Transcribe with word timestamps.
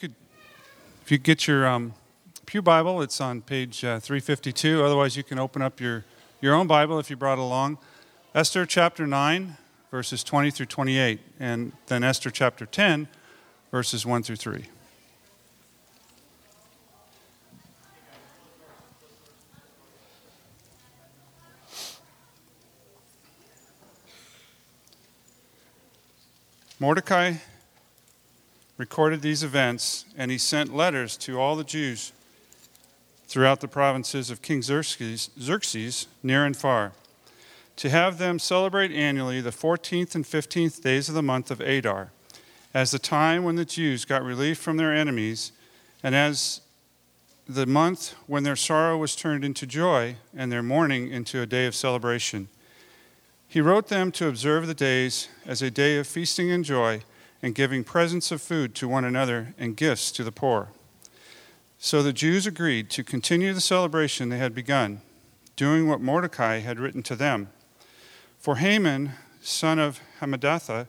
could, 0.00 0.14
if 1.02 1.10
you 1.10 1.18
get 1.18 1.46
your 1.46 1.66
um, 1.66 1.94
Pew 2.44 2.60
Bible, 2.60 3.00
it's 3.00 3.20
on 3.20 3.40
page 3.40 3.84
uh, 3.84 3.98
352. 3.98 4.84
Otherwise, 4.84 5.16
you 5.16 5.22
can 5.22 5.38
open 5.38 5.62
up 5.62 5.80
your, 5.80 6.04
your 6.40 6.54
own 6.54 6.66
Bible 6.66 6.98
if 6.98 7.08
you 7.08 7.16
brought 7.16 7.38
it 7.38 7.42
along. 7.42 7.78
Esther 8.34 8.66
chapter 8.66 9.06
9, 9.06 9.56
verses 9.90 10.22
20 10.22 10.50
through 10.50 10.66
28, 10.66 11.20
and 11.40 11.72
then 11.86 12.04
Esther 12.04 12.30
chapter 12.30 12.66
10, 12.66 13.08
verses 13.70 14.04
1 14.04 14.22
through 14.22 14.36
3. 14.36 14.64
Mordecai 26.78 27.36
recorded 28.78 29.22
these 29.22 29.42
events, 29.42 30.04
and 30.16 30.30
he 30.30 30.38
sent 30.38 30.74
letters 30.74 31.16
to 31.16 31.40
all 31.40 31.56
the 31.56 31.64
Jews 31.64 32.12
throughout 33.26 33.60
the 33.60 33.68
provinces 33.68 34.30
of 34.30 34.42
King 34.42 34.62
Xerxes, 34.62 35.30
Xerxes, 35.40 36.06
near 36.22 36.44
and 36.44 36.56
far, 36.56 36.92
to 37.76 37.90
have 37.90 38.18
them 38.18 38.38
celebrate 38.38 38.92
annually 38.92 39.40
the 39.40 39.50
14th 39.50 40.14
and 40.14 40.24
15th 40.24 40.82
days 40.82 41.08
of 41.08 41.14
the 41.14 41.22
month 41.22 41.50
of 41.50 41.60
Adar, 41.60 42.10
as 42.72 42.90
the 42.90 42.98
time 42.98 43.44
when 43.44 43.56
the 43.56 43.64
Jews 43.64 44.04
got 44.04 44.22
relief 44.22 44.58
from 44.58 44.76
their 44.76 44.94
enemies, 44.94 45.52
and 46.02 46.14
as 46.14 46.60
the 47.48 47.66
month 47.66 48.14
when 48.26 48.42
their 48.42 48.56
sorrow 48.56 48.96
was 48.98 49.16
turned 49.16 49.44
into 49.44 49.66
joy 49.66 50.16
and 50.36 50.50
their 50.50 50.62
mourning 50.62 51.10
into 51.10 51.40
a 51.40 51.46
day 51.46 51.66
of 51.66 51.74
celebration. 51.74 52.48
He 53.48 53.60
wrote 53.60 53.88
them 53.88 54.10
to 54.12 54.28
observe 54.28 54.66
the 54.66 54.74
days 54.74 55.28
as 55.46 55.62
a 55.62 55.70
day 55.70 55.96
of 55.96 56.06
feasting 56.06 56.50
and 56.50 56.64
joy 56.64 57.02
and 57.42 57.54
giving 57.54 57.84
presents 57.84 58.30
of 58.30 58.42
food 58.42 58.74
to 58.74 58.88
one 58.88 59.04
another 59.04 59.54
and 59.58 59.76
gifts 59.76 60.10
to 60.12 60.24
the 60.24 60.32
poor. 60.32 60.68
So 61.78 62.02
the 62.02 62.12
Jews 62.12 62.46
agreed 62.46 62.90
to 62.90 63.04
continue 63.04 63.52
the 63.52 63.60
celebration 63.60 64.28
they 64.28 64.38
had 64.38 64.54
begun, 64.54 65.02
doing 65.56 65.88
what 65.88 66.00
Mordecai 66.00 66.60
had 66.60 66.80
written 66.80 67.02
to 67.04 67.16
them. 67.16 67.48
For 68.38 68.56
Haman, 68.56 69.12
son 69.40 69.78
of 69.78 70.00
Hammedatha, 70.20 70.88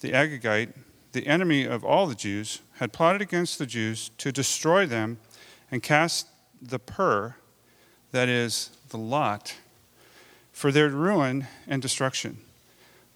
the 0.00 0.12
Agagite, 0.12 0.72
the 1.12 1.26
enemy 1.26 1.64
of 1.64 1.84
all 1.84 2.06
the 2.06 2.14
Jews, 2.14 2.60
had 2.78 2.92
plotted 2.92 3.20
against 3.20 3.58
the 3.58 3.66
Jews 3.66 4.10
to 4.18 4.30
destroy 4.30 4.86
them 4.86 5.18
and 5.70 5.82
cast 5.82 6.28
the 6.62 6.78
pur, 6.78 7.34
that 8.12 8.28
is, 8.28 8.70
the 8.90 8.98
lot, 8.98 9.56
for 10.52 10.70
their 10.70 10.88
ruin 10.88 11.46
and 11.66 11.82
destruction. 11.82 12.38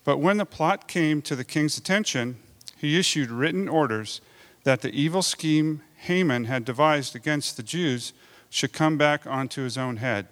But 0.05 0.19
when 0.19 0.37
the 0.37 0.47
plot 0.47 0.89
came 0.89 1.23
to 1.23 1.37
the 1.37 1.45
king's 1.45 1.79
attention, 1.79 2.37
he 2.85 2.99
issued 2.99 3.31
written 3.31 3.69
orders 3.69 4.21
that 4.65 4.83
the 4.83 4.95
evil 4.95 5.23
scheme 5.23 5.83
Haman 5.97 6.45
had 6.45 6.65
devised 6.65 7.17
against 7.17 7.57
the 7.57 7.63
Jews 7.63 8.13
should 8.51 8.73
come 8.73 8.99
back 8.99 9.27
onto 9.27 9.63
his 9.63 9.79
own 9.79 9.97
head, 9.97 10.29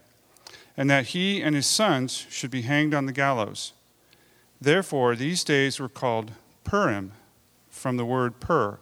and 0.77 0.91
that 0.91 1.06
he 1.06 1.42
and 1.42 1.56
his 1.56 1.67
sons 1.67 2.27
should 2.30 2.50
be 2.50 2.62
hanged 2.62 2.95
on 2.95 3.06
the 3.06 3.12
gallows. 3.12 3.73
Therefore, 4.61 5.17
these 5.17 5.45
days 5.45 5.80
were 5.80 5.89
called 5.89 6.33
Purim, 6.62 7.12
from 7.70 7.97
the 7.97 8.05
word 8.05 8.39
pur. 8.39 8.78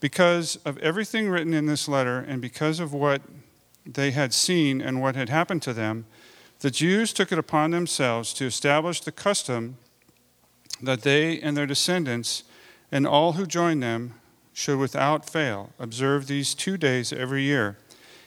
Because 0.00 0.56
of 0.64 0.78
everything 0.78 1.28
written 1.28 1.52
in 1.52 1.66
this 1.66 1.88
letter, 1.88 2.18
and 2.18 2.40
because 2.40 2.80
of 2.80 2.94
what 2.94 3.22
they 3.84 4.12
had 4.12 4.32
seen 4.32 4.80
and 4.80 5.02
what 5.02 5.16
had 5.16 5.28
happened 5.28 5.62
to 5.62 5.72
them, 5.72 6.06
the 6.60 6.70
Jews 6.70 7.12
took 7.12 7.32
it 7.32 7.38
upon 7.38 7.72
themselves 7.72 8.32
to 8.34 8.46
establish 8.46 9.00
the 9.00 9.12
custom 9.12 9.78
that 10.80 11.02
they 11.02 11.40
and 11.40 11.56
their 11.56 11.66
descendants 11.66 12.44
and 12.92 13.06
all 13.06 13.32
who 13.32 13.46
join 13.46 13.80
them 13.80 14.14
should 14.52 14.78
without 14.78 15.28
fail 15.28 15.70
observe 15.78 16.26
these 16.26 16.54
two 16.54 16.76
days 16.76 17.12
every 17.12 17.42
year 17.42 17.78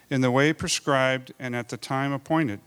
in 0.09 0.21
the 0.21 0.31
way 0.31 0.51
prescribed 0.51 1.31
and 1.39 1.55
at 1.55 1.69
the 1.69 1.77
time 1.77 2.11
appointed. 2.11 2.59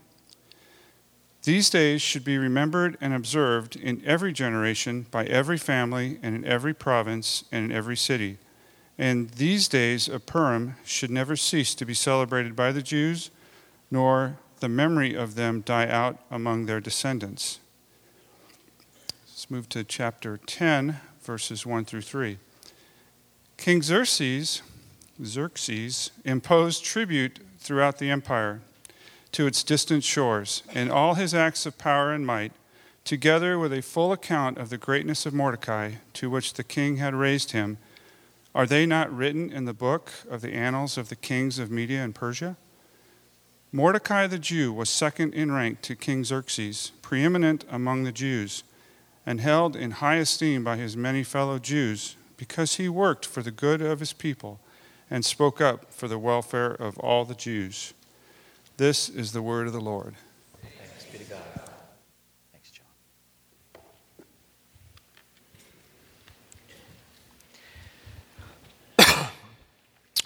These 1.43 1.69
days 1.69 2.01
should 2.01 2.25
be 2.25 2.37
remembered 2.37 2.97
and 2.99 3.13
observed 3.13 3.75
in 3.75 4.01
every 4.05 4.33
generation 4.33 5.05
by 5.09 5.25
every 5.25 5.57
family 5.57 6.19
and 6.21 6.35
in 6.35 6.45
every 6.45 6.73
province 6.73 7.45
and 7.51 7.65
in 7.65 7.71
every 7.71 7.95
city. 7.95 8.37
And 8.97 9.29
these 9.31 9.69
days 9.69 10.09
of 10.09 10.25
Purim 10.25 10.75
should 10.83 11.09
never 11.09 11.37
cease 11.37 11.73
to 11.75 11.85
be 11.85 11.93
celebrated 11.93 12.55
by 12.55 12.73
the 12.73 12.81
Jews, 12.81 13.31
nor 13.89 14.37
the 14.59 14.67
memory 14.67 15.15
of 15.15 15.35
them 15.35 15.61
die 15.61 15.87
out 15.87 16.19
among 16.29 16.65
their 16.65 16.81
descendants. 16.81 17.59
Let's 19.29 19.49
move 19.49 19.69
to 19.69 19.85
chapter 19.85 20.35
10, 20.35 20.99
verses 21.29 21.63
1 21.63 21.85
through 21.85 22.01
3. 22.01 22.39
King 23.55 23.83
Xerxes, 23.83 24.63
Xerxes 25.23 26.09
imposed 26.25 26.83
tribute 26.83 27.37
throughout 27.59 27.99
the 27.99 28.09
empire 28.09 28.61
to 29.33 29.45
its 29.45 29.61
distant 29.61 30.03
shores, 30.03 30.63
and 30.73 30.91
all 30.91 31.13
his 31.13 31.35
acts 31.35 31.67
of 31.67 31.77
power 31.77 32.11
and 32.11 32.25
might, 32.25 32.51
together 33.05 33.59
with 33.59 33.71
a 33.71 33.83
full 33.83 34.11
account 34.11 34.57
of 34.57 34.71
the 34.71 34.77
greatness 34.79 35.27
of 35.27 35.35
Mordecai, 35.35 35.91
to 36.13 36.31
which 36.31 36.55
the 36.55 36.63
king 36.63 36.97
had 36.97 37.13
raised 37.13 37.51
him, 37.51 37.77
are 38.55 38.65
they 38.65 38.87
not 38.87 39.15
written 39.15 39.51
in 39.51 39.65
the 39.65 39.71
book 39.71 40.11
of 40.31 40.41
the 40.41 40.55
annals 40.55 40.97
of 40.97 41.09
the 41.09 41.15
kings 41.15 41.59
of 41.59 41.69
Media 41.69 42.03
and 42.03 42.15
Persia? 42.15 42.57
Mordecai 43.71 44.25
the 44.25 44.39
Jew 44.39 44.73
was 44.73 44.89
second 44.89 45.35
in 45.35 45.51
rank 45.51 45.83
to 45.83 45.95
King 45.95 46.23
Xerxes, 46.23 46.91
preeminent 47.03 47.65
among 47.69 48.03
the 48.03 48.11
Jews, 48.11 48.63
and 49.25 49.41
held 49.41 49.75
in 49.75 49.91
high 49.91 50.15
esteem 50.15 50.63
by 50.63 50.77
his 50.77 50.95
many 50.97 51.23
fellow 51.23 51.59
Jews 51.59 52.15
because 52.37 52.75
he 52.75 52.87
worked 52.87 53.25
for 53.25 53.41
the 53.41 53.51
good 53.51 53.81
of 53.81 53.99
his 53.99 54.13
people 54.13 54.59
and 55.09 55.25
spoke 55.25 55.59
up 55.59 55.91
for 55.91 56.07
the 56.07 56.19
welfare 56.19 56.71
of 56.71 56.97
all 56.99 57.25
the 57.25 57.35
Jews. 57.35 57.93
This 58.77 59.09
is 59.09 59.33
the 59.33 59.41
word 59.41 59.67
of 59.67 59.73
the 59.73 59.81
Lord. 59.81 60.13
Thanks 60.61 61.05
be 61.05 61.17
to 61.17 61.23
God. 61.25 61.41
Thanks, 62.53 62.71
John. 62.71 62.85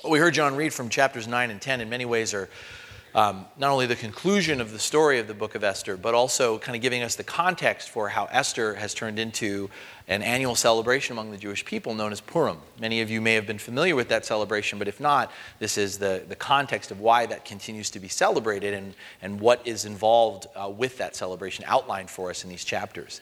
what 0.02 0.12
we 0.12 0.20
heard 0.20 0.34
John 0.34 0.56
read 0.56 0.74
from 0.74 0.90
chapters 0.90 1.28
9 1.28 1.50
and 1.50 1.60
10 1.60 1.82
in 1.82 1.90
many 1.90 2.06
ways 2.06 2.34
are 2.34 2.50
um, 3.16 3.46
not 3.58 3.72
only 3.72 3.86
the 3.86 3.96
conclusion 3.96 4.60
of 4.60 4.72
the 4.72 4.80
story 4.80 5.20
of 5.20 5.28
the 5.28 5.34
book 5.34 5.54
of 5.56 5.64
Esther, 5.64 5.98
but 5.98 6.16
also 6.16 6.58
kind 6.58 6.76
of 6.76 6.82
giving 6.82 7.04
us 7.04 7.16
the 7.16 7.24
context 7.24 7.90
for 7.90 8.10
how 8.10 8.26
Esther 8.32 8.74
has 8.76 8.94
turned 8.94 9.20
into 9.20 9.70
an 10.08 10.22
annual 10.22 10.56
celebration 10.56 11.14
among 11.14 11.32
the 11.32 11.38
Jewish 11.38 11.64
people 11.64 11.94
known 11.94 12.12
as 12.12 12.20
Purim. 12.20 12.58
Many 12.80 13.02
of 13.02 13.10
you 13.10 13.22
may 13.22 13.36
have 13.36 13.46
been 13.46 13.60
familiar 13.60 13.96
with 13.96 14.10
that 14.10 14.26
celebration, 14.26 14.80
but 14.80 14.88
if 14.88 15.00
not, 15.00 15.32
this 15.60 15.78
is 15.78 15.98
the, 15.98 16.24
the 16.28 16.36
context 16.36 16.92
of 16.92 17.00
why 17.00 17.26
that 17.28 17.46
continues 17.46 17.90
to 17.92 18.00
be 18.00 18.08
celebrated 18.08 18.74
and, 18.74 18.96
and 19.22 19.40
what 19.40 19.66
is 19.66 19.86
involved 19.86 20.48
uh, 20.56 20.70
with 20.70 20.98
that 20.98 21.16
celebration 21.16 21.64
outlined 21.68 22.10
for 22.10 22.30
us 22.30 22.44
in 22.44 22.50
these 22.50 22.66
chapters. 22.66 23.22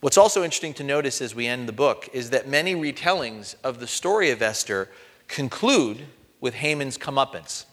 What's 0.00 0.18
also 0.18 0.42
interesting 0.42 0.74
to 0.74 0.84
notice 0.84 1.22
as 1.22 1.34
we 1.34 1.46
end 1.46 1.66
the 1.66 1.72
book 1.72 2.10
is 2.12 2.30
that 2.30 2.46
many 2.46 2.74
retellings 2.74 3.54
of 3.64 3.80
the 3.80 3.86
story 3.86 4.30
of 4.30 4.42
Esther 4.42 4.90
conclude 5.28 6.02
with 6.42 6.54
Haman's 6.54 6.98
comeuppance. 6.98 7.64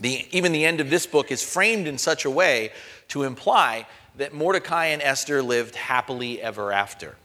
The, 0.00 0.26
even 0.30 0.52
the 0.52 0.64
end 0.64 0.80
of 0.80 0.90
this 0.90 1.06
book 1.06 1.30
is 1.30 1.42
framed 1.42 1.86
in 1.86 1.98
such 1.98 2.24
a 2.24 2.30
way 2.30 2.72
to 3.08 3.22
imply 3.22 3.86
that 4.16 4.32
Mordecai 4.34 4.86
and 4.86 5.02
Esther 5.02 5.42
lived 5.42 5.76
happily 5.76 6.40
ever 6.40 6.72
after. 6.72 7.16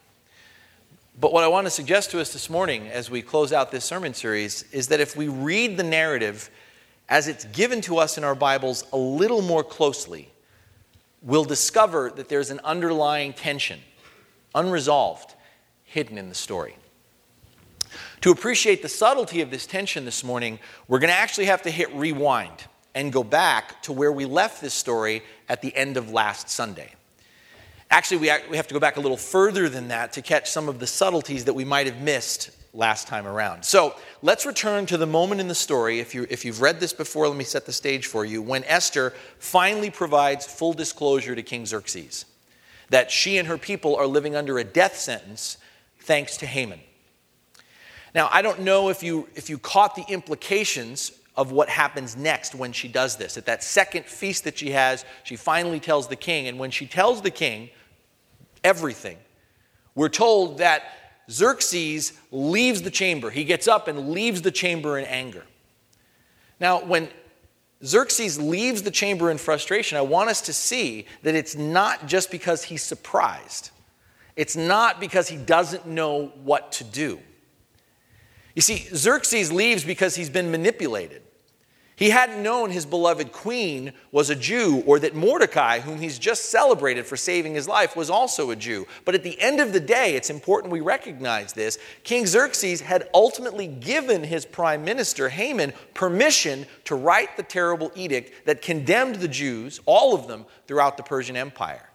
But 1.20 1.32
what 1.32 1.46
I 1.46 1.48
want 1.48 1.66
to 1.66 1.72
suggest 1.72 2.12
to 2.12 2.20
us 2.20 2.34
this 2.34 2.50
morning 2.50 2.90
as 2.90 3.10
we 3.10 3.22
close 3.22 3.54
out 3.54 3.72
this 3.72 3.86
sermon 3.86 4.14
series 4.14 4.66
is 4.74 4.90
that 4.90 5.00
if 5.00 5.16
we 5.16 5.30
read 5.30 5.78
the 5.78 5.84
narrative 5.84 6.50
as 7.08 7.30
it's 7.30 7.46
given 7.46 7.80
to 7.82 7.98
us 7.98 8.18
in 8.18 8.26
our 8.26 8.36
Bibles 8.36 8.84
a 8.92 8.98
little 8.98 9.42
more 9.42 9.64
closely, 9.64 10.30
we'll 11.22 11.46
discover 11.46 12.12
that 12.16 12.28
there's 12.28 12.52
an 12.52 12.60
underlying 12.66 13.32
tension, 13.32 13.80
unresolved, 14.54 15.36
hidden 15.86 16.18
in 16.18 16.28
the 16.28 16.36
story. 16.36 16.76
To 18.26 18.32
appreciate 18.32 18.82
the 18.82 18.90
subtlety 18.90 19.42
of 19.42 19.52
this 19.52 19.68
tension 19.68 20.04
this 20.04 20.24
morning, 20.24 20.58
we're 20.88 20.98
going 20.98 21.12
to 21.12 21.16
actually 21.16 21.46
have 21.46 21.62
to 21.62 21.70
hit 21.70 21.94
rewind 21.94 22.66
and 22.96 23.14
go 23.14 23.24
back 23.24 23.84
to 23.84 23.94
where 23.94 24.12
we 24.12 24.26
left 24.26 24.62
this 24.62 24.74
story 24.74 25.22
at 25.48 25.62
the 25.62 25.76
end 25.76 25.96
of 25.96 26.10
last 26.10 26.50
Sunday. 26.50 26.90
Actually, 27.92 28.18
we 28.18 28.58
have 28.58 28.66
to 28.66 28.74
go 28.74 28.80
back 28.80 28.98
a 28.98 29.00
little 29.00 29.16
further 29.16 29.70
than 29.70 29.90
that 29.90 30.14
to 30.14 30.24
catch 30.24 30.50
some 30.50 30.68
of 30.68 30.80
the 30.80 30.88
subtleties 30.88 31.46
that 31.46 31.54
we 31.54 31.64
might 31.64 31.86
have 31.86 32.02
missed 32.02 32.50
last 32.74 33.08
time 33.08 33.28
around. 33.28 33.64
So 33.64 33.94
let's 34.24 34.44
return 34.44 34.88
to 34.88 34.98
the 34.98 35.06
moment 35.06 35.40
in 35.40 35.48
the 35.48 35.54
story. 35.54 36.00
If, 36.00 36.16
you, 36.16 36.26
if 36.28 36.44
you've 36.44 36.62
read 36.62 36.80
this 36.80 36.94
before, 36.94 37.28
let 37.28 37.38
me 37.38 37.44
set 37.44 37.68
the 37.68 37.74
stage 37.74 38.08
for 38.08 38.26
you. 38.26 38.42
When 38.42 38.64
Esther 38.64 39.14
finally 39.38 39.92
provides 39.92 40.48
full 40.48 40.74
disclosure 40.74 41.36
to 41.36 41.44
King 41.44 41.68
Xerxes 41.68 42.26
that 42.90 43.12
she 43.12 43.38
and 43.38 43.48
her 43.48 43.60
people 43.60 43.96
are 43.96 44.08
living 44.08 44.36
under 44.36 44.58
a 44.58 44.64
death 44.64 44.98
sentence 44.98 45.60
thanks 46.00 46.38
to 46.38 46.48
Haman. 46.48 46.80
Now, 48.16 48.30
I 48.32 48.42
don't 48.42 48.62
know 48.62 48.88
if 48.88 49.04
you, 49.04 49.28
if 49.36 49.50
you 49.50 49.60
caught 49.60 49.96
the 49.96 50.06
implications 50.08 51.12
of 51.36 51.52
what 51.52 51.68
happens 51.68 52.16
next 52.16 52.56
when 52.56 52.72
she 52.72 52.88
does 52.88 53.18
this. 53.18 53.36
At 53.36 53.46
that 53.48 53.62
second 53.62 54.06
feast 54.06 54.46
that 54.46 54.58
she 54.58 54.72
has, 54.72 55.04
she 55.26 55.36
finally 55.36 55.82
tells 55.82 56.08
the 56.08 56.16
king. 56.16 56.48
And 56.48 56.58
when 56.58 56.72
she 56.72 56.88
tells 56.88 57.22
the 57.22 57.30
king 57.30 57.70
everything, 58.64 59.18
we're 59.96 60.08
told 60.08 60.60
that 60.60 60.84
Xerxes 61.30 62.14
leaves 62.32 62.84
the 62.84 62.90
chamber. 62.90 63.32
He 63.32 63.44
gets 63.44 63.68
up 63.68 63.90
and 63.90 64.12
leaves 64.12 64.42
the 64.42 64.52
chamber 64.52 64.98
in 64.98 65.04
anger. 65.04 65.44
Now, 66.58 66.86
when 66.86 67.10
Xerxes 67.84 68.40
leaves 68.40 68.84
the 68.84 68.92
chamber 68.92 69.30
in 69.30 69.38
frustration, 69.38 69.98
I 69.98 70.02
want 70.02 70.30
us 70.30 70.40
to 70.42 70.54
see 70.54 71.06
that 71.24 71.36
it's 71.36 71.56
not 71.56 72.08
just 72.08 72.32
because 72.32 72.64
he's 72.64 72.82
surprised. 72.82 73.72
It's 74.38 74.56
not 74.56 75.02
because 75.02 75.28
he 75.28 75.36
doesn't 75.36 75.86
know 75.86 76.28
what 76.44 76.72
to 76.74 76.86
do. 76.86 77.20
You 78.56 78.62
see, 78.62 78.88
Xerxes 78.96 79.52
leaves 79.52 79.84
because 79.84 80.16
he's 80.16 80.30
been 80.30 80.50
manipulated. 80.50 81.22
He 81.98 82.10
hadn't 82.10 82.44
known 82.44 82.72
his 82.72 82.86
beloved 82.86 83.32
queen 83.32 83.94
was 84.12 84.30
a 84.30 84.36
Jew 84.36 84.84
or 84.86 85.00
that 85.00 85.16
Mordecai, 85.16 85.80
whom 85.80 86.00
he's 86.00 86.20
just 86.20 86.50
celebrated 86.50 87.06
for 87.06 87.16
saving 87.16 87.54
his 87.54 87.70
life, 87.70 87.96
was 87.96 88.10
also 88.10 88.52
a 88.52 88.56
Jew. 88.56 88.86
But 89.06 89.16
at 89.16 89.24
the 89.24 89.40
end 89.40 89.62
of 89.62 89.72
the 89.72 89.80
day, 89.80 90.16
it's 90.16 90.30
important 90.30 90.74
we 90.74 90.82
recognize 90.82 91.54
this. 91.54 91.78
King 92.04 92.26
Xerxes 92.26 92.82
had 92.82 93.10
ultimately 93.14 93.68
given 93.68 94.26
his 94.26 94.46
prime 94.46 94.84
minister, 94.84 95.30
Haman, 95.30 95.72
permission 95.94 96.66
to 96.84 96.96
write 96.96 97.38
the 97.38 97.44
terrible 97.44 97.92
edict 97.96 98.46
that 98.46 98.62
condemned 98.62 99.16
the 99.16 99.30
Jews, 99.30 99.80
all 99.86 100.14
of 100.14 100.28
them, 100.28 100.46
throughout 100.68 100.98
the 100.98 101.04
Persian 101.04 101.38
Empire. 101.38 101.90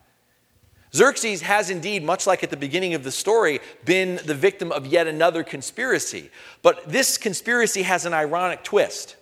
Xerxes 0.94 1.42
has 1.42 1.70
indeed, 1.70 2.02
much 2.02 2.26
like 2.26 2.42
at 2.42 2.50
the 2.50 2.56
beginning 2.56 2.94
of 2.94 3.04
the 3.04 3.12
story, 3.12 3.60
been 3.84 4.20
the 4.24 4.34
victim 4.34 4.72
of 4.72 4.86
yet 4.86 5.06
another 5.06 5.44
conspiracy. 5.44 6.30
But 6.62 6.88
this 6.88 7.16
conspiracy 7.16 7.82
has 7.82 8.06
an 8.06 8.12
ironic 8.12 8.64
twist. 8.64 9.16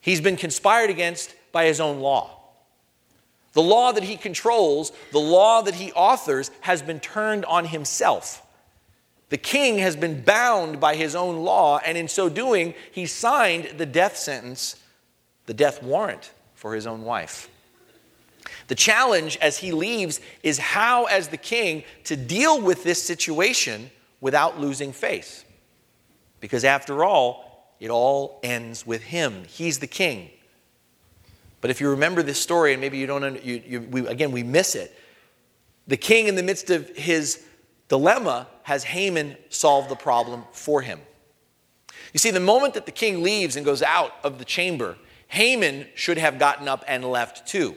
He's 0.00 0.20
been 0.20 0.36
conspired 0.36 0.90
against 0.90 1.34
by 1.52 1.64
his 1.64 1.80
own 1.80 2.00
law. 2.00 2.38
The 3.54 3.62
law 3.62 3.92
that 3.92 4.02
he 4.02 4.16
controls, 4.16 4.92
the 5.12 5.20
law 5.20 5.62
that 5.62 5.76
he 5.76 5.92
authors, 5.92 6.50
has 6.60 6.82
been 6.82 7.00
turned 7.00 7.44
on 7.46 7.64
himself. 7.66 8.42
The 9.30 9.38
king 9.38 9.78
has 9.78 9.96
been 9.96 10.22
bound 10.22 10.80
by 10.80 10.96
his 10.96 11.14
own 11.14 11.44
law, 11.44 11.78
and 11.78 11.96
in 11.96 12.08
so 12.08 12.28
doing, 12.28 12.74
he 12.92 13.06
signed 13.06 13.78
the 13.78 13.86
death 13.86 14.16
sentence, 14.16 14.76
the 15.46 15.54
death 15.54 15.82
warrant 15.82 16.32
for 16.54 16.74
his 16.74 16.86
own 16.86 17.02
wife. 17.02 17.48
The 18.68 18.74
challenge 18.74 19.36
as 19.40 19.58
he 19.58 19.72
leaves 19.72 20.20
is 20.42 20.58
how, 20.58 21.04
as 21.04 21.28
the 21.28 21.36
king, 21.36 21.84
to 22.04 22.16
deal 22.16 22.60
with 22.60 22.82
this 22.84 23.02
situation 23.02 23.90
without 24.20 24.60
losing 24.60 24.92
face. 24.92 25.44
Because 26.40 26.64
after 26.64 27.04
all, 27.04 27.74
it 27.80 27.90
all 27.90 28.40
ends 28.42 28.86
with 28.86 29.02
him. 29.02 29.44
He's 29.44 29.78
the 29.78 29.86
king. 29.86 30.30
But 31.60 31.70
if 31.70 31.80
you 31.80 31.90
remember 31.90 32.22
this 32.22 32.40
story, 32.40 32.72
and 32.72 32.80
maybe 32.80 32.98
you 32.98 33.06
don't, 33.06 33.42
you, 33.44 33.62
you, 33.66 33.80
we, 33.80 34.06
again, 34.06 34.32
we 34.32 34.42
miss 34.42 34.74
it. 34.74 34.98
The 35.86 35.96
king, 35.96 36.28
in 36.28 36.34
the 36.34 36.42
midst 36.42 36.70
of 36.70 36.88
his 36.96 37.44
dilemma, 37.88 38.46
has 38.62 38.84
Haman 38.84 39.36
solve 39.50 39.88
the 39.88 39.96
problem 39.96 40.44
for 40.52 40.82
him. 40.82 41.00
You 42.12 42.18
see, 42.18 42.30
the 42.30 42.40
moment 42.40 42.74
that 42.74 42.86
the 42.86 42.92
king 42.92 43.22
leaves 43.22 43.56
and 43.56 43.64
goes 43.64 43.82
out 43.82 44.12
of 44.22 44.38
the 44.38 44.44
chamber, 44.44 44.96
Haman 45.28 45.86
should 45.94 46.16
have 46.16 46.38
gotten 46.38 46.68
up 46.68 46.84
and 46.86 47.04
left 47.04 47.46
too. 47.46 47.76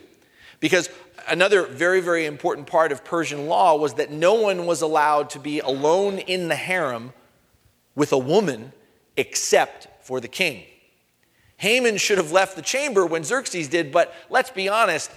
Because 0.59 0.89
another 1.27 1.65
very, 1.65 2.01
very 2.01 2.25
important 2.25 2.67
part 2.67 2.91
of 2.91 3.03
Persian 3.03 3.47
law 3.47 3.75
was 3.75 3.95
that 3.95 4.11
no 4.11 4.35
one 4.35 4.65
was 4.65 4.81
allowed 4.81 5.29
to 5.31 5.39
be 5.39 5.59
alone 5.59 6.19
in 6.19 6.47
the 6.47 6.55
harem 6.55 7.13
with 7.95 8.11
a 8.11 8.17
woman 8.17 8.71
except 9.15 9.87
for 10.01 10.19
the 10.19 10.27
king. 10.27 10.63
Haman 11.57 11.97
should 11.97 12.17
have 12.17 12.31
left 12.31 12.55
the 12.55 12.61
chamber 12.61 13.05
when 13.05 13.23
Xerxes 13.23 13.67
did, 13.67 13.91
but 13.91 14.13
let's 14.29 14.51
be 14.51 14.69
honest, 14.69 15.11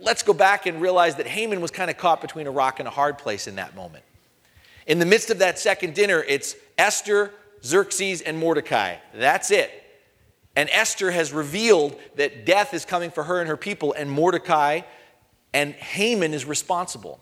let's 0.00 0.22
go 0.22 0.34
back 0.34 0.66
and 0.66 0.80
realize 0.80 1.16
that 1.16 1.26
Haman 1.26 1.60
was 1.60 1.70
kind 1.70 1.90
of 1.90 1.96
caught 1.96 2.20
between 2.20 2.46
a 2.46 2.50
rock 2.50 2.78
and 2.78 2.86
a 2.86 2.90
hard 2.90 3.18
place 3.18 3.46
in 3.46 3.56
that 3.56 3.74
moment. 3.74 4.04
In 4.86 4.98
the 4.98 5.06
midst 5.06 5.30
of 5.30 5.38
that 5.38 5.58
second 5.58 5.94
dinner, 5.94 6.22
it's 6.28 6.54
Esther, 6.78 7.32
Xerxes, 7.64 8.20
and 8.20 8.38
Mordecai. 8.38 8.96
That's 9.14 9.50
it. 9.50 9.70
And 10.56 10.70
Esther 10.72 11.10
has 11.10 11.32
revealed 11.32 11.96
that 12.16 12.46
death 12.46 12.72
is 12.72 12.86
coming 12.86 13.10
for 13.10 13.24
her 13.24 13.40
and 13.40 13.48
her 13.48 13.58
people, 13.58 13.92
and 13.92 14.10
Mordecai 14.10 14.80
and 15.52 15.74
Haman 15.74 16.32
is 16.34 16.46
responsible. 16.46 17.20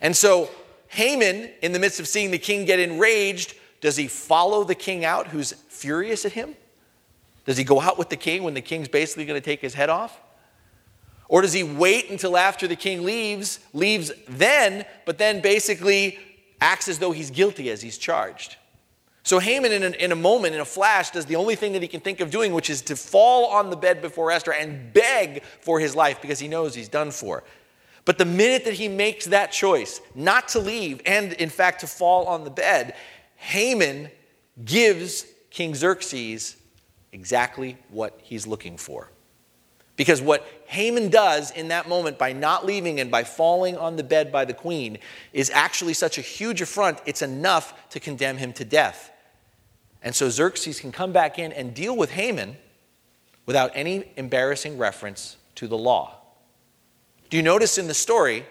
And 0.00 0.16
so 0.16 0.50
Haman, 0.88 1.50
in 1.62 1.72
the 1.72 1.78
midst 1.78 2.00
of 2.00 2.08
seeing 2.08 2.30
the 2.30 2.38
king 2.38 2.64
get 2.64 2.78
enraged, 2.78 3.54
does 3.80 3.96
he 3.96 4.08
follow 4.08 4.64
the 4.64 4.74
king 4.74 5.04
out 5.04 5.28
who's 5.28 5.52
furious 5.52 6.24
at 6.24 6.32
him? 6.32 6.56
Does 7.44 7.56
he 7.56 7.64
go 7.64 7.80
out 7.80 7.98
with 7.98 8.08
the 8.08 8.16
king 8.16 8.42
when 8.42 8.54
the 8.54 8.60
king's 8.60 8.88
basically 8.88 9.24
going 9.24 9.40
to 9.40 9.44
take 9.44 9.60
his 9.60 9.74
head 9.74 9.88
off? 9.88 10.20
Or 11.28 11.42
does 11.42 11.52
he 11.52 11.62
wait 11.62 12.10
until 12.10 12.36
after 12.36 12.66
the 12.66 12.76
king 12.76 13.04
leaves, 13.04 13.60
leaves 13.74 14.10
then, 14.28 14.86
but 15.04 15.18
then 15.18 15.40
basically 15.40 16.18
acts 16.60 16.88
as 16.88 16.98
though 16.98 17.12
he's 17.12 17.30
guilty 17.30 17.70
as 17.70 17.82
he's 17.82 17.98
charged? 17.98 18.56
So 19.28 19.38
Haman, 19.38 19.72
in 19.72 19.82
a, 19.82 19.90
in 19.90 20.10
a 20.10 20.16
moment, 20.16 20.54
in 20.54 20.60
a 20.62 20.64
flash, 20.64 21.10
does 21.10 21.26
the 21.26 21.36
only 21.36 21.54
thing 21.54 21.74
that 21.74 21.82
he 21.82 21.88
can 21.88 22.00
think 22.00 22.20
of 22.20 22.30
doing, 22.30 22.54
which 22.54 22.70
is 22.70 22.80
to 22.80 22.96
fall 22.96 23.44
on 23.48 23.68
the 23.68 23.76
bed 23.76 24.00
before 24.00 24.30
Esther 24.30 24.54
and 24.54 24.90
beg 24.94 25.42
for 25.60 25.78
his 25.78 25.94
life 25.94 26.22
because 26.22 26.38
he 26.38 26.48
knows 26.48 26.74
he's 26.74 26.88
done 26.88 27.10
for. 27.10 27.44
But 28.06 28.16
the 28.16 28.24
minute 28.24 28.64
that 28.64 28.72
he 28.72 28.88
makes 28.88 29.26
that 29.26 29.52
choice, 29.52 30.00
not 30.14 30.48
to 30.48 30.60
leave 30.60 31.02
and 31.04 31.34
in 31.34 31.50
fact 31.50 31.80
to 31.80 31.86
fall 31.86 32.24
on 32.24 32.44
the 32.44 32.50
bed, 32.50 32.94
Haman 33.36 34.10
gives 34.64 35.26
King 35.50 35.74
Xerxes 35.74 36.56
exactly 37.12 37.76
what 37.90 38.18
he's 38.22 38.46
looking 38.46 38.78
for. 38.78 39.10
Because 39.96 40.22
what 40.22 40.48
Haman 40.68 41.10
does 41.10 41.50
in 41.50 41.68
that 41.68 41.86
moment 41.86 42.16
by 42.16 42.32
not 42.32 42.64
leaving 42.64 42.98
and 42.98 43.10
by 43.10 43.24
falling 43.24 43.76
on 43.76 43.96
the 43.96 44.04
bed 44.04 44.32
by 44.32 44.46
the 44.46 44.54
queen 44.54 44.96
is 45.34 45.50
actually 45.50 45.92
such 45.92 46.16
a 46.16 46.22
huge 46.22 46.62
affront, 46.62 47.02
it's 47.04 47.20
enough 47.20 47.90
to 47.90 48.00
condemn 48.00 48.38
him 48.38 48.54
to 48.54 48.64
death. 48.64 49.12
And 50.02 50.14
so 50.14 50.30
Xerxes 50.30 50.80
can 50.80 50.92
come 50.92 51.12
back 51.12 51.38
in 51.38 51.52
and 51.52 51.74
deal 51.74 51.96
with 51.96 52.10
Haman 52.10 52.56
without 53.46 53.70
any 53.74 54.04
embarrassing 54.16 54.78
reference 54.78 55.36
to 55.56 55.66
the 55.66 55.78
law. 55.78 56.14
Do 57.30 57.36
you 57.36 57.42
notice 57.42 57.78
in 57.78 57.88
the 57.88 57.94
story 57.94 58.46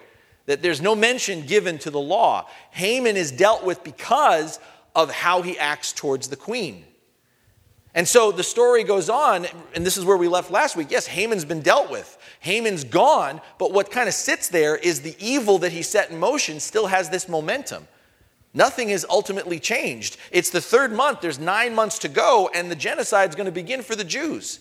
that 0.46 0.62
there's 0.62 0.80
no 0.80 0.94
mention 0.94 1.46
given 1.46 1.78
to 1.78 1.90
the 1.90 2.00
law? 2.00 2.48
Haman 2.70 3.16
is 3.16 3.32
dealt 3.32 3.64
with 3.64 3.82
because 3.82 4.60
of 4.94 5.10
how 5.10 5.42
he 5.42 5.58
acts 5.58 5.92
towards 5.92 6.28
the 6.28 6.36
queen. 6.36 6.84
And 7.94 8.06
so 8.06 8.30
the 8.30 8.44
story 8.44 8.84
goes 8.84 9.08
on, 9.08 9.46
and 9.74 9.84
this 9.84 9.96
is 9.96 10.04
where 10.04 10.16
we 10.16 10.28
left 10.28 10.50
last 10.50 10.76
week. 10.76 10.90
Yes, 10.90 11.06
Haman's 11.06 11.44
been 11.44 11.62
dealt 11.62 11.90
with. 11.90 12.18
Haman's 12.40 12.84
gone, 12.84 13.40
but 13.58 13.72
what 13.72 13.90
kind 13.90 14.08
of 14.08 14.14
sits 14.14 14.48
there 14.48 14.76
is 14.76 15.00
the 15.00 15.16
evil 15.18 15.58
that 15.58 15.72
he 15.72 15.82
set 15.82 16.10
in 16.10 16.18
motion 16.18 16.60
still 16.60 16.86
has 16.86 17.10
this 17.10 17.28
momentum. 17.28 17.88
Nothing 18.54 18.88
has 18.88 19.04
ultimately 19.08 19.60
changed. 19.60 20.16
It's 20.30 20.50
the 20.50 20.60
third 20.60 20.92
month, 20.92 21.20
there's 21.20 21.38
nine 21.38 21.74
months 21.74 21.98
to 22.00 22.08
go, 22.08 22.50
and 22.54 22.70
the 22.70 22.76
genocide 22.76 23.28
is 23.28 23.34
going 23.34 23.46
to 23.46 23.52
begin 23.52 23.82
for 23.82 23.94
the 23.94 24.04
Jews. 24.04 24.60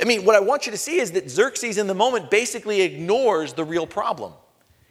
I 0.00 0.04
mean, 0.04 0.24
what 0.24 0.36
I 0.36 0.40
want 0.40 0.66
you 0.66 0.72
to 0.72 0.78
see 0.78 0.98
is 0.98 1.12
that 1.12 1.30
Xerxes 1.30 1.76
in 1.76 1.86
the 1.86 1.94
moment 1.94 2.30
basically 2.30 2.80
ignores 2.82 3.52
the 3.52 3.64
real 3.64 3.86
problem. 3.86 4.32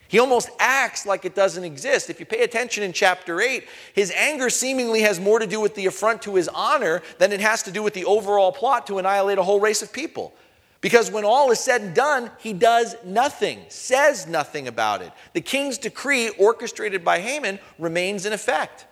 He 0.07 0.19
almost 0.19 0.49
acts 0.59 1.05
like 1.05 1.23
it 1.23 1.35
doesn't 1.35 1.63
exist. 1.63 2.09
If 2.09 2.19
you 2.19 2.25
pay 2.25 2.43
attention 2.43 2.83
in 2.83 2.91
chapter 2.91 3.39
8, 3.39 3.65
his 3.93 4.11
anger 4.11 4.49
seemingly 4.49 5.01
has 5.01 5.21
more 5.21 5.39
to 5.39 5.47
do 5.47 5.61
with 5.61 5.73
the 5.75 5.85
affront 5.85 6.21
to 6.23 6.35
his 6.35 6.49
honor 6.49 7.01
than 7.17 7.31
it 7.31 7.39
has 7.39 7.63
to 7.63 7.71
do 7.71 7.81
with 7.81 7.93
the 7.93 8.03
overall 8.03 8.51
plot 8.51 8.85
to 8.87 8.99
annihilate 8.99 9.37
a 9.37 9.43
whole 9.43 9.61
race 9.61 9.81
of 9.81 9.93
people. 9.93 10.33
Because 10.81 11.11
when 11.11 11.23
all 11.23 11.51
is 11.51 11.59
said 11.59 11.81
and 11.81 11.95
done, 11.95 12.31
he 12.39 12.53
does 12.53 12.95
nothing, 13.05 13.59
says 13.69 14.25
nothing 14.25 14.67
about 14.67 15.03
it. 15.03 15.11
The 15.33 15.41
king's 15.41 15.77
decree, 15.77 16.29
orchestrated 16.29 17.05
by 17.05 17.19
Haman, 17.19 17.59
remains 17.77 18.25
in 18.25 18.33
effect. 18.33 18.87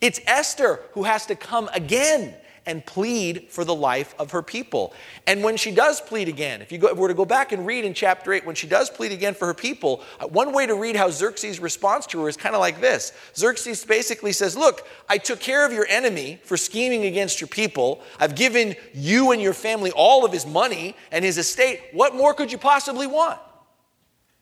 It's 0.00 0.20
Esther 0.26 0.80
who 0.92 1.04
has 1.04 1.26
to 1.26 1.36
come 1.36 1.70
again 1.72 2.34
and 2.68 2.84
plead 2.84 3.48
for 3.50 3.64
the 3.64 3.74
life 3.74 4.14
of 4.18 4.30
her 4.30 4.42
people. 4.42 4.92
And 5.26 5.42
when 5.42 5.56
she 5.56 5.72
does 5.72 6.00
plead 6.00 6.28
again, 6.28 6.62
if 6.62 6.70
you 6.70 6.78
go, 6.78 6.92
were 6.94 7.08
to 7.08 7.14
go 7.14 7.24
back 7.24 7.50
and 7.50 7.66
read 7.66 7.84
in 7.84 7.94
chapter 7.94 8.32
8, 8.32 8.46
when 8.46 8.54
she 8.54 8.68
does 8.68 8.90
plead 8.90 9.10
again 9.10 9.34
for 9.34 9.46
her 9.46 9.54
people, 9.54 10.02
uh, 10.20 10.28
one 10.28 10.52
way 10.52 10.66
to 10.66 10.74
read 10.74 10.94
how 10.94 11.10
Xerxes 11.10 11.58
responds 11.58 12.06
to 12.08 12.20
her 12.22 12.28
is 12.28 12.36
kind 12.36 12.54
of 12.54 12.60
like 12.60 12.80
this 12.80 13.12
Xerxes 13.34 13.84
basically 13.84 14.32
says, 14.32 14.56
Look, 14.56 14.86
I 15.08 15.18
took 15.18 15.40
care 15.40 15.66
of 15.66 15.72
your 15.72 15.86
enemy 15.88 16.38
for 16.44 16.56
scheming 16.56 17.06
against 17.06 17.40
your 17.40 17.48
people. 17.48 18.02
I've 18.20 18.34
given 18.34 18.76
you 18.92 19.32
and 19.32 19.42
your 19.42 19.54
family 19.54 19.90
all 19.90 20.24
of 20.24 20.32
his 20.32 20.46
money 20.46 20.94
and 21.10 21.24
his 21.24 21.38
estate. 21.38 21.80
What 21.92 22.14
more 22.14 22.34
could 22.34 22.52
you 22.52 22.58
possibly 22.58 23.06
want? 23.06 23.40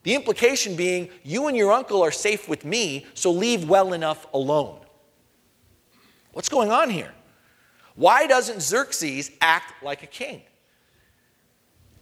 The 0.03 0.15
implication 0.15 0.77
being, 0.77 1.09
you 1.23 1.47
and 1.47 1.57
your 1.57 1.73
uncle 1.73 2.03
are 2.03 2.13
safe 2.13 2.49
with 2.49 2.65
me, 2.65 3.07
so 3.15 3.31
leave 3.33 3.69
well 3.69 3.93
enough 3.93 4.27
alone. 4.35 4.79
What's 6.33 6.49
going 6.49 6.71
on 6.71 6.91
here? 6.91 7.13
Why 7.97 8.27
doesn't 8.27 8.63
Xerxes 8.63 9.31
act 9.41 9.83
like 9.83 10.03
a 10.03 10.07
king? 10.07 10.43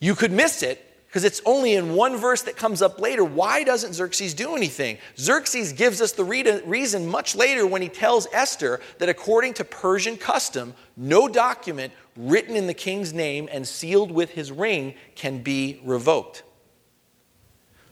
You 0.00 0.14
could 0.14 0.32
miss 0.32 0.62
it 0.62 0.84
because 1.06 1.24
it's 1.24 1.40
only 1.46 1.74
in 1.74 1.94
one 1.94 2.16
verse 2.16 2.42
that 2.42 2.56
comes 2.56 2.82
up 2.82 3.00
later. 3.00 3.24
Why 3.24 3.62
doesn't 3.62 3.94
Xerxes 3.94 4.34
do 4.34 4.56
anything? 4.56 4.98
Xerxes 5.16 5.72
gives 5.72 6.00
us 6.00 6.10
the 6.10 6.24
reason 6.24 7.06
much 7.06 7.36
later 7.36 7.64
when 7.66 7.80
he 7.80 7.88
tells 7.88 8.26
Esther 8.32 8.80
that 8.98 9.08
according 9.08 9.54
to 9.54 9.64
Persian 9.64 10.16
custom, 10.16 10.74
no 10.96 11.28
document 11.28 11.92
written 12.16 12.56
in 12.56 12.66
the 12.66 12.74
king's 12.74 13.12
name 13.12 13.48
and 13.52 13.66
sealed 13.66 14.10
with 14.10 14.30
his 14.30 14.50
ring 14.50 14.94
can 15.14 15.42
be 15.42 15.80
revoked. 15.84 16.42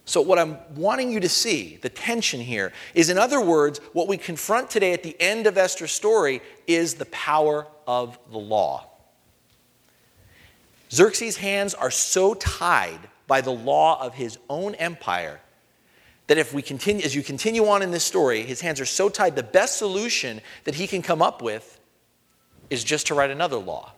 So, 0.05 0.21
what 0.21 0.39
I'm 0.39 0.59
wanting 0.75 1.13
you 1.13 1.21
to 1.21 1.29
see, 1.29 1.79
the 1.81 1.89
tension 1.89 2.41
here, 2.41 2.73
is 2.95 3.09
in 3.09 3.19
other 3.19 3.41
words, 3.41 3.79
what 3.93 4.09
we 4.09 4.17
confront 4.17 4.69
today 4.69 4.93
at 4.93 5.03
the 5.03 5.17
end 5.21 5.47
of 5.47 5.57
Esther's 5.57 5.93
story 5.93 6.43
is 6.67 6.95
the 6.95 7.07
power 7.07 7.67
of 7.87 8.19
the 8.31 8.39
law. 8.39 8.89
Xerxes' 10.91 11.37
hands 11.37 11.73
are 11.75 11.91
so 11.91 12.35
tied 12.35 12.99
by 13.27 13.41
the 13.41 13.53
law 13.53 14.03
of 14.05 14.15
his 14.15 14.39
own 14.51 14.75
empire 14.75 15.41
that 16.27 16.39
if 16.39 16.53
we 16.53 16.63
continue, 16.63 17.05
as 17.05 17.15
you 17.15 17.23
continue 17.23 17.67
on 17.69 17.83
in 17.83 17.91
this 17.91 18.05
story, 18.05 18.43
his 18.43 18.61
hands 18.61 18.81
are 18.81 18.87
so 18.87 19.09
tied, 19.09 19.37
the 19.37 19.43
best 19.43 19.79
solution 19.79 20.41
that 20.65 20.75
he 20.75 20.87
can 20.87 21.03
come 21.03 21.23
up 21.23 21.43
with 21.43 21.81
is 22.71 22.85
just 22.85 23.07
to 23.07 23.15
write 23.15 23.31
another 23.31 23.57
law. 23.57 23.93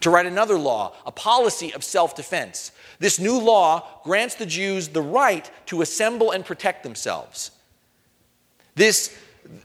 To 0.00 0.10
write 0.10 0.26
another 0.26 0.58
law, 0.58 0.94
a 1.06 1.12
policy 1.12 1.72
of 1.72 1.82
self 1.82 2.14
defense. 2.14 2.72
This 3.04 3.18
new 3.18 3.38
law 3.38 3.86
grants 4.02 4.34
the 4.36 4.46
Jews 4.46 4.88
the 4.88 5.02
right 5.02 5.50
to 5.66 5.82
assemble 5.82 6.30
and 6.30 6.42
protect 6.42 6.82
themselves. 6.82 7.50
This, 8.76 9.14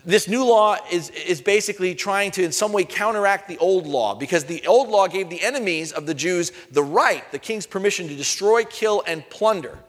this 0.04 0.28
new 0.28 0.44
law 0.44 0.76
is, 0.92 1.10
is 1.12 1.40
basically 1.40 1.96
trying 1.96 2.32
to, 2.32 2.44
in 2.44 2.52
some 2.52 2.74
way, 2.74 2.84
counteract 2.84 3.48
the 3.48 3.58
old 3.60 3.88
law 3.88 4.14
because 4.14 4.44
the 4.44 4.68
old 4.68 4.90
law 4.90 5.08
gave 5.08 5.30
the 5.30 5.42
enemies 5.42 5.94
of 5.94 6.06
the 6.06 6.14
Jews 6.14 6.52
the 6.72 6.84
right, 6.84 7.24
the 7.32 7.40
king's 7.40 7.66
permission 7.66 8.10
to 8.10 8.16
destroy, 8.18 8.66
kill, 8.66 9.04
and 9.08 9.24
plunder 9.30 9.80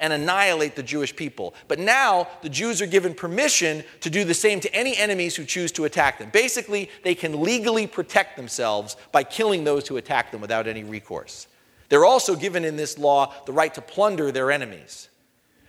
and 0.00 0.12
annihilate 0.12 0.74
the 0.74 0.82
Jewish 0.82 1.14
people. 1.14 1.54
But 1.68 1.78
now 1.78 2.26
the 2.42 2.48
Jews 2.48 2.82
are 2.82 2.86
given 2.86 3.14
permission 3.14 3.84
to 4.00 4.10
do 4.10 4.24
the 4.24 4.34
same 4.34 4.58
to 4.58 4.74
any 4.74 4.96
enemies 4.96 5.36
who 5.36 5.44
choose 5.44 5.70
to 5.72 5.84
attack 5.84 6.18
them. 6.18 6.30
Basically, 6.30 6.90
they 7.04 7.14
can 7.14 7.40
legally 7.40 7.86
protect 7.86 8.36
themselves 8.36 8.96
by 9.12 9.22
killing 9.22 9.62
those 9.62 9.86
who 9.86 9.96
attack 9.96 10.32
them 10.32 10.40
without 10.40 10.66
any 10.66 10.82
recourse. 10.82 11.46
They're 11.90 12.06
also 12.06 12.34
given 12.34 12.64
in 12.64 12.76
this 12.76 12.96
law 12.96 13.34
the 13.44 13.52
right 13.52 13.74
to 13.74 13.82
plunder 13.82 14.32
their 14.32 14.50
enemies. 14.50 15.08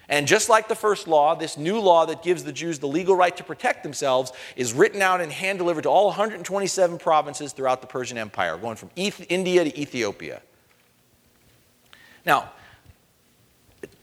And 0.07 0.27
just 0.27 0.49
like 0.49 0.67
the 0.67 0.75
first 0.75 1.07
law, 1.07 1.35
this 1.35 1.57
new 1.57 1.79
law 1.79 2.05
that 2.05 2.21
gives 2.21 2.43
the 2.43 2.51
Jews 2.51 2.79
the 2.79 2.87
legal 2.87 3.15
right 3.15 3.35
to 3.37 3.43
protect 3.43 3.81
themselves 3.81 4.31
is 4.55 4.73
written 4.73 5.01
out 5.01 5.21
and 5.21 5.31
hand 5.31 5.57
delivered 5.57 5.83
to 5.83 5.89
all 5.89 6.07
127 6.07 6.97
provinces 6.97 7.53
throughout 7.53 7.81
the 7.81 7.87
Persian 7.87 8.17
Empire, 8.17 8.57
going 8.57 8.75
from 8.75 8.89
India 8.95 9.63
to 9.63 9.79
Ethiopia. 9.79 10.41
Now, 12.25 12.51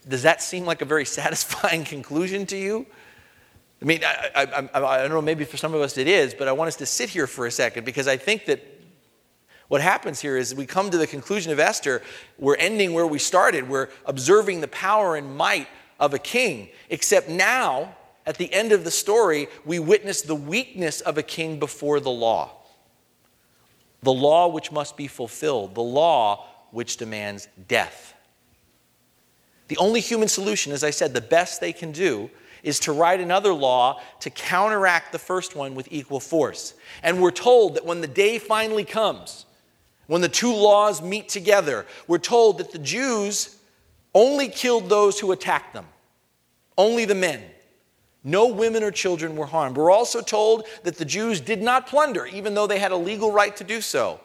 does 0.09 0.23
that 0.23 0.43
seem 0.43 0.65
like 0.65 0.83
a 0.83 0.87
very 0.87 1.05
satisfying 1.19 1.85
conclusion 1.85 2.47
to 2.47 2.57
you? 2.57 2.87
I 3.81 3.85
mean, 3.85 4.01
I, 4.03 4.31
I, 4.35 4.69
I, 4.75 4.85
I, 4.97 4.99
don't 5.03 5.11
know, 5.11 5.23
maybe 5.23 5.45
for 5.45 5.57
some 5.57 5.73
of 5.73 5.81
us 5.81 5.99
it 5.99 6.09
is, 6.09 6.35
but 6.35 6.49
I 6.49 6.53
want 6.53 6.67
us 6.67 6.77
to 6.77 6.87
sit 6.87 7.11
here 7.11 7.29
for 7.29 7.47
a 7.47 7.51
second 7.51 7.85
because 7.85 8.09
I 8.09 8.17
think 8.17 8.47
that 8.47 8.78
what 9.69 9.83
happens 9.83 10.21
here 10.21 10.37
is 10.37 10.55
we 10.55 10.67
come 10.67 10.91
to 10.91 10.99
the 10.99 11.07
conclusion 11.07 11.53
of 11.53 11.61
Esther, 11.61 12.03
we're 12.39 12.57
ending 12.57 12.95
where 12.95 13.07
we 13.07 13.19
started. 13.19 13.69
We're 13.69 13.89
observing 14.07 14.63
the 14.63 14.69
power 14.69 15.15
and 15.15 15.37
might 15.37 15.69
of 16.01 16.15
a 16.15 16.19
king, 16.19 16.71
except 16.89 17.29
now, 17.29 17.95
at 18.27 18.37
the 18.39 18.53
end 18.53 18.73
of 18.73 18.85
the 18.85 18.91
story, 18.91 19.49
we 19.65 19.79
witness 19.79 20.23
the 20.23 20.35
weakness 20.35 21.01
of 21.03 21.19
a 21.19 21.23
king 21.23 21.59
before 21.59 22.01
the 22.01 22.11
law. 22.11 22.53
The 24.03 24.13
law 24.13 24.49
which 24.49 24.73
must 24.73 24.97
be 24.97 25.07
fulfilled, 25.07 25.75
the 25.75 25.83
law 25.83 26.47
which 26.71 26.97
demands 26.97 27.49
death. 27.67 28.15
The 29.69 29.77
only 29.77 30.01
human 30.01 30.29
solution, 30.29 30.73
as 30.73 30.83
I 30.83 30.91
said, 30.91 31.13
the 31.13 31.21
best 31.21 31.61
they 31.61 31.73
can 31.73 31.93
do, 31.93 32.31
is 32.63 32.81
to 32.81 32.93
write 32.93 33.21
another 33.21 33.53
law 33.53 34.01
to 34.21 34.31
counteract 34.31 35.13
the 35.13 35.19
first 35.19 35.55
one 35.55 35.75
with 35.75 35.89
equal 35.91 36.21
force. 36.21 36.75
And 37.03 37.21
we're 37.21 37.31
told 37.31 37.75
that 37.75 37.85
when 37.85 38.01
the 38.01 38.07
day 38.07 38.39
finally 38.39 38.85
comes, 38.85 39.47
when 40.09 40.21
the 40.21 40.29
two 40.29 40.53
laws 40.53 41.01
meet 41.01 41.29
together, 41.29 41.87
we're 42.09 42.19
told 42.19 42.59
that 42.59 42.73
the 42.73 42.79
Jews 42.79 43.57
only 44.13 44.49
killed 44.49 44.89
those 44.89 45.21
who 45.21 45.31
attacked 45.31 45.73
them, 45.73 45.87
only 46.77 47.05
the 47.05 47.15
men. 47.15 47.41
No 48.25 48.49
women 48.49 48.83
or 48.83 48.91
children 48.91 49.37
were 49.37 49.47
harmed. 49.47 49.77
We're 49.77 49.93
also 49.93 50.21
told 50.21 50.67
that 50.83 50.97
the 50.97 51.05
Jews 51.05 51.41
did 51.41 51.63
not 51.63 51.87
plunder, 51.87 52.27
even 52.27 52.55
though 52.55 52.67
they 52.67 52.81
had 52.81 52.91
a 52.91 52.97
legal 52.97 53.31
right 53.31 53.57
to 53.57 53.65
do 53.65 53.81
so. 53.81 54.21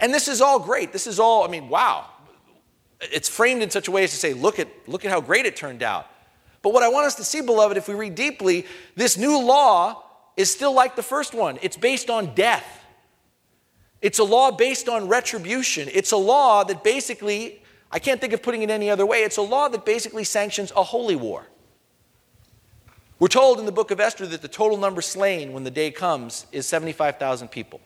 And 0.00 0.12
this 0.12 0.26
is 0.26 0.40
all 0.40 0.58
great. 0.58 0.92
This 0.92 1.06
is 1.06 1.20
all, 1.20 1.44
I 1.44 1.48
mean, 1.48 1.68
wow 1.68 2.06
it's 3.00 3.28
framed 3.28 3.62
in 3.62 3.70
such 3.70 3.88
a 3.88 3.90
way 3.90 4.04
as 4.04 4.10
to 4.10 4.16
say, 4.16 4.34
look 4.34 4.58
at, 4.58 4.68
look 4.86 5.04
at 5.04 5.10
how 5.10 5.20
great 5.20 5.46
it 5.46 5.56
turned 5.56 5.82
out. 5.82 6.06
But 6.62 6.72
what 6.72 6.82
I 6.82 6.88
want 6.88 7.06
us 7.06 7.14
to 7.16 7.24
see, 7.24 7.40
beloved, 7.40 7.76
if 7.76 7.88
we 7.88 7.94
read 7.94 8.14
deeply, 8.14 8.66
this 8.94 9.16
new 9.16 9.40
law 9.42 10.02
is 10.36 10.50
still 10.50 10.72
like 10.72 10.96
the 10.96 11.02
first 11.02 11.32
one. 11.32 11.58
It's 11.62 11.76
based 11.76 12.10
on 12.10 12.34
death. 12.34 12.79
It's 14.02 14.18
a 14.18 14.24
law 14.24 14.50
based 14.50 14.88
on 14.88 15.08
retribution. 15.08 15.88
It's 15.92 16.12
a 16.12 16.16
law 16.16 16.64
that 16.64 16.82
basically, 16.82 17.62
I 17.90 17.98
can't 17.98 18.20
think 18.20 18.32
of 18.32 18.42
putting 18.42 18.62
it 18.62 18.70
any 18.70 18.90
other 18.90 19.04
way, 19.04 19.18
it's 19.18 19.36
a 19.36 19.42
law 19.42 19.68
that 19.68 19.84
basically 19.84 20.24
sanctions 20.24 20.72
a 20.74 20.82
holy 20.82 21.16
war. 21.16 21.46
We're 23.18 23.28
told 23.28 23.58
in 23.60 23.66
the 23.66 23.72
book 23.72 23.90
of 23.90 24.00
Esther 24.00 24.26
that 24.26 24.40
the 24.40 24.48
total 24.48 24.78
number 24.78 25.02
slain 25.02 25.52
when 25.52 25.64
the 25.64 25.70
day 25.70 25.90
comes 25.90 26.46
is 26.52 26.66
75,000 26.66 27.48
people. 27.48 27.80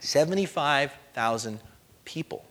75,000 0.00 1.60
people. 2.06 2.44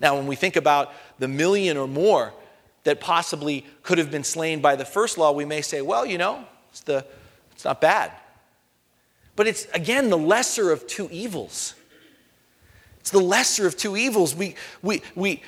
Now, 0.00 0.16
when 0.16 0.26
we 0.26 0.34
think 0.34 0.56
about 0.56 0.92
the 1.20 1.28
million 1.28 1.76
or 1.76 1.86
more 1.86 2.34
that 2.82 3.00
possibly 3.00 3.64
could 3.84 3.98
have 3.98 4.10
been 4.10 4.24
slain 4.24 4.60
by 4.60 4.74
the 4.74 4.84
first 4.84 5.16
law, 5.16 5.30
we 5.30 5.44
may 5.44 5.60
say, 5.60 5.82
well, 5.82 6.04
you 6.04 6.18
know, 6.18 6.44
it's, 6.70 6.80
the, 6.80 7.06
it's 7.52 7.64
not 7.64 7.80
bad. 7.80 8.10
But 9.36 9.46
it's, 9.46 9.66
again, 9.72 10.10
the 10.10 10.18
lesser 10.18 10.70
of 10.70 10.86
two 10.86 11.08
evils. 11.10 11.74
It's 13.00 13.10
the 13.10 13.20
lesser 13.20 13.66
of 13.66 13.76
two 13.76 13.96
evils. 13.96 14.34
We, 14.34 14.54
we, 14.82 15.02
we, 15.14 15.42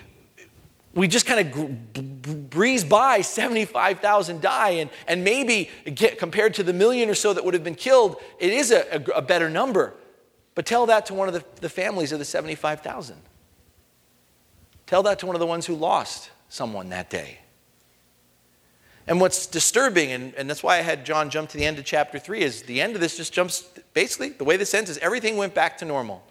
we 0.94 1.08
just 1.08 1.26
kind 1.26 1.54
of 1.54 2.50
breeze 2.50 2.84
by 2.84 3.20
75,000 3.20 4.40
die, 4.40 4.70
and, 4.70 4.90
and 5.06 5.22
maybe 5.22 5.70
get, 5.84 6.18
compared 6.18 6.54
to 6.54 6.62
the 6.62 6.72
million 6.72 7.10
or 7.10 7.14
so 7.14 7.32
that 7.32 7.44
would 7.44 7.54
have 7.54 7.64
been 7.64 7.74
killed, 7.74 8.16
it 8.38 8.52
is 8.52 8.70
a, 8.70 8.96
a, 8.96 9.18
a 9.18 9.22
better 9.22 9.50
number. 9.50 9.94
But 10.54 10.66
tell 10.66 10.86
that 10.86 11.06
to 11.06 11.14
one 11.14 11.28
of 11.28 11.34
the, 11.34 11.44
the 11.60 11.68
families 11.68 12.12
of 12.12 12.18
the 12.18 12.24
75,000. 12.24 13.16
Tell 14.86 15.02
that 15.04 15.18
to 15.20 15.26
one 15.26 15.34
of 15.34 15.40
the 15.40 15.46
ones 15.46 15.66
who 15.66 15.74
lost 15.74 16.30
someone 16.48 16.90
that 16.90 17.10
day. 17.10 17.38
And 19.06 19.20
what's 19.20 19.46
disturbing, 19.46 20.12
and, 20.12 20.34
and 20.34 20.48
that's 20.48 20.62
why 20.62 20.78
I 20.78 20.82
had 20.82 21.04
John 21.04 21.28
jump 21.28 21.50
to 21.50 21.58
the 21.58 21.64
end 21.64 21.78
of 21.78 21.84
chapter 21.84 22.18
3, 22.18 22.40
is 22.40 22.62
the 22.62 22.80
end 22.80 22.94
of 22.94 23.00
this 23.00 23.16
just 23.16 23.32
jumps, 23.32 23.68
basically, 23.92 24.30
the 24.30 24.44
way 24.44 24.56
this 24.56 24.72
ends 24.72 24.88
is 24.88 24.96
everything 24.98 25.36
went 25.36 25.54
back 25.54 25.76
to 25.78 25.84
normal. 25.84 26.22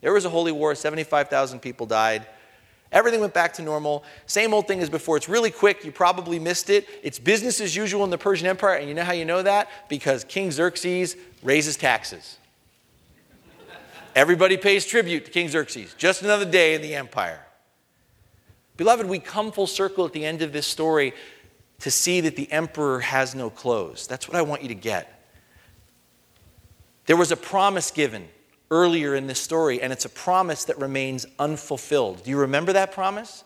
There 0.00 0.12
was 0.12 0.24
a 0.24 0.30
holy 0.30 0.52
war, 0.52 0.74
75,000 0.74 1.60
people 1.60 1.86
died. 1.86 2.26
Everything 2.90 3.20
went 3.20 3.32
back 3.32 3.54
to 3.54 3.62
normal. 3.62 4.04
Same 4.26 4.52
old 4.52 4.66
thing 4.66 4.80
as 4.80 4.90
before. 4.90 5.16
It's 5.16 5.28
really 5.28 5.50
quick. 5.50 5.84
You 5.84 5.92
probably 5.92 6.38
missed 6.38 6.68
it. 6.68 6.86
It's 7.02 7.18
business 7.18 7.60
as 7.60 7.74
usual 7.74 8.04
in 8.04 8.10
the 8.10 8.18
Persian 8.18 8.46
Empire. 8.46 8.76
And 8.76 8.88
you 8.88 8.94
know 8.94 9.04
how 9.04 9.12
you 9.12 9.24
know 9.24 9.42
that? 9.42 9.70
Because 9.88 10.24
King 10.24 10.50
Xerxes 10.50 11.16
raises 11.42 11.76
taxes. 11.76 12.36
Everybody 14.14 14.58
pays 14.58 14.84
tribute 14.84 15.24
to 15.24 15.30
King 15.30 15.48
Xerxes. 15.48 15.94
Just 15.94 16.20
another 16.20 16.44
day 16.44 16.74
in 16.74 16.82
the 16.82 16.94
empire. 16.94 17.40
Beloved, 18.76 19.06
we 19.06 19.18
come 19.18 19.52
full 19.52 19.66
circle 19.66 20.04
at 20.04 20.12
the 20.12 20.26
end 20.26 20.42
of 20.42 20.52
this 20.52 20.66
story 20.66 21.14
to 21.82 21.90
see 21.90 22.20
that 22.20 22.36
the 22.36 22.50
emperor 22.50 23.00
has 23.00 23.34
no 23.34 23.50
clothes. 23.50 24.06
That's 24.06 24.28
what 24.28 24.36
I 24.36 24.42
want 24.42 24.62
you 24.62 24.68
to 24.68 24.74
get. 24.74 25.20
There 27.06 27.16
was 27.16 27.32
a 27.32 27.36
promise 27.36 27.90
given 27.90 28.28
earlier 28.70 29.16
in 29.16 29.26
this 29.26 29.40
story, 29.40 29.82
and 29.82 29.92
it's 29.92 30.04
a 30.04 30.08
promise 30.08 30.64
that 30.64 30.78
remains 30.78 31.26
unfulfilled. 31.40 32.22
Do 32.22 32.30
you 32.30 32.38
remember 32.38 32.72
that 32.72 32.92
promise? 32.92 33.42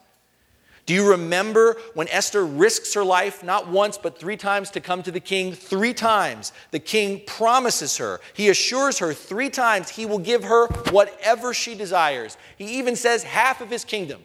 Do 0.85 0.93
you 0.93 1.11
remember 1.11 1.79
when 1.95 2.09
Esther 2.09 2.45
risks 2.45 2.93
her 2.93 3.03
life 3.03 3.43
not 3.43 3.69
once 3.69 3.97
but 3.99 4.19
three 4.19 4.37
times 4.37 4.71
to 4.73 4.81
come 4.81 5.03
to 5.03 5.11
the 5.11 5.19
king? 5.19 5.55
Three 5.55 5.95
times 5.95 6.53
the 6.71 6.79
king 6.79 7.23
promises 7.27 7.97
her, 7.97 8.21
he 8.35 8.51
assures 8.51 8.99
her 8.99 9.15
three 9.15 9.51
times 9.51 9.89
he 9.89 10.05
will 10.05 10.21
give 10.21 10.45
her 10.45 10.69
whatever 10.91 11.55
she 11.55 11.75
desires. 11.75 12.37
He 12.59 12.79
even 12.79 12.95
says 12.97 13.25
half 13.25 13.63
of 13.63 13.71
his 13.71 13.85
kingdom 13.85 14.23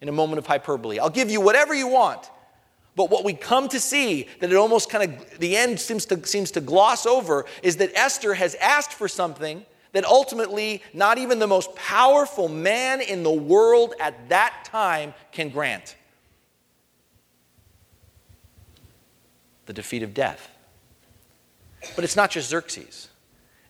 in 0.00 0.08
a 0.08 0.12
moment 0.12 0.38
of 0.38 0.46
hyperbole. 0.46 1.00
I'll 1.00 1.10
give 1.10 1.28
you 1.28 1.40
whatever 1.40 1.74
you 1.74 1.88
want. 1.88 2.30
But 2.98 3.10
what 3.10 3.22
we 3.22 3.32
come 3.32 3.68
to 3.68 3.78
see 3.78 4.26
that 4.40 4.50
it 4.50 4.56
almost 4.56 4.90
kind 4.90 5.12
of, 5.12 5.38
the 5.38 5.56
end 5.56 5.78
seems 5.78 6.04
to, 6.06 6.26
seems 6.26 6.50
to 6.50 6.60
gloss 6.60 7.06
over, 7.06 7.46
is 7.62 7.76
that 7.76 7.92
Esther 7.94 8.34
has 8.34 8.56
asked 8.56 8.92
for 8.92 9.06
something 9.06 9.64
that 9.92 10.04
ultimately 10.04 10.82
not 10.92 11.16
even 11.16 11.38
the 11.38 11.46
most 11.46 11.72
powerful 11.76 12.48
man 12.48 13.00
in 13.00 13.22
the 13.22 13.30
world 13.30 13.94
at 14.00 14.28
that 14.30 14.64
time 14.64 15.14
can 15.30 15.48
grant 15.48 15.94
the 19.66 19.72
defeat 19.72 20.02
of 20.02 20.12
death. 20.12 20.50
But 21.94 22.02
it's 22.02 22.16
not 22.16 22.32
just 22.32 22.50
Xerxes. 22.50 23.10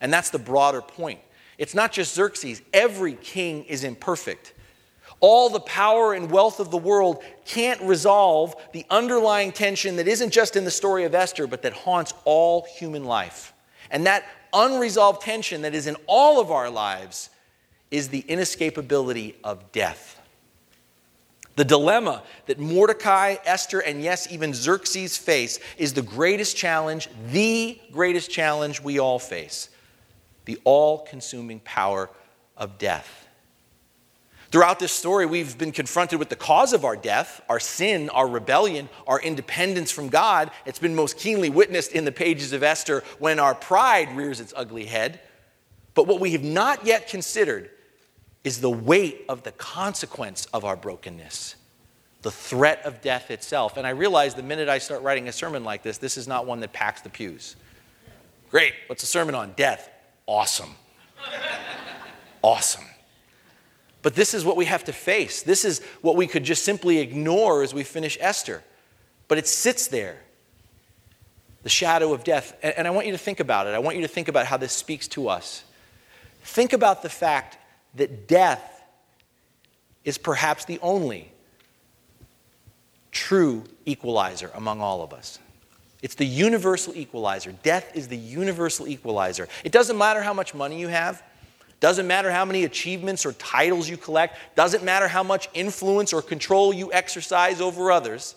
And 0.00 0.10
that's 0.10 0.30
the 0.30 0.38
broader 0.38 0.80
point. 0.80 1.20
It's 1.58 1.74
not 1.74 1.92
just 1.92 2.14
Xerxes. 2.14 2.62
Every 2.72 3.12
king 3.12 3.64
is 3.64 3.84
imperfect. 3.84 4.54
All 5.20 5.48
the 5.48 5.60
power 5.60 6.12
and 6.12 6.30
wealth 6.30 6.60
of 6.60 6.70
the 6.70 6.78
world 6.78 7.22
can't 7.44 7.80
resolve 7.82 8.54
the 8.72 8.86
underlying 8.88 9.52
tension 9.52 9.96
that 9.96 10.06
isn't 10.06 10.30
just 10.30 10.54
in 10.54 10.64
the 10.64 10.70
story 10.70 11.04
of 11.04 11.14
Esther, 11.14 11.46
but 11.46 11.62
that 11.62 11.72
haunts 11.72 12.14
all 12.24 12.66
human 12.78 13.04
life. 13.04 13.52
And 13.90 14.06
that 14.06 14.24
unresolved 14.52 15.22
tension 15.22 15.62
that 15.62 15.74
is 15.74 15.86
in 15.86 15.96
all 16.06 16.40
of 16.40 16.50
our 16.50 16.70
lives 16.70 17.30
is 17.90 18.08
the 18.08 18.22
inescapability 18.22 19.34
of 19.42 19.72
death. 19.72 20.20
The 21.56 21.64
dilemma 21.64 22.22
that 22.46 22.60
Mordecai, 22.60 23.36
Esther, 23.44 23.80
and 23.80 24.00
yes, 24.00 24.30
even 24.30 24.54
Xerxes 24.54 25.16
face 25.16 25.58
is 25.76 25.92
the 25.92 26.02
greatest 26.02 26.56
challenge, 26.56 27.08
the 27.32 27.80
greatest 27.90 28.30
challenge 28.30 28.80
we 28.80 29.00
all 29.00 29.18
face 29.18 29.70
the 30.44 30.58
all 30.64 31.00
consuming 31.00 31.60
power 31.60 32.08
of 32.56 32.78
death. 32.78 33.27
Throughout 34.50 34.78
this 34.78 34.92
story, 34.92 35.26
we've 35.26 35.58
been 35.58 35.72
confronted 35.72 36.18
with 36.18 36.30
the 36.30 36.36
cause 36.36 36.72
of 36.72 36.84
our 36.84 36.96
death, 36.96 37.42
our 37.50 37.60
sin, 37.60 38.08
our 38.10 38.26
rebellion, 38.26 38.88
our 39.06 39.20
independence 39.20 39.90
from 39.90 40.08
God. 40.08 40.50
It's 40.64 40.78
been 40.78 40.94
most 40.94 41.18
keenly 41.18 41.50
witnessed 41.50 41.92
in 41.92 42.06
the 42.06 42.12
pages 42.12 42.54
of 42.54 42.62
Esther 42.62 43.04
when 43.18 43.38
our 43.40 43.54
pride 43.54 44.16
rears 44.16 44.40
its 44.40 44.54
ugly 44.56 44.86
head. 44.86 45.20
But 45.92 46.06
what 46.06 46.18
we 46.18 46.32
have 46.32 46.44
not 46.44 46.86
yet 46.86 47.08
considered 47.08 47.70
is 48.42 48.62
the 48.62 48.70
weight 48.70 49.26
of 49.28 49.42
the 49.42 49.52
consequence 49.52 50.46
of 50.54 50.64
our 50.64 50.76
brokenness, 50.76 51.56
the 52.22 52.30
threat 52.30 52.80
of 52.86 53.02
death 53.02 53.30
itself. 53.30 53.76
And 53.76 53.86
I 53.86 53.90
realize 53.90 54.34
the 54.34 54.42
minute 54.42 54.70
I 54.70 54.78
start 54.78 55.02
writing 55.02 55.28
a 55.28 55.32
sermon 55.32 55.62
like 55.62 55.82
this, 55.82 55.98
this 55.98 56.16
is 56.16 56.26
not 56.26 56.46
one 56.46 56.60
that 56.60 56.72
packs 56.72 57.02
the 57.02 57.10
pews. 57.10 57.56
Great, 58.50 58.72
what's 58.86 59.02
a 59.02 59.06
sermon 59.06 59.34
on? 59.34 59.52
Death. 59.56 59.90
Awesome. 60.26 60.74
awesome. 62.42 62.84
But 64.08 64.14
this 64.14 64.32
is 64.32 64.42
what 64.42 64.56
we 64.56 64.64
have 64.64 64.84
to 64.84 64.92
face. 64.94 65.42
This 65.42 65.66
is 65.66 65.82
what 66.00 66.16
we 66.16 66.26
could 66.26 66.42
just 66.42 66.64
simply 66.64 66.96
ignore 66.96 67.62
as 67.62 67.74
we 67.74 67.84
finish 67.84 68.16
Esther. 68.22 68.62
But 69.28 69.36
it 69.36 69.46
sits 69.46 69.88
there 69.88 70.16
the 71.62 71.68
shadow 71.68 72.14
of 72.14 72.24
death. 72.24 72.56
And, 72.62 72.88
I 72.88 72.90
want 72.90 73.04
you 73.04 73.12
to 73.12 73.18
think 73.18 73.38
about 73.38 73.66
it. 73.66 73.74
I 73.74 73.80
want 73.80 73.96
you 73.96 74.02
to 74.02 74.08
think 74.08 74.28
about 74.28 74.46
how 74.46 74.56
this 74.56 74.72
speaks 74.72 75.08
to 75.08 75.28
us. 75.28 75.62
Think 76.42 76.72
about 76.72 77.02
the 77.02 77.10
fact 77.10 77.58
that 77.96 78.26
death 78.26 78.82
is 80.06 80.16
perhaps 80.16 80.64
the 80.64 80.78
only 80.80 81.30
true 83.12 83.62
equalizer 83.84 84.50
among 84.54 84.80
all 84.80 85.02
of 85.02 85.12
us. 85.12 85.38
It's 86.00 86.14
the 86.14 86.24
universal 86.24 86.96
equalizer. 86.96 87.52
Death 87.62 87.94
is 87.94 88.08
the 88.08 88.16
universal 88.16 88.88
equalizer. 88.88 89.48
It 89.64 89.72
doesn't 89.72 89.98
matter 89.98 90.22
how 90.22 90.32
much 90.32 90.54
money 90.54 90.80
you 90.80 90.88
have, 90.88 91.22
doesn't 91.80 92.06
matter 92.06 92.30
how 92.30 92.44
many 92.44 92.64
achievements 92.64 93.24
or 93.24 93.32
titles 93.32 93.88
you 93.88 93.96
collect, 93.96 94.36
doesn't 94.56 94.82
matter 94.82 95.06
how 95.06 95.22
much 95.22 95.48
influence 95.54 96.12
or 96.12 96.22
control 96.22 96.72
you 96.72 96.92
exercise 96.92 97.60
over 97.60 97.92
others, 97.92 98.34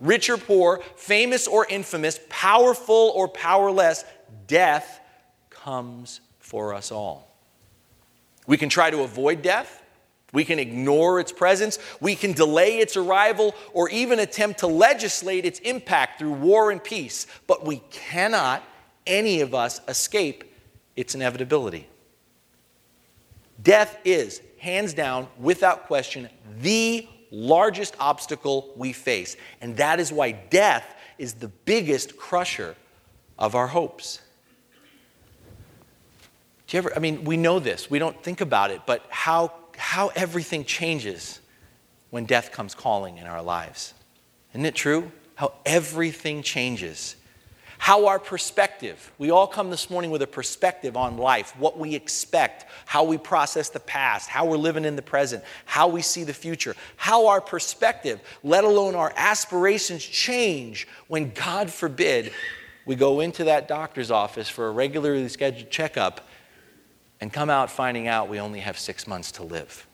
rich 0.00 0.30
or 0.30 0.36
poor, 0.36 0.80
famous 0.96 1.46
or 1.48 1.66
infamous, 1.68 2.20
powerful 2.28 3.12
or 3.16 3.26
powerless, 3.28 4.04
death 4.46 5.00
comes 5.50 6.20
for 6.38 6.74
us 6.74 6.92
all. 6.92 7.28
We 8.46 8.56
can 8.56 8.68
try 8.68 8.90
to 8.90 9.00
avoid 9.00 9.42
death. 9.42 9.82
We 10.32 10.44
can 10.44 10.58
ignore 10.58 11.20
its 11.20 11.32
presence. 11.32 11.78
We 12.00 12.16
can 12.16 12.32
delay 12.32 12.78
its 12.78 12.96
arrival 12.96 13.54
or 13.72 13.88
even 13.90 14.18
attempt 14.18 14.60
to 14.60 14.66
legislate 14.66 15.44
its 15.44 15.60
impact 15.60 16.18
through 16.18 16.32
war 16.32 16.70
and 16.70 16.82
peace. 16.82 17.26
But 17.46 17.64
we 17.64 17.78
cannot, 17.90 18.62
any 19.06 19.40
of 19.40 19.54
us, 19.54 19.80
escape 19.88 20.44
its 20.96 21.14
inevitability. 21.14 21.88
Death 23.62 23.98
is, 24.04 24.40
hands 24.58 24.94
down, 24.94 25.28
without 25.38 25.86
question, 25.86 26.28
the 26.60 27.08
largest 27.30 27.94
obstacle 27.98 28.72
we 28.76 28.92
face. 28.92 29.36
And 29.60 29.76
that 29.76 30.00
is 30.00 30.12
why 30.12 30.32
death 30.32 30.94
is 31.18 31.34
the 31.34 31.48
biggest 31.48 32.16
crusher 32.16 32.76
of 33.38 33.54
our 33.54 33.66
hopes. 33.66 34.20
Do 36.66 36.76
you 36.76 36.78
ever, 36.78 36.94
I 36.96 36.98
mean, 36.98 37.24
we 37.24 37.36
know 37.36 37.58
this, 37.58 37.90
we 37.90 37.98
don't 37.98 38.20
think 38.22 38.40
about 38.40 38.70
it, 38.70 38.82
but 38.86 39.04
how, 39.10 39.52
how 39.76 40.08
everything 40.14 40.64
changes 40.64 41.40
when 42.14 42.24
death 42.24 42.52
comes 42.52 42.76
calling 42.76 43.18
in 43.18 43.26
our 43.26 43.42
lives. 43.42 43.92
Isn't 44.52 44.64
it 44.64 44.76
true? 44.76 45.10
How 45.34 45.52
everything 45.66 46.42
changes 46.42 47.16
how 47.78 48.06
our 48.06 48.18
perspective, 48.18 49.12
we 49.18 49.30
all 49.30 49.46
come 49.46 49.70
this 49.70 49.90
morning 49.90 50.10
with 50.10 50.22
a 50.22 50.26
perspective 50.26 50.96
on 50.96 51.18
life, 51.18 51.54
what 51.58 51.78
we 51.78 51.94
expect, 51.94 52.66
how 52.86 53.04
we 53.04 53.18
process 53.18 53.68
the 53.68 53.80
past, 53.80 54.28
how 54.28 54.46
we're 54.46 54.56
living 54.56 54.84
in 54.84 54.96
the 54.96 55.02
present, 55.02 55.42
how 55.64 55.88
we 55.88 56.00
see 56.00 56.24
the 56.24 56.34
future, 56.34 56.74
how 56.96 57.26
our 57.26 57.40
perspective, 57.40 58.20
let 58.42 58.64
alone 58.64 58.94
our 58.94 59.12
aspirations, 59.16 60.04
change 60.04 60.86
when, 61.08 61.30
God 61.30 61.70
forbid, 61.70 62.32
we 62.86 62.94
go 62.96 63.20
into 63.20 63.44
that 63.44 63.68
doctor's 63.68 64.10
office 64.10 64.48
for 64.48 64.68
a 64.68 64.70
regularly 64.70 65.28
scheduled 65.28 65.70
checkup 65.70 66.28
and 67.20 67.32
come 67.32 67.48
out 67.48 67.70
finding 67.70 68.06
out 68.06 68.28
we 68.28 68.38
only 68.38 68.60
have 68.60 68.78
six 68.78 69.06
months 69.06 69.32
to 69.32 69.42
live. 69.42 69.86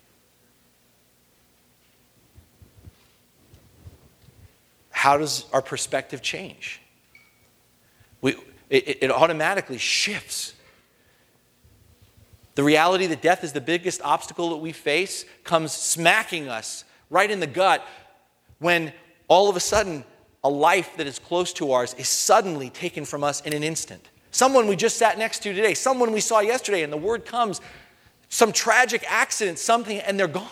How 4.91 5.17
does 5.17 5.47
our 5.53 5.63
perspective 5.63 6.21
change? 6.21 6.80
We, 8.21 8.37
it, 8.69 8.99
it 9.03 9.11
automatically 9.11 9.79
shifts. 9.79 10.55
The 12.55 12.63
reality 12.63 13.07
that 13.07 13.23
death 13.23 13.45
is 13.45 13.53
the 13.53 13.61
biggest 13.61 14.03
obstacle 14.03 14.51
that 14.51 14.57
we 14.57 14.73
face 14.73 15.25
comes 15.45 15.73
smacking 15.73 16.49
us 16.49 16.85
right 17.09 17.31
in 17.31 17.41
the 17.41 17.47
gut 17.47 17.85
when 18.59 18.93
all 19.29 19.49
of 19.49 19.57
a 19.57 19.61
sudden 19.61 20.05
a 20.43 20.51
life 20.51 20.97
that 20.97 21.07
is 21.07 21.19
close 21.19 21.53
to 21.55 21.73
ours 21.73 21.95
is 21.95 22.09
suddenly 22.09 22.71
taken 22.71 23.05
from 23.05 23.25
us 23.25 23.41
in 23.43 23.53
an 23.53 23.63
instant. 23.63 24.09
Someone 24.31 24.67
we 24.67 24.77
just 24.77 24.97
sat 24.97 25.19
next 25.19 25.41
to 25.43 25.53
today, 25.53 25.75
someone 25.75 26.13
we 26.13 26.21
saw 26.21 26.41
yesterday, 26.41 26.83
and 26.83 26.93
the 26.93 26.97
word 26.97 27.25
comes, 27.25 27.61
some 28.29 28.53
tragic 28.53 29.05
accident, 29.09 29.59
something, 29.59 29.99
and 29.99 30.19
they're 30.19 30.29
gone. 30.29 30.49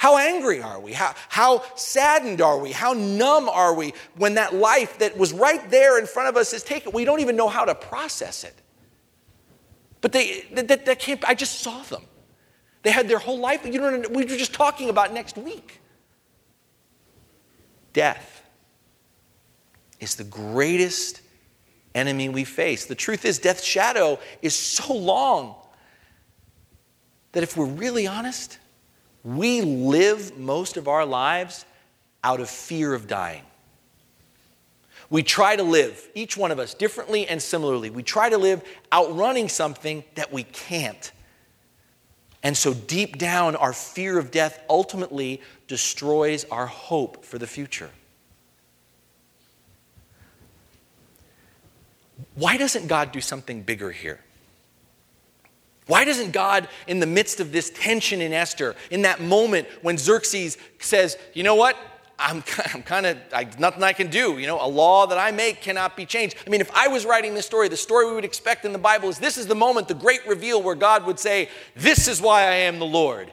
How 0.00 0.16
angry 0.16 0.62
are 0.62 0.80
we? 0.80 0.94
How, 0.94 1.14
how 1.28 1.62
saddened 1.74 2.40
are 2.40 2.56
we? 2.56 2.72
How 2.72 2.94
numb 2.94 3.50
are 3.50 3.74
we 3.74 3.92
when 4.16 4.36
that 4.36 4.54
life 4.54 4.98
that 4.98 5.18
was 5.18 5.34
right 5.34 5.70
there 5.70 5.98
in 5.98 6.06
front 6.06 6.30
of 6.30 6.38
us 6.38 6.54
is 6.54 6.62
taken? 6.62 6.92
We 6.92 7.04
don't 7.04 7.20
even 7.20 7.36
know 7.36 7.50
how 7.50 7.66
to 7.66 7.74
process 7.74 8.42
it. 8.42 8.54
But 10.00 10.12
they, 10.12 10.46
that, 10.54 10.86
that 10.86 10.98
can't, 11.00 11.22
I 11.28 11.34
just 11.34 11.60
saw 11.60 11.82
them. 11.82 12.04
They 12.82 12.92
had 12.92 13.08
their 13.08 13.18
whole 13.18 13.40
life. 13.40 13.66
You 13.66 13.78
know, 13.78 14.02
we 14.08 14.24
were 14.24 14.38
just 14.38 14.54
talking 14.54 14.88
about 14.88 15.12
next 15.12 15.36
week. 15.36 15.82
Death 17.92 18.42
is 20.00 20.14
the 20.14 20.24
greatest 20.24 21.20
enemy 21.94 22.30
we 22.30 22.44
face. 22.44 22.86
The 22.86 22.94
truth 22.94 23.26
is, 23.26 23.38
death's 23.38 23.64
shadow 23.64 24.18
is 24.40 24.56
so 24.56 24.94
long 24.94 25.56
that 27.32 27.42
if 27.42 27.54
we're 27.54 27.66
really 27.66 28.06
honest, 28.06 28.56
we 29.24 29.60
live 29.62 30.38
most 30.38 30.76
of 30.76 30.88
our 30.88 31.04
lives 31.04 31.64
out 32.24 32.40
of 32.40 32.48
fear 32.48 32.94
of 32.94 33.06
dying. 33.06 33.42
We 35.10 35.24
try 35.24 35.56
to 35.56 35.64
live, 35.64 36.08
each 36.14 36.36
one 36.36 36.52
of 36.52 36.58
us, 36.58 36.72
differently 36.72 37.26
and 37.26 37.42
similarly. 37.42 37.90
We 37.90 38.04
try 38.04 38.28
to 38.28 38.38
live 38.38 38.62
outrunning 38.92 39.48
something 39.48 40.04
that 40.14 40.32
we 40.32 40.44
can't. 40.44 41.10
And 42.42 42.56
so, 42.56 42.72
deep 42.72 43.18
down, 43.18 43.56
our 43.56 43.72
fear 43.72 44.18
of 44.18 44.30
death 44.30 44.62
ultimately 44.70 45.42
destroys 45.66 46.44
our 46.44 46.66
hope 46.66 47.24
for 47.24 47.38
the 47.38 47.46
future. 47.46 47.90
Why 52.34 52.56
doesn't 52.56 52.86
God 52.86 53.12
do 53.12 53.20
something 53.20 53.62
bigger 53.62 53.90
here? 53.90 54.20
Why 55.86 56.04
doesn't 56.04 56.30
God, 56.32 56.68
in 56.86 57.00
the 57.00 57.06
midst 57.06 57.40
of 57.40 57.52
this 57.52 57.70
tension 57.70 58.20
in 58.20 58.32
Esther, 58.32 58.76
in 58.90 59.02
that 59.02 59.20
moment 59.20 59.66
when 59.82 59.98
Xerxes 59.98 60.56
says, 60.78 61.16
you 61.34 61.42
know 61.42 61.56
what? 61.56 61.76
I'm, 62.18 62.44
I'm 62.74 62.82
kind 62.82 63.06
of, 63.06 63.18
nothing 63.58 63.82
I 63.82 63.92
can 63.92 64.08
do. 64.08 64.38
You 64.38 64.46
know, 64.46 64.64
a 64.64 64.68
law 64.68 65.06
that 65.06 65.18
I 65.18 65.30
make 65.30 65.62
cannot 65.62 65.96
be 65.96 66.06
changed. 66.06 66.36
I 66.46 66.50
mean, 66.50 66.60
if 66.60 66.70
I 66.74 66.88
was 66.88 67.04
writing 67.06 67.34
this 67.34 67.46
story, 67.46 67.68
the 67.68 67.76
story 67.76 68.06
we 68.06 68.14
would 68.14 68.24
expect 68.24 68.64
in 68.64 68.72
the 68.72 68.78
Bible 68.78 69.08
is 69.08 69.18
this 69.18 69.38
is 69.38 69.46
the 69.46 69.54
moment, 69.54 69.88
the 69.88 69.94
great 69.94 70.26
reveal 70.26 70.62
where 70.62 70.74
God 70.74 71.06
would 71.06 71.18
say, 71.18 71.48
This 71.74 72.08
is 72.08 72.20
why 72.20 72.42
I 72.42 72.54
am 72.54 72.78
the 72.78 72.86
Lord 72.86 73.32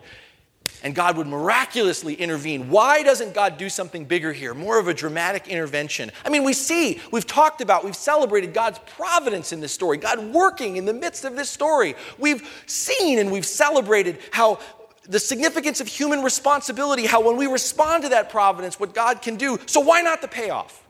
and 0.84 0.94
God 0.94 1.18
would 1.18 1.28
miraculously 1.28 2.14
intervene. 2.14 2.70
Why 2.70 3.04
doesn't 3.04 3.34
God 3.34 3.58
do 3.58 3.70
something 3.70 4.06
bigger 4.06 4.32
here? 4.32 4.54
More 4.54 4.80
of 4.80 4.88
a 4.88 4.94
dramatic 4.94 5.48
intervention. 5.48 6.12
I 6.24 6.30
mean, 6.30 6.44
we 6.44 6.54
see, 6.54 7.02
we've 7.12 7.26
talked 7.26 7.62
about, 7.62 7.84
we've 7.84 7.96
celebrated 7.96 8.54
God's 8.54 8.80
providence 8.96 9.52
in 9.52 9.60
this 9.60 9.72
story, 9.72 9.98
God 9.98 10.34
working 10.34 10.78
in 10.78 10.86
the 10.86 10.94
midst 10.94 11.26
of 11.26 11.36
this 11.36 11.50
story. 11.50 11.96
We've 12.18 12.48
seen 12.68 13.20
and 13.20 13.32
we've 13.32 13.46
celebrated 13.46 14.20
how 14.32 14.60
the 15.04 15.20
significance 15.20 15.80
of 15.80 15.88
human 15.88 16.22
responsibility, 16.22 17.06
how 17.06 17.22
when 17.22 17.38
we 17.38 17.48
respond 17.48 18.04
to 18.04 18.10
that 18.10 18.30
providence, 18.30 18.80
what 18.80 18.94
God 18.94 19.22
can 19.22 19.36
do. 19.36 19.58
So, 19.66 19.80
why 19.80 20.02
not 20.02 20.22
the 20.22 20.28
payoff? 20.28 20.86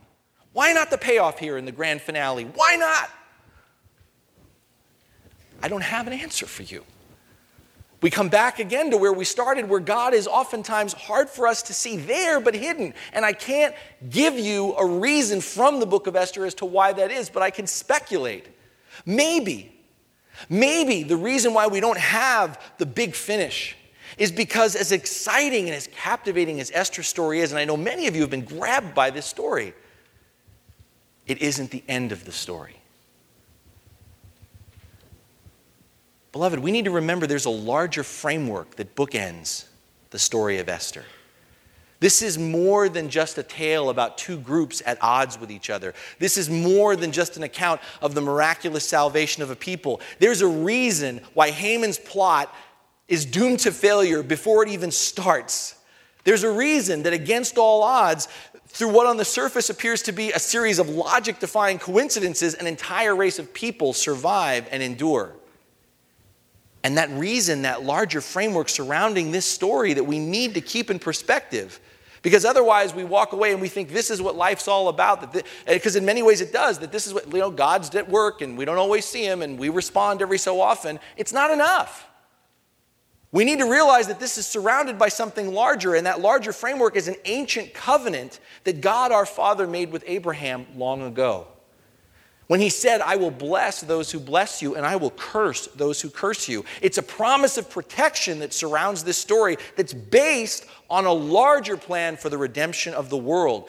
Why 0.53 0.73
not 0.73 0.89
the 0.89 0.97
payoff 0.97 1.37
here 1.37 1.57
in 1.57 1.65
the 1.65 1.71
grand 1.71 2.01
finale? 2.01 2.45
Why 2.45 2.75
not? 2.77 3.11
I 5.61 5.67
don't 5.67 5.83
have 5.83 6.07
an 6.07 6.13
answer 6.13 6.45
for 6.45 6.63
you. 6.63 6.83
We 8.01 8.11
come 8.11 8.29
back 8.29 8.59
again 8.59 8.91
to 8.91 8.97
where 8.97 9.13
we 9.13 9.25
started, 9.25 9.67
where 9.67 9.79
God 9.79 10.13
is 10.13 10.27
oftentimes 10.27 10.93
hard 10.93 11.29
for 11.29 11.47
us 11.47 11.63
to 11.63 11.73
see 11.73 11.97
there, 11.97 12.39
but 12.39 12.53
hidden. 12.53 12.93
And 13.11 13.25
I 13.25 13.33
can't 13.33 13.73
give 14.09 14.37
you 14.37 14.75
a 14.75 14.85
reason 14.85 15.41
from 15.41 15.79
the 15.79 15.87
book 15.87 16.05
of 16.05 16.15
Esther 16.15 16.45
as 16.45 16.53
to 16.55 16.65
why 16.65 16.93
that 16.93 17.11
is, 17.11 17.29
but 17.29 17.41
I 17.41 17.49
can 17.49 17.65
speculate. 17.65 18.47
Maybe, 19.05 19.75
maybe 20.47 21.01
the 21.03 21.17
reason 21.17 21.55
why 21.55 21.67
we 21.67 21.79
don't 21.79 21.97
have 21.97 22.61
the 22.77 22.85
big 22.85 23.15
finish 23.15 23.75
is 24.19 24.31
because, 24.31 24.75
as 24.75 24.91
exciting 24.91 25.65
and 25.65 25.75
as 25.75 25.87
captivating 25.87 26.59
as 26.59 26.71
Esther's 26.73 27.07
story 27.07 27.39
is, 27.39 27.51
and 27.51 27.59
I 27.59 27.65
know 27.65 27.77
many 27.77 28.07
of 28.07 28.15
you 28.15 28.21
have 28.21 28.31
been 28.31 28.45
grabbed 28.45 28.93
by 28.93 29.09
this 29.09 29.25
story, 29.25 29.73
it 31.25 31.41
isn't 31.41 31.71
the 31.71 31.83
end 31.87 32.11
of 32.11 32.25
the 32.25 32.31
story. 32.31 32.76
Beloved, 36.37 36.59
we 36.59 36.69
need 36.69 36.85
to 36.85 36.91
remember 36.91 37.25
there's 37.25 37.45
a 37.45 37.49
larger 37.49 38.03
framework 38.03 38.75
that 38.75 38.95
bookends 38.95 39.65
the 40.11 40.19
story 40.19 40.59
of 40.59 40.69
Esther. 40.69 41.03
This 41.99 42.21
is 42.21 42.37
more 42.37 42.89
than 42.89 43.09
just 43.09 43.39
a 43.39 43.43
tale 43.43 43.89
about 43.89 44.19
two 44.19 44.37
groups 44.37 44.83
at 44.85 44.99
odds 45.01 45.39
with 45.39 45.49
each 45.49 45.71
other. 45.71 45.95
This 46.19 46.37
is 46.37 46.47
more 46.47 46.95
than 46.95 47.11
just 47.11 47.37
an 47.37 47.43
account 47.43 47.81
of 48.03 48.13
the 48.13 48.21
miraculous 48.21 48.87
salvation 48.87 49.41
of 49.41 49.49
a 49.49 49.55
people. 49.55 49.99
There's 50.19 50.41
a 50.41 50.47
reason 50.47 51.21
why 51.33 51.49
Haman's 51.49 51.97
plot 51.97 52.53
is 53.07 53.25
doomed 53.25 53.61
to 53.61 53.71
failure 53.71 54.21
before 54.21 54.61
it 54.61 54.69
even 54.69 54.91
starts. 54.91 55.73
There's 56.23 56.43
a 56.43 56.51
reason 56.51 57.01
that, 57.01 57.13
against 57.13 57.57
all 57.57 57.81
odds, 57.81 58.27
through 58.67 58.89
what 58.89 59.07
on 59.07 59.17
the 59.17 59.25
surface 59.25 59.71
appears 59.71 60.03
to 60.03 60.11
be 60.11 60.31
a 60.33 60.39
series 60.39 60.77
of 60.77 60.87
logic 60.87 61.39
defying 61.39 61.79
coincidences, 61.79 62.53
an 62.53 62.67
entire 62.67 63.15
race 63.15 63.39
of 63.39 63.55
people 63.55 63.91
survive 63.91 64.67
and 64.69 64.83
endure. 64.83 65.33
And 66.87 66.97
that 66.97 67.09
reason, 67.09 67.63
that 67.63 67.83
larger 67.83 68.21
framework 68.21 68.69
surrounding 68.69 69.33
this 69.33 69.45
story 69.45 69.91
that 69.91 70.05
we 70.05 70.19
need 70.19 70.53
to 70.53 70.61
keep 70.61 70.89
in 70.89 70.99
perspective. 70.99 71.81
Because 72.21 72.45
otherwise, 72.45 72.95
we 72.95 73.03
walk 73.03 73.33
away 73.33 73.51
and 73.51 73.59
we 73.59 73.67
think 73.67 73.89
this 73.89 74.09
is 74.09 74.21
what 74.21 74.37
life's 74.37 74.69
all 74.69 74.87
about. 74.87 75.35
Because 75.65 75.97
in 75.97 76.05
many 76.05 76.23
ways, 76.23 76.39
it 76.39 76.53
does. 76.53 76.79
That 76.79 76.93
this 76.93 77.05
is 77.05 77.13
what, 77.13 77.29
you 77.29 77.39
know, 77.39 77.51
God's 77.51 77.93
at 77.93 78.07
work 78.07 78.39
and 78.39 78.57
we 78.57 78.63
don't 78.63 78.77
always 78.77 79.03
see 79.03 79.25
Him 79.25 79.41
and 79.41 79.59
we 79.59 79.67
respond 79.67 80.21
every 80.21 80.37
so 80.37 80.61
often. 80.61 80.97
It's 81.17 81.33
not 81.33 81.51
enough. 81.51 82.07
We 83.33 83.43
need 83.43 83.59
to 83.59 83.69
realize 83.69 84.07
that 84.07 84.21
this 84.21 84.37
is 84.37 84.47
surrounded 84.47 84.97
by 84.97 85.09
something 85.09 85.53
larger, 85.53 85.93
and 85.93 86.05
that 86.05 86.21
larger 86.21 86.53
framework 86.53 86.95
is 86.95 87.09
an 87.09 87.17
ancient 87.25 87.73
covenant 87.73 88.39
that 88.63 88.79
God 88.79 89.11
our 89.11 89.25
Father 89.25 89.67
made 89.67 89.91
with 89.91 90.05
Abraham 90.07 90.65
long 90.77 91.01
ago. 91.01 91.47
When 92.47 92.61
he 92.61 92.69
said, 92.69 93.01
I 93.01 93.17
will 93.17 93.31
bless 93.31 93.81
those 93.81 94.09
who 94.09 94.19
bless 94.19 94.61
you, 94.61 94.75
and 94.75 94.85
I 94.85 94.95
will 94.95 95.11
curse 95.11 95.67
those 95.75 95.99
who 95.99 96.09
curse 96.09 96.47
you. 96.47 96.63
It's 96.81 96.97
a 96.97 97.03
promise 97.03 97.57
of 97.57 97.69
protection 97.69 98.39
that 98.39 98.53
surrounds 98.53 99.03
this 99.03 99.17
story 99.17 99.57
that's 99.75 99.93
based 99.93 100.65
on 100.89 101.05
a 101.05 101.11
larger 101.11 101.75
plan 101.75 102.15
for 102.15 102.29
the 102.29 102.37
redemption 102.37 102.93
of 102.93 103.09
the 103.09 103.17
world 103.17 103.67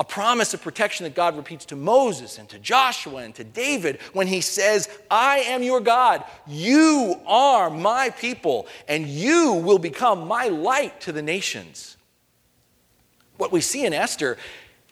a 0.00 0.04
promise 0.04 0.54
of 0.54 0.62
protection 0.62 1.04
that 1.04 1.14
God 1.14 1.36
repeats 1.36 1.66
to 1.66 1.76
Moses 1.76 2.38
and 2.38 2.48
to 2.48 2.58
Joshua 2.58 3.16
and 3.16 3.34
to 3.34 3.44
David 3.44 4.00
when 4.14 4.26
he 4.26 4.40
says, 4.40 4.88
I 5.10 5.40
am 5.40 5.62
your 5.62 5.78
God, 5.78 6.24
you 6.46 7.20
are 7.26 7.68
my 7.68 8.08
people, 8.08 8.66
and 8.88 9.06
you 9.06 9.52
will 9.52 9.78
become 9.78 10.26
my 10.26 10.48
light 10.48 11.02
to 11.02 11.12
the 11.12 11.20
nations. 11.20 11.98
What 13.36 13.52
we 13.52 13.60
see 13.60 13.84
in 13.84 13.92
Esther 13.92 14.38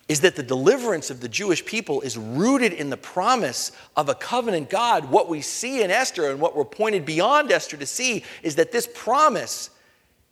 is 0.09 0.23
that 0.23 0.37
the 0.37 0.43
deliverance 0.43 1.11
of 1.11 1.21
the 1.21 1.29
Jewish 1.29 1.65
people 1.65 2.01
is 2.01 2.17
rooted 2.17 2.73
in 2.73 2.89
the 2.89 2.97
promise 2.97 3.73
of 3.95 4.09
a 4.09 4.15
covenant 4.15 4.71
God. 4.71 5.11
What 5.11 5.29
we 5.29 5.43
see 5.43 5.83
in 5.83 5.91
Esther 5.91 6.31
and 6.31 6.41
what 6.41 6.57
we're 6.57 6.65
pointed 6.65 7.05
beyond 7.05 7.53
Esther 7.53 7.77
to 7.77 7.87
see 7.87 8.25
is 8.43 8.57
that 8.57 8.73
this 8.73 8.89
promise 8.93 9.71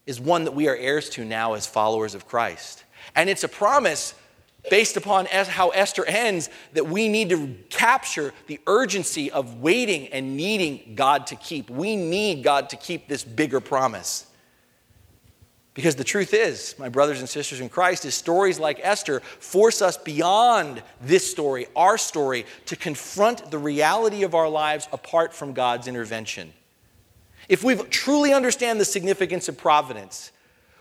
is 0.07 0.19
one 0.19 0.45
that 0.45 0.53
we 0.53 0.69
are 0.69 0.77
heirs 0.77 1.11
to 1.11 1.25
now 1.25 1.55
as 1.55 1.67
followers 1.67 2.15
of 2.15 2.27
Christ. 2.27 2.85
And 3.15 3.29
it's 3.29 3.45
a 3.45 3.49
promise 3.49 4.15
based 4.71 4.97
upon 4.97 5.27
how 5.27 5.69
Esther 5.71 6.05
ends, 6.07 6.49
that 6.73 6.87
we 6.87 7.09
need 7.09 7.29
to 7.31 7.55
capture 7.69 8.33
the 8.47 8.59
urgency 8.67 9.31
of 9.31 9.61
waiting 9.61 10.09
and 10.09 10.37
needing 10.37 10.95
God 10.95 11.27
to 11.29 11.37
keep. 11.37 11.71
We 11.71 11.97
need 11.97 12.43
God 12.43 12.71
to 12.71 12.77
keep 12.77 13.09
this 13.09 13.23
bigger 13.23 13.61
promise. 13.61 14.27
Because 15.77 15.95
the 15.95 16.05
truth 16.05 16.33
is, 16.33 16.75
my 16.79 16.89
brothers 16.89 17.21
and 17.21 17.29
sisters 17.29 17.61
in 17.61 17.69
Christ, 17.69 18.07
is 18.07 18.15
stories 18.15 18.59
like 18.59 18.81
Esther 18.83 19.21
force 19.21 19.83
us 19.83 19.99
beyond 19.99 20.83
this 21.03 21.31
story, 21.31 21.67
our 21.77 21.99
story, 21.99 22.47
to 22.65 22.77
confront 22.77 23.51
the 23.51 23.59
reality 23.59 24.23
of 24.23 24.35
our 24.35 24.49
lives 24.49 24.89
apart 24.91 25.35
from 25.35 25.53
God's 25.53 25.87
intervention. 25.87 26.55
If 27.51 27.63
we 27.63 27.77
truly 27.77 28.33
understand 28.33 28.81
the 28.81 28.87
significance 28.87 29.51
of 29.51 29.59
providence, 29.59 30.33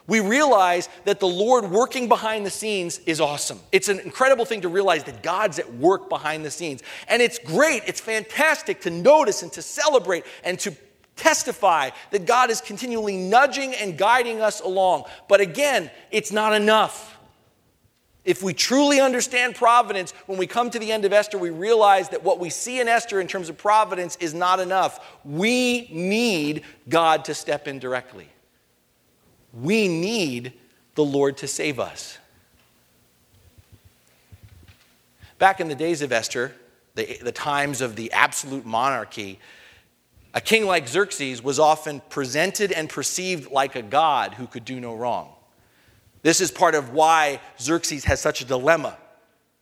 we 0.07 0.21
realize 0.21 0.87
that 1.03 1.19
the 1.19 1.27
Lord 1.27 1.69
working 1.69 2.07
behind 2.07 2.45
the 2.45 2.49
scenes 2.49 2.99
is 2.99 3.19
awesome. 3.19 3.59
It's 3.73 3.89
an 3.89 3.99
incredible 3.99 4.45
thing 4.45 4.61
to 4.61 4.69
realize 4.69 5.03
that 5.05 5.21
God's 5.21 5.59
at 5.59 5.73
work 5.73 6.07
behind 6.07 6.45
the 6.45 6.51
scenes. 6.51 6.83
And 7.09 7.21
it's 7.21 7.37
great, 7.37 7.83
it's 7.85 7.99
fantastic 7.99 8.79
to 8.81 8.91
notice 8.91 9.43
and 9.43 9.51
to 9.51 9.61
celebrate 9.61 10.23
and 10.45 10.57
to 10.59 10.73
testify 11.15 11.91
that 12.11 12.25
God 12.25 12.49
is 12.49 12.61
continually 12.61 13.17
nudging 13.17 13.73
and 13.73 13.97
guiding 13.97 14.41
us 14.41 14.61
along. 14.61 15.05
But 15.27 15.41
again, 15.41 15.89
it's 16.11 16.31
not 16.31 16.53
enough. 16.53 17.17
If 18.23 18.41
we 18.41 18.53
truly 18.53 18.99
understand 18.99 19.55
providence, 19.55 20.11
when 20.25 20.39
we 20.39 20.47
come 20.47 20.71
to 20.71 20.79
the 20.79 20.91
end 20.91 21.05
of 21.05 21.13
Esther, 21.13 21.37
we 21.37 21.51
realize 21.51 22.09
that 22.09 22.23
what 22.23 22.39
we 22.39 22.49
see 22.49 22.79
in 22.79 22.87
Esther 22.87 23.21
in 23.21 23.27
terms 23.27 23.49
of 23.49 23.57
providence 23.57 24.15
is 24.19 24.33
not 24.33 24.59
enough. 24.59 25.19
We 25.23 25.87
need 25.91 26.63
God 26.89 27.25
to 27.25 27.35
step 27.35 27.67
in 27.67 27.77
directly 27.77 28.29
we 29.55 29.87
need 29.87 30.53
the 30.95 31.05
Lord 31.05 31.37
to 31.37 31.47
save 31.47 31.79
us. 31.79 32.17
Back 35.37 35.59
in 35.59 35.67
the 35.67 35.75
days 35.75 36.01
of 36.01 36.11
Esther, 36.11 36.53
the, 36.95 37.17
the 37.21 37.31
times 37.31 37.81
of 37.81 37.95
the 37.95 38.11
absolute 38.11 38.65
monarchy, 38.65 39.39
a 40.35 40.41
king 40.41 40.65
like 40.65 40.87
Xerxes 40.87 41.41
was 41.41 41.59
often 41.59 42.01
presented 42.09 42.73
and 42.73 42.89
perceived 42.89 43.51
like 43.51 43.75
a 43.75 43.81
god 43.81 44.33
who 44.33 44.45
could 44.47 44.65
do 44.65 44.81
no 44.81 44.93
wrong. 44.93 45.31
This 46.23 46.41
is 46.41 46.51
part 46.51 46.75
of 46.75 46.91
why 46.91 47.39
Xerxes 47.57 48.03
has 48.03 48.19
such 48.19 48.41
a 48.41 48.45
dilemma 48.45 48.97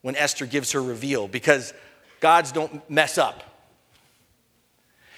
when 0.02 0.16
Esther 0.16 0.48
gives 0.48 0.72
her 0.72 0.82
reveal, 0.82 1.28
because 1.28 1.74
gods 2.20 2.52
don't 2.52 2.90
mess 2.90 3.20
up. 3.20 3.44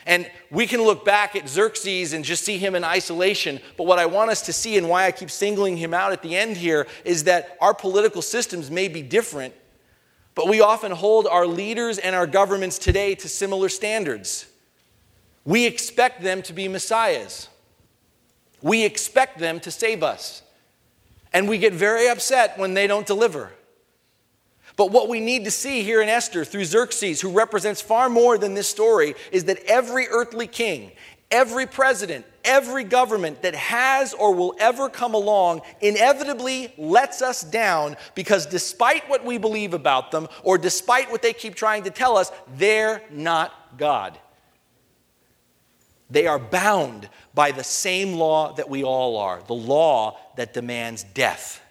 And 0.06 0.30
we 0.52 0.68
can 0.68 0.84
look 0.84 1.06
back 1.06 1.36
at 1.36 1.48
Xerxes 1.48 2.14
and 2.14 2.26
just 2.26 2.44
see 2.44 2.58
him 2.58 2.76
in 2.76 2.84
isolation. 2.84 3.60
But 3.78 3.88
what 3.88 3.98
I 3.98 4.06
want 4.06 4.32
us 4.32 4.44
to 4.44 4.54
see, 4.54 4.78
and 4.78 4.90
why 4.90 5.06
I 5.06 5.12
keep 5.12 5.32
singling 5.32 5.78
him 5.78 5.94
out 5.94 6.12
at 6.12 6.22
the 6.22 6.36
end 6.36 6.58
here, 6.58 6.86
is 7.06 7.24
that 7.24 7.58
our 7.62 7.74
political 7.74 8.22
systems 8.22 8.70
may 8.70 8.88
be 8.88 9.02
different, 9.02 9.54
but 10.36 10.50
we 10.50 10.60
often 10.62 10.92
hold 10.92 11.26
our 11.26 11.48
leaders 11.48 11.98
and 11.98 12.14
our 12.14 12.28
governments 12.28 12.78
today 12.78 13.16
to 13.16 13.30
similar 13.30 13.70
standards. 13.70 14.48
We 15.46 15.66
expect 15.66 16.22
them 16.24 16.42
to 16.44 16.54
be 16.54 16.68
messiahs, 16.68 17.48
we 18.62 18.84
expect 18.84 19.40
them 19.40 19.60
to 19.62 19.72
save 19.72 20.04
us. 20.04 20.42
And 21.34 21.50
we 21.50 21.58
get 21.58 21.74
very 21.74 22.08
upset 22.08 22.58
when 22.58 22.76
they 22.76 22.88
don't 22.88 23.06
deliver. 23.06 23.52
But 24.78 24.92
what 24.92 25.10
we 25.10 25.20
need 25.20 25.44
to 25.46 25.52
see 25.52 25.84
here 25.84 26.02
in 26.02 26.08
Esther 26.08 26.46
through 26.46 26.64
Xerxes, 26.64 27.20
who 27.20 27.30
represents 27.30 27.82
far 27.82 28.10
more 28.10 28.38
than 28.38 28.54
this 28.54 28.70
story, 28.70 29.16
is 29.34 29.44
that 29.46 29.60
every 29.66 30.08
earthly 30.08 30.48
king, 30.48 30.92
every 31.32 31.66
president, 31.66 32.26
every 32.44 32.84
government 32.84 33.42
that 33.42 33.56
has 33.56 34.14
or 34.14 34.34
will 34.34 34.56
ever 34.60 34.90
come 34.90 35.14
along 35.14 35.62
inevitably 35.82 36.74
lets 36.78 37.22
us 37.22 37.42
down 37.42 37.98
because 38.16 38.46
despite 38.46 39.10
what 39.10 39.26
we 39.26 39.38
believe 39.38 39.74
about 39.74 40.12
them, 40.12 40.28
or 40.44 40.58
despite 40.58 41.12
what 41.12 41.22
they 41.22 41.34
keep 41.34 41.56
trying 41.56 41.84
to 41.84 41.90
tell 41.90 42.18
us, 42.18 42.32
they're 42.56 43.02
not 43.12 43.78
God. 43.78 44.18
They 46.10 46.28
are 46.28 46.40
bound 46.40 47.10
by 47.34 47.52
the 47.52 47.64
same 47.64 48.14
law 48.14 48.54
that 48.54 48.70
we 48.70 48.84
all 48.84 49.18
are 49.18 49.42
the 49.48 49.54
law 49.54 50.18
that 50.36 50.54
demands 50.54 51.04
death 51.04 51.62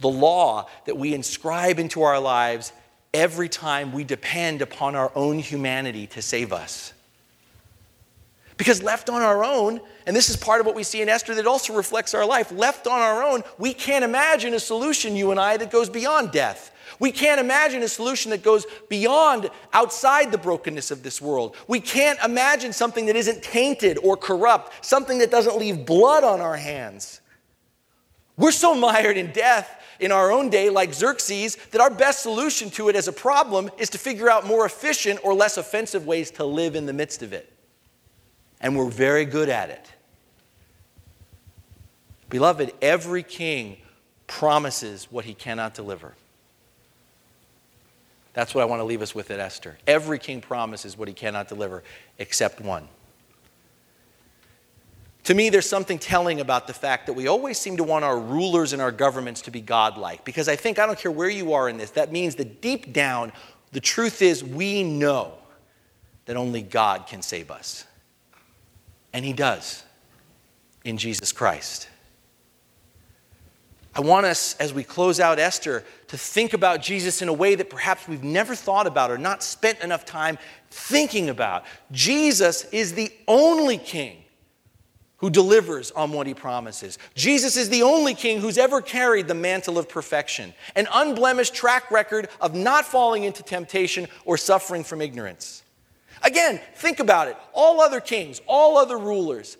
the 0.00 0.08
law 0.08 0.68
that 0.86 0.96
we 0.96 1.14
inscribe 1.14 1.78
into 1.78 2.02
our 2.02 2.20
lives 2.20 2.72
every 3.12 3.48
time 3.48 3.92
we 3.92 4.04
depend 4.04 4.62
upon 4.62 4.94
our 4.94 5.10
own 5.14 5.38
humanity 5.38 6.06
to 6.08 6.22
save 6.22 6.52
us. 6.52 6.92
Because 8.56 8.82
left 8.82 9.08
on 9.08 9.22
our 9.22 9.44
own, 9.44 9.80
and 10.06 10.16
this 10.16 10.28
is 10.28 10.36
part 10.36 10.60
of 10.60 10.66
what 10.66 10.74
we 10.74 10.82
see 10.82 11.00
in 11.00 11.08
Esther 11.08 11.34
that 11.36 11.46
also 11.46 11.74
reflects 11.74 12.12
our 12.12 12.26
life, 12.26 12.50
left 12.50 12.86
on 12.86 13.00
our 13.00 13.22
own, 13.22 13.42
we 13.56 13.72
can't 13.72 14.04
imagine 14.04 14.52
a 14.54 14.60
solution, 14.60 15.14
you 15.14 15.30
and 15.30 15.38
I, 15.38 15.56
that 15.56 15.70
goes 15.70 15.88
beyond 15.88 16.32
death. 16.32 16.72
We 17.00 17.12
can't 17.12 17.40
imagine 17.40 17.82
a 17.82 17.88
solution 17.88 18.30
that 18.30 18.42
goes 18.42 18.66
beyond 18.88 19.50
outside 19.72 20.32
the 20.32 20.38
brokenness 20.38 20.90
of 20.90 21.02
this 21.02 21.22
world. 21.22 21.56
We 21.68 21.80
can't 21.80 22.18
imagine 22.24 22.72
something 22.72 23.06
that 23.06 23.16
isn't 23.16 23.42
tainted 23.42 23.98
or 24.02 24.16
corrupt, 24.16 24.84
something 24.84 25.18
that 25.18 25.30
doesn't 25.30 25.56
leave 25.56 25.86
blood 25.86 26.24
on 26.24 26.40
our 26.40 26.56
hands. 26.56 27.20
We're 28.36 28.52
so 28.52 28.74
mired 28.74 29.16
in 29.16 29.32
death 29.32 29.74
in 30.00 30.12
our 30.12 30.30
own 30.30 30.48
day, 30.48 30.70
like 30.70 30.94
Xerxes, 30.94 31.56
that 31.70 31.80
our 31.80 31.90
best 31.90 32.22
solution 32.22 32.70
to 32.70 32.88
it 32.88 32.96
as 32.96 33.08
a 33.08 33.12
problem 33.12 33.70
is 33.78 33.90
to 33.90 33.98
figure 33.98 34.30
out 34.30 34.46
more 34.46 34.64
efficient 34.64 35.20
or 35.24 35.34
less 35.34 35.56
offensive 35.56 36.06
ways 36.06 36.30
to 36.32 36.44
live 36.44 36.76
in 36.76 36.86
the 36.86 36.92
midst 36.92 37.22
of 37.22 37.32
it. 37.32 37.52
And 38.60 38.76
we're 38.76 38.90
very 38.90 39.24
good 39.24 39.48
at 39.48 39.70
it. 39.70 39.92
Beloved, 42.28 42.72
every 42.82 43.22
king 43.22 43.78
promises 44.26 45.08
what 45.10 45.24
he 45.24 45.34
cannot 45.34 45.74
deliver. 45.74 46.14
That's 48.34 48.54
what 48.54 48.62
I 48.62 48.64
want 48.66 48.80
to 48.80 48.84
leave 48.84 49.02
us 49.02 49.14
with 49.14 49.30
at 49.30 49.40
Esther. 49.40 49.78
Every 49.86 50.18
king 50.18 50.40
promises 50.40 50.96
what 50.96 51.08
he 51.08 51.14
cannot 51.14 51.48
deliver, 51.48 51.82
except 52.18 52.60
one. 52.60 52.88
To 55.24 55.34
me, 55.34 55.50
there's 55.50 55.68
something 55.68 55.98
telling 55.98 56.40
about 56.40 56.66
the 56.66 56.72
fact 56.72 57.06
that 57.06 57.12
we 57.12 57.26
always 57.26 57.58
seem 57.58 57.76
to 57.76 57.84
want 57.84 58.04
our 58.04 58.18
rulers 58.18 58.72
and 58.72 58.80
our 58.80 58.92
governments 58.92 59.42
to 59.42 59.50
be 59.50 59.60
godlike. 59.60 60.24
Because 60.24 60.48
I 60.48 60.56
think, 60.56 60.78
I 60.78 60.86
don't 60.86 60.98
care 60.98 61.10
where 61.10 61.28
you 61.28 61.52
are 61.52 61.68
in 61.68 61.76
this, 61.76 61.90
that 61.90 62.12
means 62.12 62.36
that 62.36 62.62
deep 62.62 62.94
down, 62.94 63.32
the 63.72 63.80
truth 63.80 64.22
is 64.22 64.42
we 64.42 64.82
know 64.82 65.34
that 66.24 66.36
only 66.36 66.62
God 66.62 67.06
can 67.06 67.20
save 67.20 67.50
us. 67.50 67.84
And 69.12 69.24
He 69.24 69.32
does 69.32 69.84
in 70.84 70.96
Jesus 70.96 71.32
Christ. 71.32 71.88
I 73.94 74.00
want 74.00 74.26
us, 74.26 74.54
as 74.56 74.72
we 74.72 74.84
close 74.84 75.18
out 75.18 75.38
Esther, 75.38 75.84
to 76.08 76.18
think 76.18 76.52
about 76.52 76.82
Jesus 76.82 77.22
in 77.22 77.28
a 77.28 77.32
way 77.32 77.54
that 77.54 77.70
perhaps 77.70 78.06
we've 78.06 78.22
never 78.22 78.54
thought 78.54 78.86
about 78.86 79.10
or 79.10 79.18
not 79.18 79.42
spent 79.42 79.80
enough 79.80 80.04
time 80.04 80.38
thinking 80.70 81.30
about. 81.30 81.64
Jesus 81.90 82.64
is 82.66 82.92
the 82.92 83.10
only 83.26 83.78
king 83.78 84.24
who 85.18 85.30
delivers 85.30 85.90
on 85.92 86.12
what 86.12 86.26
he 86.26 86.34
promises. 86.34 86.96
Jesus 87.14 87.56
is 87.56 87.68
the 87.68 87.82
only 87.82 88.14
king 88.14 88.40
who's 88.40 88.56
ever 88.56 88.80
carried 88.80 89.26
the 89.26 89.34
mantle 89.34 89.78
of 89.78 89.88
perfection, 89.88 90.54
an 90.76 90.86
unblemished 90.92 91.54
track 91.54 91.90
record 91.90 92.28
of 92.40 92.54
not 92.54 92.84
falling 92.84 93.24
into 93.24 93.42
temptation 93.42 94.06
or 94.24 94.36
suffering 94.36 94.84
from 94.84 95.02
ignorance. 95.02 95.64
Again, 96.22 96.60
think 96.76 97.00
about 97.00 97.28
it. 97.28 97.36
All 97.52 97.80
other 97.80 98.00
kings, 98.00 98.40
all 98.46 98.78
other 98.78 98.96
rulers, 98.96 99.56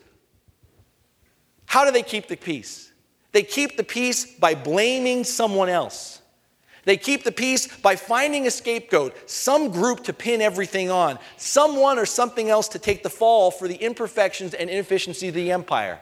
how 1.67 1.85
do 1.85 1.91
they 1.91 2.03
keep 2.03 2.29
the 2.29 2.37
peace? 2.37 2.88
They 3.33 3.43
keep 3.43 3.77
the 3.77 3.85
peace 3.85 4.25
by 4.25 4.55
blaming 4.55 5.25
someone 5.25 5.69
else. 5.69 6.23
They 6.85 6.97
keep 6.97 7.23
the 7.23 7.33
peace 7.33 7.67
by 7.67 7.97
finding 7.97 8.47
a 8.47 8.51
scapegoat, 8.51 9.15
some 9.29 9.71
group 9.71 10.05
to 10.05 10.15
pin 10.15 10.41
everything 10.41 10.91
on, 10.91 11.19
someone 11.37 11.99
or 11.99 12.07
something 12.07 12.49
else 12.49 12.69
to 12.69 12.79
take 12.79 13.03
the 13.03 13.11
fall 13.11 13.51
for 13.51 13.69
the 13.69 13.75
imperfections 13.75 14.55
and 14.55 14.71
inefficiency 14.71 15.29
of 15.29 15.35
the 15.35 15.53
empire. 15.53 16.01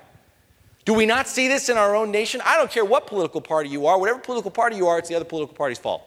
Do 0.84 0.94
we 0.94 1.04
not 1.04 1.26
see 1.26 1.48
this 1.48 1.68
in 1.68 1.76
our 1.76 1.96
own 1.96 2.12
nation? 2.12 2.40
I 2.44 2.56
don't 2.56 2.70
care 2.70 2.84
what 2.84 3.08
political 3.08 3.40
party 3.40 3.68
you 3.68 3.86
are, 3.86 3.98
whatever 3.98 4.20
political 4.20 4.52
party 4.52 4.76
you 4.76 4.86
are, 4.86 5.00
it's 5.00 5.08
the 5.08 5.16
other 5.16 5.24
political 5.24 5.56
party's 5.56 5.80
fault. 5.80 6.04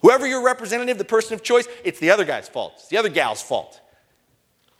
Whoever 0.00 0.26
your 0.26 0.42
representative, 0.42 0.96
the 0.96 1.04
person 1.04 1.34
of 1.34 1.42
choice, 1.42 1.68
it's 1.84 1.98
the 1.98 2.10
other 2.10 2.24
guy's 2.24 2.48
fault. 2.48 2.72
It's 2.76 2.88
the 2.88 2.96
other 2.96 3.10
gal's 3.10 3.42
fault. 3.42 3.80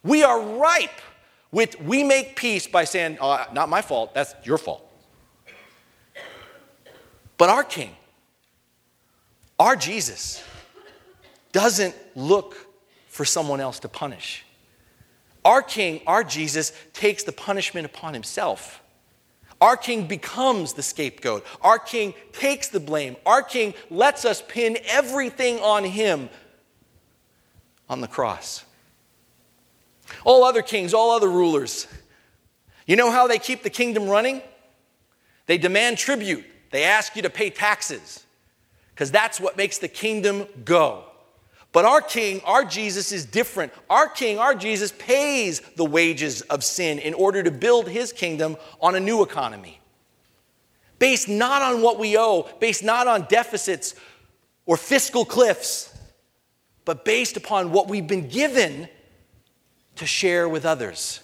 We 0.02 0.22
are 0.22 0.40
ripe 0.40 1.00
with 1.52 1.78
we 1.82 2.02
make 2.02 2.36
peace 2.36 2.66
by 2.66 2.84
saying, 2.84 3.18
oh, 3.20 3.44
not 3.52 3.68
my 3.68 3.82
fault, 3.82 4.14
that's 4.14 4.34
your 4.44 4.56
fault. 4.56 4.90
But 7.36 7.50
our 7.50 7.64
King, 7.64 7.90
our 9.58 9.76
Jesus, 9.76 10.42
doesn't 11.52 11.94
look 12.14 12.56
for 13.08 13.24
someone 13.24 13.60
else 13.60 13.78
to 13.80 13.88
punish. 13.88 14.44
Our 15.44 15.62
King, 15.62 16.00
our 16.06 16.24
Jesus, 16.24 16.72
takes 16.92 17.22
the 17.22 17.32
punishment 17.32 17.86
upon 17.86 18.14
himself. 18.14 18.82
Our 19.60 19.76
King 19.76 20.06
becomes 20.06 20.72
the 20.72 20.82
scapegoat. 20.82 21.46
Our 21.60 21.78
King 21.78 22.14
takes 22.32 22.68
the 22.68 22.80
blame. 22.80 23.16
Our 23.24 23.42
King 23.42 23.74
lets 23.90 24.24
us 24.24 24.42
pin 24.46 24.78
everything 24.86 25.58
on 25.60 25.84
him 25.84 26.28
on 27.88 28.00
the 28.00 28.08
cross. 28.08 28.64
All 30.24 30.44
other 30.44 30.62
kings, 30.62 30.92
all 30.92 31.10
other 31.10 31.28
rulers, 31.28 31.86
you 32.86 32.96
know 32.96 33.10
how 33.10 33.26
they 33.26 33.38
keep 33.38 33.62
the 33.62 33.70
kingdom 33.70 34.08
running? 34.08 34.42
They 35.46 35.58
demand 35.58 35.98
tribute. 35.98 36.44
They 36.74 36.82
ask 36.82 37.14
you 37.14 37.22
to 37.22 37.30
pay 37.30 37.50
taxes 37.50 38.26
because 38.90 39.12
that's 39.12 39.38
what 39.38 39.56
makes 39.56 39.78
the 39.78 39.87
kingdom 39.87 40.44
go. 40.64 41.04
But 41.70 41.84
our 41.84 42.00
King, 42.00 42.40
our 42.44 42.64
Jesus, 42.64 43.12
is 43.12 43.24
different. 43.24 43.72
Our 43.88 44.08
King, 44.08 44.40
our 44.40 44.56
Jesus, 44.56 44.90
pays 44.90 45.60
the 45.76 45.84
wages 45.84 46.40
of 46.40 46.64
sin 46.64 46.98
in 46.98 47.14
order 47.14 47.44
to 47.44 47.52
build 47.52 47.88
his 47.88 48.12
kingdom 48.12 48.56
on 48.80 48.96
a 48.96 49.00
new 49.00 49.22
economy. 49.22 49.78
Based 50.98 51.28
not 51.28 51.62
on 51.62 51.80
what 51.80 52.00
we 52.00 52.18
owe, 52.18 52.50
based 52.58 52.82
not 52.82 53.06
on 53.06 53.26
deficits 53.28 53.94
or 54.66 54.76
fiscal 54.76 55.24
cliffs, 55.24 55.96
but 56.84 57.04
based 57.04 57.37
upon 57.37 57.70
what 57.70 57.87
we've 57.87 58.08
been 58.08 58.26
given 58.26 58.88
to 59.94 60.06
share 60.06 60.48
with 60.48 60.66
others. 60.66 61.20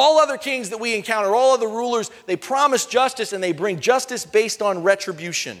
All 0.00 0.20
other 0.20 0.38
kings 0.38 0.70
that 0.70 0.78
we 0.78 0.94
encounter, 0.94 1.34
all 1.34 1.54
other 1.54 1.66
rulers, 1.66 2.08
they 2.26 2.36
promise 2.36 2.86
justice 2.86 3.32
and 3.32 3.42
they 3.42 3.50
bring 3.50 3.80
justice 3.80 4.24
based 4.24 4.62
on 4.62 4.84
retribution. 4.84 5.58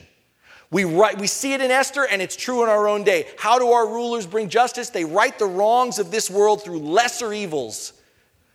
We, 0.70 0.84
right, 0.84 1.18
we 1.18 1.26
see 1.26 1.54
it 1.54 1.60
in 1.60 1.72
Esther, 1.72 2.06
and 2.08 2.22
it's 2.22 2.36
true 2.36 2.62
in 2.62 2.68
our 2.68 2.86
own 2.86 3.02
day. 3.02 3.26
How 3.36 3.58
do 3.58 3.72
our 3.72 3.88
rulers 3.88 4.28
bring 4.28 4.48
justice? 4.48 4.90
They 4.90 5.04
right 5.04 5.36
the 5.36 5.46
wrongs 5.46 5.98
of 5.98 6.12
this 6.12 6.30
world 6.30 6.62
through 6.62 6.78
lesser 6.78 7.32
evils, 7.32 7.94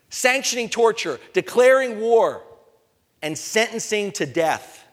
sanctioning 0.09 0.69
torture, 0.69 1.19
declaring 1.33 1.99
war, 1.99 2.43
and 3.21 3.37
sentencing 3.37 4.13
to 4.13 4.25
death. 4.25 4.85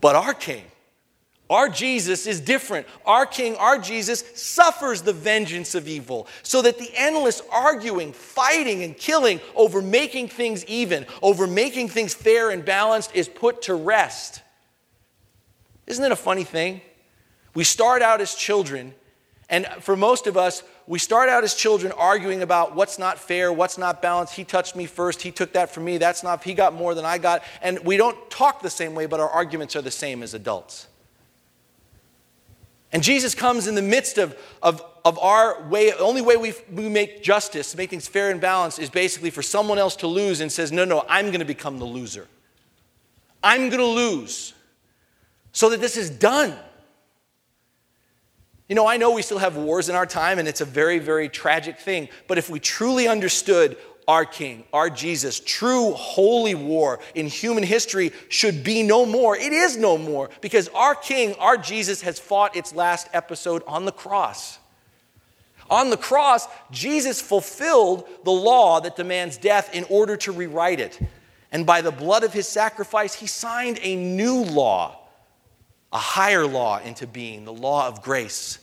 But 0.00 0.16
our 0.16 0.34
king, 0.34 0.64
our 1.48 1.68
Jesus 1.68 2.26
is 2.26 2.40
different. 2.40 2.86
Our 3.04 3.24
King, 3.24 3.54
our 3.56 3.78
Jesus, 3.78 4.24
suffers 4.34 5.02
the 5.02 5.12
vengeance 5.12 5.76
of 5.76 5.86
evil 5.86 6.26
so 6.42 6.60
that 6.62 6.78
the 6.78 6.90
endless 6.94 7.40
arguing, 7.52 8.12
fighting, 8.12 8.82
and 8.82 8.96
killing 8.96 9.40
over 9.54 9.80
making 9.80 10.28
things 10.28 10.64
even, 10.66 11.06
over 11.22 11.46
making 11.46 11.88
things 11.88 12.14
fair 12.14 12.50
and 12.50 12.64
balanced, 12.64 13.14
is 13.14 13.28
put 13.28 13.62
to 13.62 13.74
rest. 13.74 14.42
Isn't 15.86 16.04
it 16.04 16.10
a 16.10 16.16
funny 16.16 16.42
thing? 16.42 16.80
We 17.54 17.62
start 17.62 18.02
out 18.02 18.20
as 18.20 18.34
children, 18.34 18.92
and 19.48 19.66
for 19.80 19.96
most 19.96 20.26
of 20.26 20.36
us, 20.36 20.64
we 20.88 20.98
start 20.98 21.28
out 21.28 21.44
as 21.44 21.54
children 21.54 21.92
arguing 21.92 22.42
about 22.42 22.74
what's 22.74 22.98
not 22.98 23.20
fair, 23.20 23.52
what's 23.52 23.78
not 23.78 24.02
balanced. 24.02 24.34
He 24.34 24.44
touched 24.44 24.74
me 24.74 24.86
first, 24.86 25.22
he 25.22 25.30
took 25.30 25.52
that 25.52 25.70
from 25.70 25.84
me, 25.84 25.98
that's 25.98 26.24
not, 26.24 26.42
he 26.42 26.54
got 26.54 26.74
more 26.74 26.94
than 26.94 27.04
I 27.04 27.18
got. 27.18 27.44
And 27.62 27.78
we 27.84 27.96
don't 27.96 28.30
talk 28.30 28.62
the 28.62 28.70
same 28.70 28.96
way, 28.96 29.06
but 29.06 29.20
our 29.20 29.30
arguments 29.30 29.76
are 29.76 29.82
the 29.82 29.92
same 29.92 30.24
as 30.24 30.34
adults. 30.34 30.88
And 32.92 33.02
Jesus 33.02 33.34
comes 33.34 33.66
in 33.66 33.74
the 33.74 33.82
midst 33.82 34.18
of, 34.18 34.36
of, 34.62 34.82
of 35.04 35.18
our 35.18 35.62
way, 35.68 35.90
the 35.90 35.98
only 35.98 36.22
way 36.22 36.36
we, 36.36 36.54
we 36.72 36.88
make 36.88 37.22
justice, 37.22 37.76
make 37.76 37.90
things 37.90 38.06
fair 38.06 38.30
and 38.30 38.40
balanced, 38.40 38.78
is 38.78 38.90
basically 38.90 39.30
for 39.30 39.42
someone 39.42 39.78
else 39.78 39.96
to 39.96 40.06
lose 40.06 40.40
and 40.40 40.50
says, 40.50 40.72
No, 40.72 40.84
no, 40.84 41.04
I'm 41.08 41.26
going 41.26 41.40
to 41.40 41.44
become 41.44 41.78
the 41.78 41.84
loser. 41.84 42.26
I'm 43.42 43.68
going 43.68 43.80
to 43.80 43.84
lose 43.84 44.54
so 45.52 45.70
that 45.70 45.80
this 45.80 45.96
is 45.96 46.10
done. 46.10 46.54
You 48.68 48.74
know, 48.74 48.86
I 48.86 48.96
know 48.96 49.12
we 49.12 49.22
still 49.22 49.38
have 49.38 49.56
wars 49.56 49.88
in 49.88 49.94
our 49.94 50.06
time, 50.06 50.38
and 50.38 50.48
it's 50.48 50.60
a 50.60 50.64
very, 50.64 50.98
very 50.98 51.28
tragic 51.28 51.78
thing. 51.78 52.08
But 52.26 52.36
if 52.38 52.50
we 52.50 52.58
truly 52.58 53.06
understood 53.06 53.76
our 54.08 54.24
King, 54.24 54.64
our 54.72 54.88
Jesus. 54.88 55.40
True 55.40 55.92
holy 55.92 56.54
war 56.54 57.00
in 57.14 57.26
human 57.26 57.64
history 57.64 58.12
should 58.28 58.62
be 58.62 58.82
no 58.82 59.04
more. 59.04 59.36
It 59.36 59.52
is 59.52 59.76
no 59.76 59.98
more 59.98 60.30
because 60.40 60.68
our 60.68 60.94
King, 60.94 61.34
our 61.34 61.56
Jesus, 61.56 62.02
has 62.02 62.18
fought 62.18 62.56
its 62.56 62.74
last 62.74 63.08
episode 63.12 63.62
on 63.66 63.84
the 63.84 63.92
cross. 63.92 64.58
On 65.68 65.90
the 65.90 65.96
cross, 65.96 66.46
Jesus 66.70 67.20
fulfilled 67.20 68.08
the 68.24 68.30
law 68.30 68.80
that 68.80 68.96
demands 68.96 69.36
death 69.36 69.74
in 69.74 69.84
order 69.90 70.16
to 70.18 70.32
rewrite 70.32 70.78
it. 70.78 70.98
And 71.50 71.66
by 71.66 71.80
the 71.80 71.90
blood 71.90 72.22
of 72.22 72.32
his 72.32 72.46
sacrifice, 72.46 73.14
he 73.14 73.26
signed 73.26 73.80
a 73.82 73.96
new 73.96 74.44
law, 74.44 74.98
a 75.92 75.98
higher 75.98 76.46
law 76.46 76.78
into 76.78 77.06
being, 77.06 77.44
the 77.44 77.52
law 77.52 77.88
of 77.88 78.02
grace. 78.02 78.58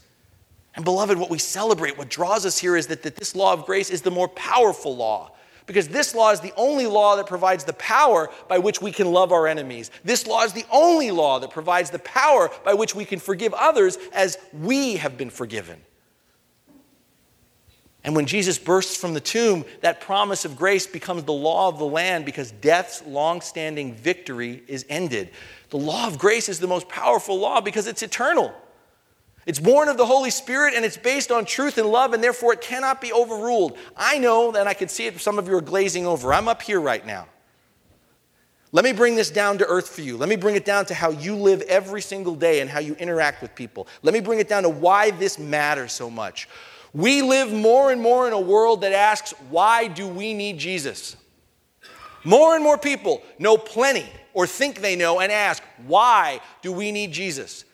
And 0.75 0.83
beloved, 0.83 1.17
what 1.17 1.29
we 1.29 1.37
celebrate, 1.37 1.97
what 1.97 2.09
draws 2.09 2.45
us 2.45 2.57
here 2.57 2.75
is 2.75 2.87
that, 2.87 3.03
that 3.03 3.15
this 3.15 3.35
law 3.35 3.53
of 3.53 3.65
grace 3.65 3.89
is 3.89 4.01
the 4.01 4.11
more 4.11 4.27
powerful 4.29 4.95
law. 4.95 5.31
Because 5.65 5.87
this 5.87 6.13
law 6.13 6.31
is 6.31 6.41
the 6.41 6.53
only 6.57 6.87
law 6.87 7.15
that 7.15 7.27
provides 7.27 7.63
the 7.63 7.73
power 7.73 8.29
by 8.49 8.57
which 8.57 8.81
we 8.81 8.91
can 8.91 9.11
love 9.11 9.31
our 9.31 9.47
enemies. 9.47 9.91
This 10.03 10.27
law 10.27 10.43
is 10.43 10.51
the 10.51 10.65
only 10.71 11.11
law 11.11 11.39
that 11.39 11.51
provides 11.51 11.89
the 11.89 11.99
power 11.99 12.49
by 12.65 12.73
which 12.73 12.95
we 12.95 13.05
can 13.05 13.19
forgive 13.19 13.53
others 13.53 13.97
as 14.13 14.37
we 14.51 14.97
have 14.97 15.17
been 15.17 15.29
forgiven. 15.29 15.81
And 18.03 18.13
when 18.15 18.25
Jesus 18.25 18.59
bursts 18.59 18.97
from 18.97 19.13
the 19.13 19.21
tomb, 19.21 19.63
that 19.79 20.01
promise 20.01 20.43
of 20.43 20.57
grace 20.57 20.85
becomes 20.85 21.23
the 21.23 21.31
law 21.31 21.69
of 21.69 21.79
the 21.79 21.85
land 21.85 22.25
because 22.25 22.51
death's 22.51 23.01
long-standing 23.05 23.93
victory 23.93 24.63
is 24.67 24.85
ended. 24.89 25.29
The 25.69 25.77
law 25.77 26.07
of 26.07 26.17
grace 26.17 26.49
is 26.49 26.59
the 26.59 26.67
most 26.67 26.89
powerful 26.89 27.39
law 27.39 27.61
because 27.61 27.87
it's 27.87 28.03
eternal. 28.03 28.53
It's 29.45 29.59
born 29.59 29.89
of 29.89 29.97
the 29.97 30.05
Holy 30.05 30.29
Spirit 30.29 30.73
and 30.73 30.85
it's 30.85 30.97
based 30.97 31.31
on 31.31 31.45
truth 31.45 31.77
and 31.77 31.87
love, 31.87 32.13
and 32.13 32.23
therefore 32.23 32.53
it 32.53 32.61
cannot 32.61 33.01
be 33.01 33.11
overruled. 33.11 33.77
I 33.97 34.17
know 34.19 34.51
that 34.51 34.67
I 34.67 34.73
can 34.73 34.87
see 34.87 35.05
it, 35.05 35.19
some 35.19 35.37
of 35.37 35.47
you 35.47 35.55
are 35.55 35.61
glazing 35.61 36.05
over. 36.05 36.33
I'm 36.33 36.47
up 36.47 36.61
here 36.61 36.79
right 36.79 37.05
now. 37.05 37.27
Let 38.71 38.85
me 38.85 38.91
bring 38.91 39.15
this 39.15 39.29
down 39.29 39.59
to 39.59 39.67
earth 39.67 39.89
for 39.89 40.01
you. 40.01 40.17
Let 40.17 40.29
me 40.29 40.35
bring 40.35 40.55
it 40.55 40.65
down 40.65 40.85
to 40.87 40.95
how 40.95 41.11
you 41.11 41.35
live 41.35 41.61
every 41.63 42.01
single 42.01 42.33
day 42.33 42.59
and 42.59 42.69
how 42.69 42.79
you 42.79 42.95
interact 42.95 43.41
with 43.43 43.53
people. 43.53 43.87
Let 44.01 44.15
me 44.15 44.19
bring 44.19 44.39
it 44.39 44.49
down 44.49 44.63
to 44.63 44.69
why 44.69 45.11
this 45.11 45.37
matters 45.37 45.91
so 45.91 46.09
much. 46.09 46.49
We 46.91 47.21
live 47.21 47.53
more 47.53 47.91
and 47.91 48.01
more 48.01 48.27
in 48.27 48.33
a 48.33 48.39
world 48.39 48.81
that 48.81 48.91
asks, 48.91 49.31
why 49.49 49.87
do 49.87 50.07
we 50.07 50.33
need 50.33 50.57
Jesus? 50.57 51.15
More 52.23 52.55
and 52.55 52.63
more 52.63 52.77
people 52.77 53.21
know 53.37 53.57
plenty 53.57 54.07
or 54.33 54.47
think 54.47 54.79
they 54.79 54.95
know 54.95 55.19
and 55.19 55.31
ask, 55.31 55.61
why 55.85 56.39
do 56.63 56.71
we 56.71 56.91
need 56.91 57.11
Jesus? 57.11 57.65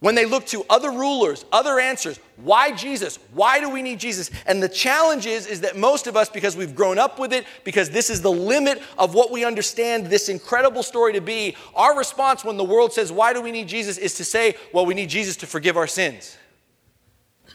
When 0.00 0.14
they 0.14 0.26
look 0.26 0.46
to 0.46 0.64
other 0.70 0.90
rulers, 0.90 1.44
other 1.50 1.80
answers. 1.80 2.20
Why 2.36 2.70
Jesus? 2.70 3.18
Why 3.32 3.58
do 3.58 3.68
we 3.68 3.82
need 3.82 3.98
Jesus? 3.98 4.30
And 4.46 4.62
the 4.62 4.68
challenge 4.68 5.26
is, 5.26 5.46
is 5.46 5.62
that 5.62 5.76
most 5.76 6.06
of 6.06 6.16
us, 6.16 6.28
because 6.28 6.56
we've 6.56 6.74
grown 6.74 6.98
up 6.98 7.18
with 7.18 7.32
it, 7.32 7.44
because 7.64 7.90
this 7.90 8.08
is 8.08 8.22
the 8.22 8.30
limit 8.30 8.80
of 8.96 9.14
what 9.14 9.32
we 9.32 9.44
understand 9.44 10.06
this 10.06 10.28
incredible 10.28 10.84
story 10.84 11.14
to 11.14 11.20
be, 11.20 11.56
our 11.74 11.98
response 11.98 12.44
when 12.44 12.56
the 12.56 12.64
world 12.64 12.92
says, 12.92 13.10
Why 13.10 13.32
do 13.32 13.42
we 13.42 13.50
need 13.50 13.66
Jesus? 13.66 13.98
is 13.98 14.14
to 14.14 14.24
say, 14.24 14.54
Well, 14.72 14.86
we 14.86 14.94
need 14.94 15.08
Jesus 15.08 15.36
to 15.38 15.46
forgive 15.46 15.76
our 15.76 15.88
sins. 15.88 16.36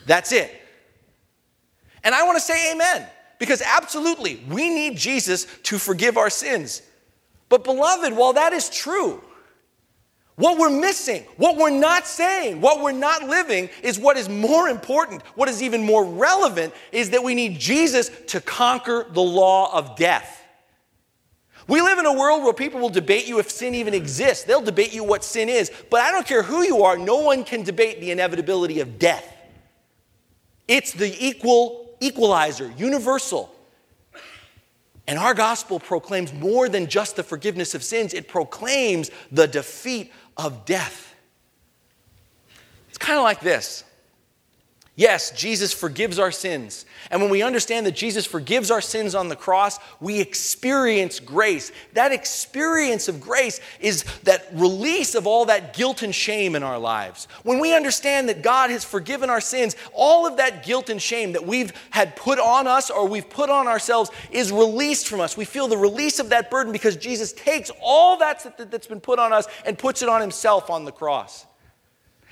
That's 0.05 0.33
it. 0.33 0.53
And 2.03 2.13
I 2.13 2.23
want 2.25 2.35
to 2.35 2.43
say 2.43 2.73
amen, 2.73 3.07
because 3.39 3.61
absolutely, 3.61 4.43
we 4.49 4.69
need 4.69 4.97
Jesus 4.97 5.47
to 5.63 5.77
forgive 5.77 6.17
our 6.17 6.29
sins. 6.29 6.81
But, 7.47 7.63
beloved, 7.63 8.13
while 8.13 8.33
that 8.33 8.51
is 8.51 8.69
true, 8.69 9.23
what 10.35 10.57
we're 10.57 10.69
missing, 10.69 11.23
what 11.37 11.57
we're 11.57 11.69
not 11.69 12.07
saying, 12.07 12.59
what 12.59 12.81
we're 12.81 12.91
not 12.91 13.23
living 13.23 13.69
is 13.83 13.99
what 13.99 14.17
is 14.17 14.27
more 14.27 14.67
important. 14.67 15.21
What 15.35 15.47
is 15.47 15.61
even 15.61 15.83
more 15.83 16.03
relevant 16.03 16.73
is 16.91 17.11
that 17.11 17.23
we 17.23 17.35
need 17.35 17.59
Jesus 17.59 18.09
to 18.27 18.41
conquer 18.41 19.05
the 19.11 19.21
law 19.21 19.75
of 19.77 19.95
death. 19.95 20.41
We 21.67 21.81
live 21.81 21.99
in 21.99 22.05
a 22.05 22.13
world 22.13 22.43
where 22.43 22.53
people 22.53 22.81
will 22.81 22.89
debate 22.89 23.27
you 23.27 23.39
if 23.39 23.49
sin 23.49 23.75
even 23.75 23.93
exists. 23.93 24.43
They'll 24.43 24.61
debate 24.61 24.93
you 24.93 25.03
what 25.03 25.23
sin 25.23 25.49
is. 25.49 25.71
But 25.89 26.01
I 26.01 26.11
don't 26.11 26.25
care 26.25 26.43
who 26.43 26.63
you 26.63 26.83
are, 26.83 26.97
no 26.97 27.17
one 27.17 27.43
can 27.43 27.63
debate 27.63 28.01
the 28.01 28.11
inevitability 28.11 28.79
of 28.79 28.99
death. 28.99 29.29
It's 30.67 30.93
the 30.93 31.15
equal 31.25 31.95
equalizer, 31.99 32.73
universal. 32.77 33.53
And 35.07 35.19
our 35.19 35.33
gospel 35.33 35.79
proclaims 35.79 36.33
more 36.33 36.69
than 36.69 36.87
just 36.87 37.17
the 37.17 37.23
forgiveness 37.23 37.75
of 37.75 37.83
sins, 37.83 38.13
it 38.13 38.27
proclaims 38.27 39.11
the 39.31 39.47
defeat 39.47 40.11
of 40.37 40.65
death. 40.65 41.15
It's 42.89 42.97
kind 42.97 43.17
of 43.17 43.23
like 43.23 43.39
this. 43.39 43.83
Yes, 44.95 45.31
Jesus 45.31 45.73
forgives 45.73 46.19
our 46.19 46.31
sins. 46.31 46.85
And 47.09 47.19
when 47.19 47.31
we 47.31 47.41
understand 47.41 47.87
that 47.87 47.95
Jesus 47.95 48.27
forgives 48.27 48.69
our 48.69 48.79
sins 48.79 49.15
on 49.15 49.27
the 49.27 49.35
cross, 49.35 49.79
we 49.99 50.21
experience 50.21 51.19
grace. 51.19 51.71
That 51.93 52.11
experience 52.11 53.07
of 53.07 53.19
grace 53.19 53.59
is 53.79 54.03
that 54.21 54.49
release 54.53 55.15
of 55.15 55.25
all 55.25 55.45
that 55.45 55.75
guilt 55.75 56.03
and 56.03 56.13
shame 56.13 56.55
in 56.55 56.61
our 56.61 56.77
lives. 56.77 57.27
When 57.41 57.59
we 57.59 57.75
understand 57.75 58.29
that 58.29 58.43
God 58.43 58.69
has 58.69 58.85
forgiven 58.85 59.31
our 59.31 59.41
sins, 59.41 59.75
all 59.93 60.27
of 60.27 60.37
that 60.37 60.63
guilt 60.63 60.91
and 60.91 61.01
shame 61.01 61.31
that 61.31 61.47
we've 61.47 61.73
had 61.89 62.15
put 62.15 62.37
on 62.37 62.67
us 62.67 62.91
or 62.91 63.07
we've 63.07 63.29
put 63.29 63.49
on 63.49 63.67
ourselves 63.67 64.11
is 64.29 64.51
released 64.51 65.07
from 65.07 65.21
us. 65.21 65.35
We 65.35 65.45
feel 65.45 65.67
the 65.67 65.75
release 65.75 66.19
of 66.19 66.29
that 66.29 66.51
burden 66.51 66.71
because 66.71 66.97
Jesus 66.97 67.33
takes 67.33 67.71
all 67.81 68.17
that 68.17 68.69
that's 68.69 68.87
been 68.87 69.01
put 69.01 69.17
on 69.17 69.33
us 69.33 69.47
and 69.65 69.75
puts 69.75 70.03
it 70.03 70.09
on 70.09 70.21
himself 70.21 70.69
on 70.69 70.85
the 70.85 70.91
cross. 70.91 71.47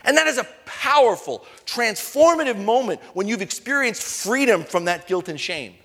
And 0.04 0.18
that 0.18 0.28
is 0.28 0.38
a 0.38 0.48
powerful, 0.66 1.46
transformative 1.66 2.64
moment 2.64 3.02
when 3.14 3.28
you've 3.28 3.42
experienced 3.42 4.02
freedom 4.02 4.64
from 4.64 4.86
that 4.86 5.08
guilt 5.08 5.30
and 5.30 5.40
shame. 5.40 5.76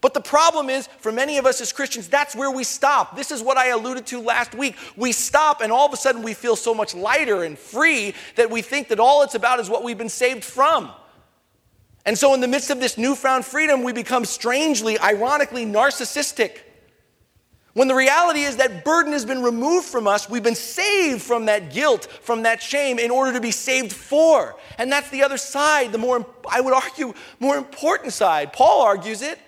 But 0.00 0.12
the 0.12 0.20
problem 0.20 0.68
is, 0.68 0.86
for 0.98 1.10
many 1.10 1.38
of 1.38 1.46
us 1.46 1.62
as 1.62 1.72
Christians, 1.72 2.08
that's 2.08 2.36
where 2.36 2.50
we 2.50 2.62
stop. 2.62 3.16
This 3.16 3.30
is 3.30 3.42
what 3.42 3.56
I 3.56 3.68
alluded 3.68 4.04
to 4.08 4.20
last 4.20 4.54
week. 4.54 4.76
We 4.96 5.12
stop, 5.12 5.62
and 5.62 5.72
all 5.72 5.86
of 5.86 5.94
a 5.94 5.96
sudden 5.96 6.22
we 6.22 6.34
feel 6.34 6.56
so 6.56 6.74
much 6.74 6.94
lighter 6.94 7.42
and 7.42 7.58
free 7.58 8.14
that 8.36 8.50
we 8.50 8.60
think 8.60 8.88
that 8.88 9.00
all 9.00 9.22
it's 9.22 9.34
about 9.34 9.60
is 9.60 9.70
what 9.70 9.82
we've 9.82 9.96
been 9.96 10.10
saved 10.10 10.44
from. 10.44 10.90
And 12.04 12.18
so, 12.18 12.34
in 12.34 12.42
the 12.42 12.48
midst 12.48 12.68
of 12.68 12.80
this 12.80 12.98
newfound 12.98 13.46
freedom, 13.46 13.82
we 13.82 13.94
become 13.94 14.26
strangely, 14.26 14.98
ironically 14.98 15.64
narcissistic. 15.64 16.58
When 17.74 17.88
the 17.88 17.94
reality 17.94 18.42
is 18.42 18.56
that 18.56 18.84
burden 18.84 19.12
has 19.12 19.24
been 19.24 19.42
removed 19.42 19.86
from 19.86 20.06
us, 20.06 20.30
we've 20.30 20.44
been 20.44 20.54
saved 20.54 21.22
from 21.22 21.46
that 21.46 21.72
guilt, 21.72 22.06
from 22.22 22.44
that 22.44 22.62
shame, 22.62 23.00
in 23.00 23.10
order 23.10 23.32
to 23.32 23.40
be 23.40 23.50
saved 23.50 23.92
for. 23.92 24.56
And 24.78 24.90
that's 24.90 25.10
the 25.10 25.24
other 25.24 25.36
side, 25.36 25.90
the 25.90 25.98
more, 25.98 26.24
I 26.48 26.60
would 26.60 26.72
argue, 26.72 27.14
more 27.40 27.56
important 27.56 28.12
side. 28.12 28.52
Paul 28.52 28.82
argues 28.82 29.22
it, 29.22 29.40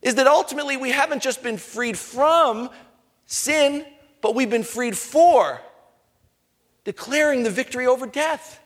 is 0.00 0.14
that 0.14 0.28
ultimately 0.28 0.76
we 0.76 0.90
haven't 0.90 1.22
just 1.22 1.42
been 1.42 1.58
freed 1.58 1.98
from 1.98 2.70
sin, 3.26 3.84
but 4.22 4.36
we've 4.36 4.50
been 4.50 4.62
freed 4.62 4.96
for, 4.96 5.60
declaring 6.84 7.42
the 7.42 7.50
victory 7.50 7.88
over 7.88 8.06
death. 8.06 8.60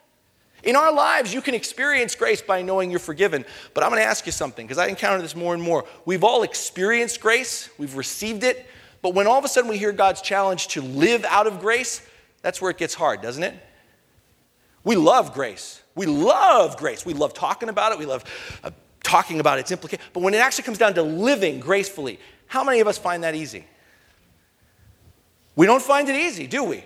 In 0.63 0.77
our 0.77 0.93
lives, 0.93 1.33
you 1.33 1.41
can 1.41 1.55
experience 1.55 2.15
grace 2.15 2.43
by 2.43 2.61
knowing 2.61 2.91
you're 2.91 3.01
forgiven. 3.01 3.47
But 3.73 3.83
I'm 3.83 3.89
going 3.89 4.03
to 4.03 4.07
ask 4.07 4.27
you 4.27 4.33
something, 4.33 4.67
because 4.67 4.77
I 4.77 4.89
encounter 4.89 5.23
this 5.23 5.35
more 5.35 5.55
and 5.55 5.63
more. 5.63 5.87
We've 6.05 6.23
all 6.23 6.43
experienced 6.43 7.23
grace, 7.23 7.71
we've 7.79 7.97
received 7.97 8.45
it, 8.45 8.67
but 9.03 9.15
when 9.15 9.27
all 9.27 9.39
of 9.39 9.45
a 9.45 9.49
sudden 9.49 9.71
we 9.71 9.79
hear 9.79 9.93
God's 9.93 10.21
challenge 10.21 10.69
to 10.69 10.83
live 10.83 11.25
out 11.25 11.47
of 11.47 11.61
grace, 11.61 12.07
that's 12.43 12.61
where 12.61 12.71
it 12.71 12.79
gets 12.79 12.95
hard, 12.95 13.23
doesn't 13.23 13.43
it? 13.43 13.55
We 14.85 14.97
love 14.97 15.35
grace. 15.35 15.83
We 15.95 16.07
love 16.07 16.77
grace. 16.77 17.05
We 17.05 17.15
love 17.15 17.35
talking 17.35 17.69
about 17.69 17.93
it. 17.93 17.99
We 17.99 18.07
love 18.07 18.25
uh, 18.65 18.71
talking 19.03 19.41
about 19.41 19.59
its 19.59 19.71
implications. 19.71 20.09
But 20.13 20.23
when 20.23 20.35
it 20.35 20.39
actually 20.39 20.65
comes 20.65 20.79
down 20.79 20.95
to 20.95 21.03
living 21.03 21.61
gracefully, 21.61 22.19
how 22.47 22.65
many 22.65 22.81
of 22.81 22.89
us 22.89 22.99
find 22.99 23.25
that 23.25 23.35
easy? 23.35 23.65
We 25.57 25.67
don't 25.67 25.83
find 25.83 26.09
it 26.09 26.17
easy, 26.17 26.47
do 26.47 26.65
we? 26.65 26.85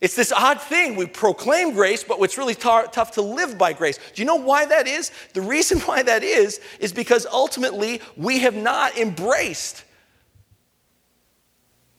It's 0.00 0.16
this 0.16 0.32
odd 0.32 0.60
thing. 0.60 0.96
We 0.96 1.04
proclaim 1.06 1.74
grace, 1.74 2.02
but 2.02 2.18
it's 2.20 2.38
really 2.38 2.54
tough 2.54 3.12
to 3.12 3.22
live 3.22 3.58
by 3.58 3.74
grace. 3.74 3.98
Do 4.14 4.22
you 4.22 4.26
know 4.26 4.36
why 4.36 4.64
that 4.64 4.86
is? 4.86 5.10
The 5.34 5.42
reason 5.42 5.78
why 5.80 6.02
that 6.02 6.22
is, 6.22 6.60
is 6.78 6.92
because 6.92 7.26
ultimately 7.26 8.00
we 8.16 8.38
have 8.38 8.54
not 8.54 8.96
embraced 8.96 9.84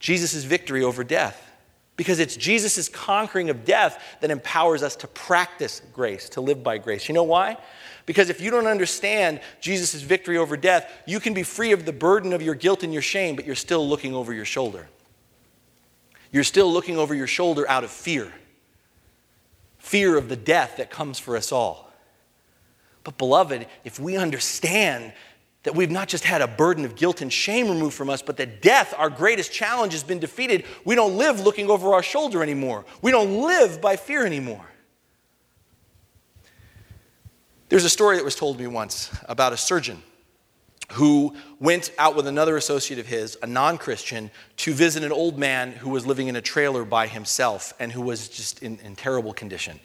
Jesus' 0.01 0.43
victory 0.43 0.83
over 0.83 1.05
death. 1.05 1.47
Because 1.95 2.19
it's 2.19 2.35
Jesus' 2.35 2.89
conquering 2.89 3.49
of 3.49 3.63
death 3.63 4.03
that 4.19 4.31
empowers 4.31 4.83
us 4.83 4.97
to 4.97 5.07
practice 5.07 5.81
grace, 5.93 6.27
to 6.29 6.41
live 6.41 6.63
by 6.63 6.77
grace. 6.77 7.07
You 7.07 7.13
know 7.13 7.23
why? 7.23 7.57
Because 8.05 8.29
if 8.29 8.41
you 8.41 8.51
don't 8.51 8.67
understand 8.67 9.39
Jesus' 9.61 10.01
victory 10.01 10.37
over 10.37 10.57
death, 10.57 10.91
you 11.05 11.19
can 11.19 11.33
be 11.33 11.43
free 11.43 11.71
of 11.71 11.85
the 11.85 11.93
burden 11.93 12.33
of 12.33 12.41
your 12.41 12.55
guilt 12.55 12.83
and 12.83 12.91
your 12.91 13.01
shame, 13.01 13.35
but 13.35 13.45
you're 13.45 13.55
still 13.55 13.87
looking 13.87 14.13
over 14.13 14.33
your 14.33 14.45
shoulder. 14.45 14.89
You're 16.31 16.43
still 16.43 16.71
looking 16.71 16.97
over 16.97 17.13
your 17.13 17.27
shoulder 17.27 17.69
out 17.69 17.83
of 17.83 17.91
fear 17.91 18.33
fear 19.81 20.15
of 20.15 20.29
the 20.29 20.35
death 20.35 20.77
that 20.77 20.91
comes 20.91 21.19
for 21.19 21.35
us 21.35 21.51
all. 21.51 21.91
But, 23.03 23.17
beloved, 23.17 23.65
if 23.83 23.99
we 23.99 24.15
understand 24.15 25.11
that 25.63 25.75
we've 25.75 25.91
not 25.91 26.07
just 26.07 26.23
had 26.23 26.41
a 26.41 26.47
burden 26.47 26.85
of 26.85 26.95
guilt 26.95 27.21
and 27.21 27.31
shame 27.31 27.69
removed 27.69 27.93
from 27.93 28.09
us, 28.09 28.21
but 28.21 28.37
that 28.37 28.61
death, 28.61 28.93
our 28.97 29.09
greatest 29.09 29.51
challenge, 29.51 29.93
has 29.93 30.03
been 30.03 30.19
defeated. 30.19 30.65
We 30.85 30.95
don't 30.95 31.17
live 31.17 31.39
looking 31.39 31.69
over 31.69 31.93
our 31.93 32.01
shoulder 32.01 32.41
anymore. 32.41 32.85
We 33.01 33.11
don't 33.11 33.41
live 33.41 33.79
by 33.79 33.95
fear 33.95 34.25
anymore. 34.25 34.65
There's 37.69 37.85
a 37.85 37.89
story 37.89 38.17
that 38.17 38.25
was 38.25 38.35
told 38.35 38.59
me 38.59 38.67
once 38.67 39.11
about 39.29 39.53
a 39.53 39.57
surgeon 39.57 40.01
who 40.93 41.35
went 41.59 41.91
out 41.97 42.15
with 42.15 42.27
another 42.27 42.57
associate 42.57 42.99
of 42.99 43.07
his, 43.07 43.37
a 43.41 43.47
non 43.47 43.77
Christian, 43.77 44.29
to 44.57 44.73
visit 44.73 45.03
an 45.03 45.11
old 45.11 45.37
man 45.37 45.71
who 45.71 45.89
was 45.89 46.05
living 46.05 46.27
in 46.27 46.35
a 46.35 46.41
trailer 46.41 46.83
by 46.83 47.07
himself 47.07 47.73
and 47.79 47.91
who 47.91 48.01
was 48.01 48.27
just 48.27 48.61
in, 48.61 48.77
in 48.79 48.95
terrible 48.95 49.31
condition. 49.31 49.79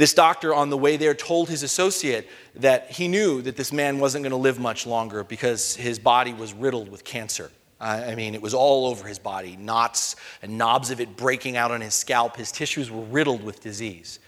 This 0.00 0.14
doctor, 0.14 0.54
on 0.54 0.70
the 0.70 0.78
way 0.78 0.96
there, 0.96 1.12
told 1.12 1.50
his 1.50 1.62
associate 1.62 2.26
that 2.54 2.90
he 2.90 3.06
knew 3.06 3.42
that 3.42 3.56
this 3.56 3.70
man 3.70 3.98
wasn't 3.98 4.22
going 4.22 4.30
to 4.30 4.38
live 4.38 4.58
much 4.58 4.86
longer 4.86 5.24
because 5.24 5.76
his 5.76 5.98
body 5.98 6.32
was 6.32 6.54
riddled 6.54 6.88
with 6.88 7.04
cancer. 7.04 7.50
I 7.78 8.14
mean, 8.14 8.34
it 8.34 8.40
was 8.40 8.54
all 8.54 8.86
over 8.86 9.06
his 9.06 9.18
body, 9.18 9.56
knots 9.56 10.16
and 10.40 10.56
knobs 10.56 10.90
of 10.90 11.02
it 11.02 11.18
breaking 11.18 11.58
out 11.58 11.70
on 11.70 11.82
his 11.82 11.92
scalp. 11.92 12.36
His 12.36 12.50
tissues 12.50 12.90
were 12.90 13.02
riddled 13.02 13.44
with 13.44 13.60
disease. 13.60 14.20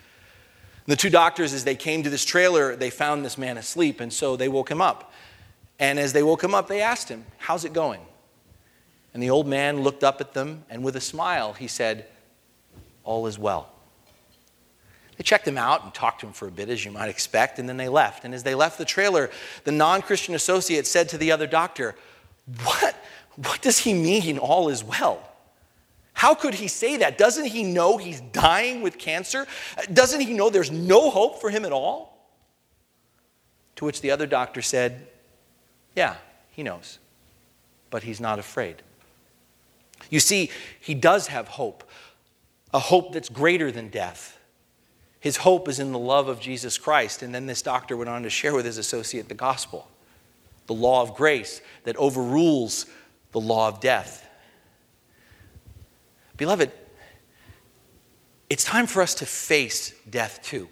The 0.84 0.94
two 0.94 1.08
doctors, 1.08 1.54
as 1.54 1.64
they 1.64 1.74
came 1.74 2.02
to 2.02 2.10
this 2.10 2.26
trailer, 2.26 2.76
they 2.76 2.90
found 2.90 3.24
this 3.24 3.38
man 3.38 3.56
asleep, 3.56 4.00
and 4.00 4.12
so 4.12 4.36
they 4.36 4.48
woke 4.48 4.70
him 4.70 4.82
up. 4.82 5.10
And 5.78 5.98
as 5.98 6.12
they 6.12 6.22
woke 6.22 6.44
him 6.44 6.54
up, 6.54 6.68
they 6.68 6.82
asked 6.82 7.08
him, 7.08 7.24
How's 7.38 7.64
it 7.64 7.72
going? 7.72 8.02
And 9.14 9.22
the 9.22 9.30
old 9.30 9.46
man 9.46 9.80
looked 9.80 10.04
up 10.04 10.20
at 10.20 10.34
them, 10.34 10.64
and 10.68 10.84
with 10.84 10.96
a 10.96 11.00
smile, 11.00 11.54
he 11.54 11.66
said, 11.66 12.08
All 13.04 13.26
is 13.26 13.38
well. 13.38 13.72
They 15.22 15.24
checked 15.24 15.46
him 15.46 15.56
out 15.56 15.84
and 15.84 15.94
talked 15.94 16.22
to 16.22 16.26
him 16.26 16.32
for 16.32 16.48
a 16.48 16.50
bit, 16.50 16.68
as 16.68 16.84
you 16.84 16.90
might 16.90 17.08
expect, 17.08 17.60
and 17.60 17.68
then 17.68 17.76
they 17.76 17.88
left. 17.88 18.24
And 18.24 18.34
as 18.34 18.42
they 18.42 18.56
left 18.56 18.76
the 18.76 18.84
trailer, 18.84 19.30
the 19.62 19.70
non 19.70 20.02
Christian 20.02 20.34
associate 20.34 20.84
said 20.84 21.08
to 21.10 21.16
the 21.16 21.30
other 21.30 21.46
doctor, 21.46 21.94
what, 22.64 22.96
what 23.36 23.62
does 23.62 23.78
he 23.78 23.94
mean, 23.94 24.36
all 24.36 24.68
is 24.68 24.82
well? 24.82 25.22
How 26.12 26.34
could 26.34 26.54
he 26.54 26.66
say 26.66 26.96
that? 26.96 27.18
Doesn't 27.18 27.44
he 27.44 27.62
know 27.62 27.98
he's 27.98 28.20
dying 28.20 28.82
with 28.82 28.98
cancer? 28.98 29.46
Doesn't 29.92 30.22
he 30.22 30.34
know 30.34 30.50
there's 30.50 30.72
no 30.72 31.08
hope 31.08 31.40
for 31.40 31.50
him 31.50 31.64
at 31.64 31.70
all? 31.70 32.28
To 33.76 33.84
which 33.84 34.00
the 34.00 34.10
other 34.10 34.26
doctor 34.26 34.60
said, 34.60 35.06
Yeah, 35.94 36.16
he 36.50 36.64
knows, 36.64 36.98
but 37.90 38.02
he's 38.02 38.20
not 38.20 38.40
afraid. 38.40 38.82
You 40.10 40.18
see, 40.18 40.50
he 40.80 40.94
does 40.94 41.28
have 41.28 41.46
hope, 41.46 41.88
a 42.74 42.80
hope 42.80 43.12
that's 43.12 43.28
greater 43.28 43.70
than 43.70 43.86
death 43.86 44.40
his 45.22 45.36
hope 45.36 45.68
is 45.68 45.78
in 45.78 45.92
the 45.92 46.00
love 46.00 46.26
of 46.26 46.40
Jesus 46.40 46.78
Christ. 46.78 47.22
And 47.22 47.32
then 47.32 47.46
this 47.46 47.62
doctor 47.62 47.96
went 47.96 48.10
on 48.10 48.24
to 48.24 48.28
share 48.28 48.54
with 48.54 48.64
his 48.64 48.76
associate 48.76 49.28
the 49.28 49.34
gospel, 49.34 49.88
the 50.66 50.74
law 50.74 51.00
of 51.00 51.14
grace 51.14 51.60
that 51.84 51.96
overrules 51.96 52.86
the 53.30 53.38
law 53.38 53.68
of 53.68 53.78
death. 53.78 54.28
Beloved, 56.36 56.72
it's 58.50 58.64
time 58.64 58.88
for 58.88 59.00
us 59.00 59.14
to 59.14 59.24
face 59.24 59.94
death 60.10 60.40
too. 60.42 60.66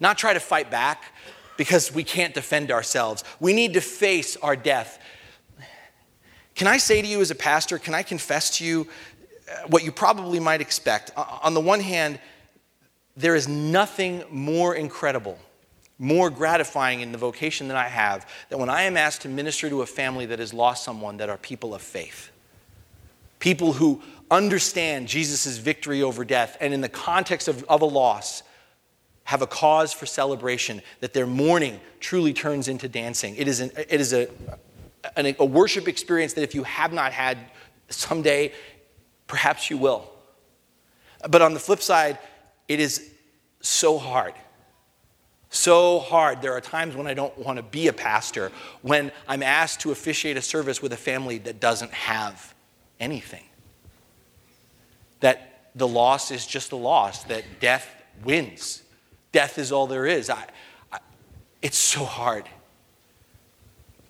Not 0.00 0.16
try 0.16 0.32
to 0.32 0.40
fight 0.40 0.70
back 0.70 1.12
because 1.58 1.92
we 1.92 2.02
can't 2.02 2.32
defend 2.32 2.72
ourselves. 2.72 3.24
We 3.40 3.52
need 3.52 3.74
to 3.74 3.82
face 3.82 4.38
our 4.38 4.56
death. 4.56 4.98
Can 6.54 6.66
I 6.66 6.78
say 6.78 7.02
to 7.02 7.06
you 7.06 7.20
as 7.20 7.30
a 7.30 7.34
pastor, 7.34 7.78
can 7.78 7.92
I 7.92 8.02
confess 8.02 8.56
to 8.56 8.64
you 8.64 8.88
uh, 9.52 9.66
what 9.66 9.84
you 9.84 9.92
probably 9.92 10.40
might 10.40 10.62
expect? 10.62 11.10
On 11.14 11.52
the 11.52 11.60
one 11.60 11.80
hand, 11.80 12.18
there 13.16 13.34
is 13.34 13.46
nothing 13.48 14.24
more 14.30 14.74
incredible, 14.74 15.38
more 15.98 16.30
gratifying 16.30 17.00
in 17.00 17.12
the 17.12 17.18
vocation 17.18 17.68
that 17.68 17.76
I 17.76 17.88
have 17.88 18.28
than 18.48 18.58
when 18.58 18.68
I 18.68 18.82
am 18.82 18.96
asked 18.96 19.22
to 19.22 19.28
minister 19.28 19.68
to 19.68 19.82
a 19.82 19.86
family 19.86 20.26
that 20.26 20.38
has 20.38 20.52
lost 20.52 20.84
someone 20.84 21.18
that 21.18 21.28
are 21.28 21.38
people 21.38 21.74
of 21.74 21.82
faith. 21.82 22.30
People 23.38 23.74
who 23.74 24.02
understand 24.30 25.06
Jesus' 25.06 25.58
victory 25.58 26.02
over 26.02 26.24
death, 26.24 26.56
and 26.60 26.74
in 26.74 26.80
the 26.80 26.88
context 26.88 27.46
of, 27.46 27.62
of 27.64 27.82
a 27.82 27.86
loss, 27.86 28.42
have 29.24 29.42
a 29.42 29.46
cause 29.46 29.92
for 29.92 30.06
celebration, 30.06 30.82
that 31.00 31.12
their 31.12 31.26
mourning 31.26 31.80
truly 32.00 32.32
turns 32.32 32.68
into 32.68 32.88
dancing. 32.88 33.36
It 33.36 33.48
is, 33.48 33.60
an, 33.60 33.70
it 33.76 34.00
is 34.00 34.12
a, 34.12 34.28
an, 35.16 35.34
a 35.38 35.44
worship 35.44 35.88
experience 35.88 36.34
that 36.34 36.42
if 36.42 36.54
you 36.54 36.64
have 36.64 36.92
not 36.92 37.12
had 37.12 37.38
someday, 37.88 38.52
perhaps 39.26 39.70
you 39.70 39.78
will. 39.78 40.10
But 41.28 41.40
on 41.40 41.54
the 41.54 41.60
flip 41.60 41.80
side, 41.80 42.18
it 42.68 42.80
is 42.80 43.10
so 43.60 43.98
hard. 43.98 44.34
So 45.50 46.00
hard. 46.00 46.42
There 46.42 46.52
are 46.52 46.60
times 46.60 46.96
when 46.96 47.06
I 47.06 47.14
don't 47.14 47.36
want 47.38 47.58
to 47.58 47.62
be 47.62 47.88
a 47.88 47.92
pastor, 47.92 48.50
when 48.82 49.12
I'm 49.28 49.42
asked 49.42 49.80
to 49.80 49.92
officiate 49.92 50.36
a 50.36 50.42
service 50.42 50.82
with 50.82 50.92
a 50.92 50.96
family 50.96 51.38
that 51.38 51.60
doesn't 51.60 51.92
have 51.92 52.54
anything 52.98 53.44
that 55.24 55.70
the 55.74 55.88
loss 55.88 56.30
is 56.30 56.46
just 56.46 56.72
a 56.72 56.76
loss, 56.76 57.24
that 57.24 57.44
death 57.58 57.88
wins. 58.24 58.82
Death 59.32 59.58
is 59.58 59.72
all 59.72 59.86
there 59.86 60.04
is. 60.04 60.28
I, 60.28 60.46
I, 60.92 60.98
it's 61.62 61.78
so 61.78 62.04
hard. 62.04 62.46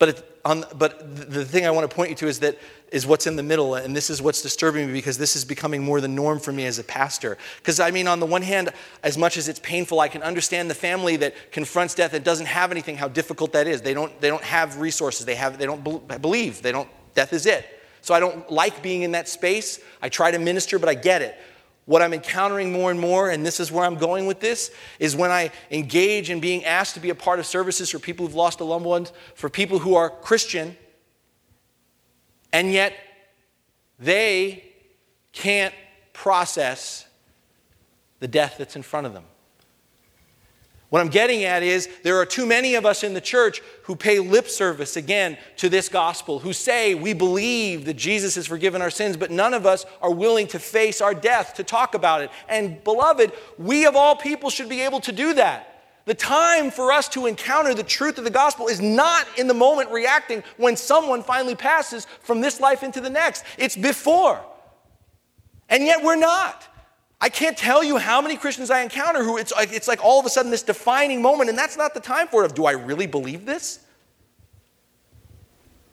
But, 0.01 0.09
it, 0.09 0.41
on, 0.45 0.65
but 0.75 1.31
the 1.31 1.45
thing 1.45 1.67
I 1.67 1.71
want 1.71 1.89
to 1.89 1.95
point 1.95 2.11
you 2.11 2.17
to 2.17 2.27
is 2.27 2.41
that 2.41 2.59
is 2.95 3.09
what's 3.09 3.27
in 3.27 3.35
the 3.35 3.43
middle, 3.43 3.75
and 3.75 3.95
this 3.95 4.09
is 4.09 4.23
what's 4.23 4.41
disturbing 4.41 4.87
me 4.87 4.93
because 4.93 5.19
this 5.19 5.35
is 5.35 5.45
becoming 5.45 5.83
more 5.83 6.01
the 6.01 6.07
norm 6.07 6.39
for 6.39 6.53
me 6.53 6.65
as 6.65 6.79
a 6.79 6.85
pastor. 6.85 7.37
Because 7.59 7.81
I 7.81 7.91
mean, 7.91 8.07
on 8.07 8.21
the 8.21 8.27
one 8.27 8.41
hand, 8.41 8.71
as 9.03 9.19
much 9.19 9.37
as 9.37 9.49
it's 9.49 9.59
painful, 9.59 9.99
I 9.99 10.07
can 10.07 10.23
understand 10.23 10.71
the 10.71 10.77
family 10.77 11.17
that 11.17 11.51
confronts 11.51 11.97
death 11.97 12.15
and 12.15 12.25
doesn't 12.25 12.47
have 12.47 12.71
anything, 12.71 12.97
how 12.97 13.09
difficult 13.09 13.53
that 13.55 13.67
is. 13.67 13.83
They 13.83 13.95
don't, 13.95 14.21
they 14.21 14.29
don't 14.29 14.45
have 14.45 14.79
resources. 14.79 15.27
They 15.27 15.35
have, 15.35 15.59
they 15.59 15.67
don't 15.67 15.83
believe. 16.23 16.63
They 16.63 16.71
don't. 16.71 16.89
Death 17.15 17.33
is 17.33 17.47
it. 17.47 17.67
So 18.01 18.15
I 18.15 18.21
don't 18.21 18.49
like 18.49 18.81
being 18.81 19.03
in 19.03 19.11
that 19.11 19.29
space. 19.29 19.81
I 20.01 20.09
try 20.09 20.31
to 20.31 20.39
minister, 20.39 20.79
but 20.79 20.89
I 20.89 20.95
get 20.95 21.21
it. 21.21 21.37
What 21.87 22.01
I'm 22.01 22.15
encountering 22.15 22.71
more 22.71 22.93
and 22.93 23.01
more, 23.01 23.29
and 23.29 23.45
this 23.45 23.59
is 23.59 23.73
where 23.73 23.85
I'm 23.85 23.97
going 23.97 24.27
with 24.27 24.39
this, 24.39 24.71
is 25.01 25.17
when 25.17 25.33
I 25.33 25.51
engage 25.73 26.31
in 26.31 26.39
being 26.39 26.65
asked 26.65 26.95
to 26.95 27.01
be 27.01 27.11
a 27.11 27.15
part 27.17 27.41
of 27.41 27.47
services 27.47 27.91
for 27.91 27.99
people 27.99 28.25
who've 28.25 28.37
lost 28.37 28.61
a 28.61 28.65
loved 28.65 28.85
one, 28.85 29.09
for 29.35 29.51
people 29.51 29.81
who 29.81 29.97
are 29.97 30.11
Christian, 30.11 30.77
and 32.55 32.73
yet 32.73 32.95
they 33.99 34.65
can't 35.33 35.75
process 36.13 37.05
the 38.21 38.29
death 38.29 38.55
that's 38.59 38.77
in 38.77 38.83
front 38.83 39.09
of 39.09 39.13
them. 39.13 39.25
What 40.89 41.01
I'm 41.01 41.09
getting 41.09 41.43
at 41.43 41.65
is 41.65 41.89
there 42.05 42.17
are 42.19 42.25
too 42.25 42.47
many 42.47 42.77
of 42.77 42.87
us 42.87 43.03
in 43.03 43.13
the 43.13 43.21
church 43.21 43.61
who 43.83 43.97
pay 43.97 44.21
lip 44.21 44.49
service 44.49 44.97
again 44.97 45.37
to 45.57 45.69
this 45.69 45.89
gospel, 45.89 46.39
who 46.39 46.53
say 46.53 46.95
we 46.95 47.13
believe 47.13 47.87
that 47.87 47.95
Jesus 47.95 48.37
has 48.37 48.47
forgiven 48.47 48.81
our 48.81 48.91
sins, 48.91 49.17
but 49.17 49.33
none 49.33 49.53
of 49.53 49.67
us 49.67 49.85
are 50.01 50.13
willing 50.13 50.47
to 50.47 50.61
face 50.61 51.01
our 51.01 51.13
death, 51.13 51.55
to 51.55 51.65
talk 51.65 51.97
about 51.97 52.23
it. 52.23 52.31
And 52.49 52.83
beloved, 52.85 53.33
we 53.59 53.85
of 53.85 53.97
all 53.97 54.15
people 54.15 54.49
should 54.49 54.69
be 54.69 54.83
able 54.83 55.01
to 55.01 55.11
do 55.11 55.35
that. 55.35 55.74
The 56.07 56.15
time 56.15 56.71
for 56.71 56.93
us 56.93 57.09
to 57.11 57.27
encounter 57.27 57.73
the 57.73 57.83
truth 57.83 58.19
of 58.19 58.25
the 58.25 58.31
gospel 58.31 58.69
is 58.69 58.81
not 58.81 59.27
in 59.39 59.47
the 59.47 59.55
moment 59.55 59.91
reacting 59.91 60.43
when 60.59 60.77
someone 60.77 61.23
finally 61.23 61.55
passes 61.55 62.07
from 62.21 62.41
this 62.41 62.61
life 62.61 62.83
into 62.83 63.01
the 63.01 63.09
next. 63.09 63.45
It's 63.57 63.77
before. 63.77 64.45
And 65.71 65.85
yet 65.85 66.05
we're 66.05 66.17
not. 66.17 66.69
I 67.21 67.31
can't 67.31 67.57
tell 67.57 67.83
you 67.83 67.97
how 67.97 68.21
many 68.21 68.37
Christians 68.37 68.71
I 68.71 68.83
encounter 68.83 69.25
who 69.25 69.39
it's 69.39 69.53
like, 69.53 69.73
it's 69.73 69.89
like 69.89 70.05
all 70.05 70.21
of 70.21 70.27
a 70.27 70.29
sudden 70.29 70.51
this 70.51 70.63
defining 70.63 71.23
moment, 71.23 71.49
and 71.49 71.59
that's 71.59 71.77
not 71.77 71.95
the 71.95 72.01
time 72.01 72.29
for 72.29 72.43
it 72.43 72.47
of 72.47 72.55
do 72.55 72.67
I 72.67 72.73
really 72.73 73.07
believe 73.07 73.47
this? 73.47 73.79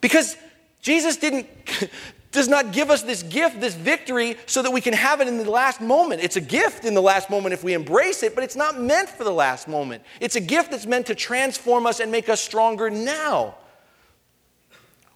Because 0.02 0.36
Jesus 0.82 1.16
didn't 1.16 1.48
does 2.32 2.48
not 2.48 2.72
give 2.72 2.90
us 2.90 3.04
this 3.04 3.24
gift, 3.24 3.60
this 3.60 3.76
victory, 3.76 4.38
so 4.46 4.62
that 4.62 4.72
we 4.72 4.82
can 4.82 4.94
have 4.94 5.22
it 5.22 5.28
in 5.28 5.38
the 5.38 5.50
last 5.50 5.82
moment. 5.82 6.24
It's 6.24 6.38
a 6.38 6.42
gift 6.42 6.86
in 6.86 6.94
the 6.94 7.02
last 7.02 7.30
moment 7.30 7.54
if 7.54 7.64
we 7.64 7.74
embrace 7.74 8.24
it, 8.24 8.36
but 8.36 8.44
it's 8.44 8.56
not 8.56 8.80
meant 8.80 9.10
for 9.10 9.24
the 9.24 9.32
last 9.32 9.68
moment. 9.68 10.04
It's 10.20 10.36
a 10.36 10.42
gift 10.42 10.72
that's 10.72 10.86
meant 10.86 11.08
to 11.08 11.16
transform 11.16 11.86
us 11.86 12.00
and 12.00 12.12
make 12.12 12.30
us 12.30 12.40
stronger 12.40 12.90
now. 12.90 13.56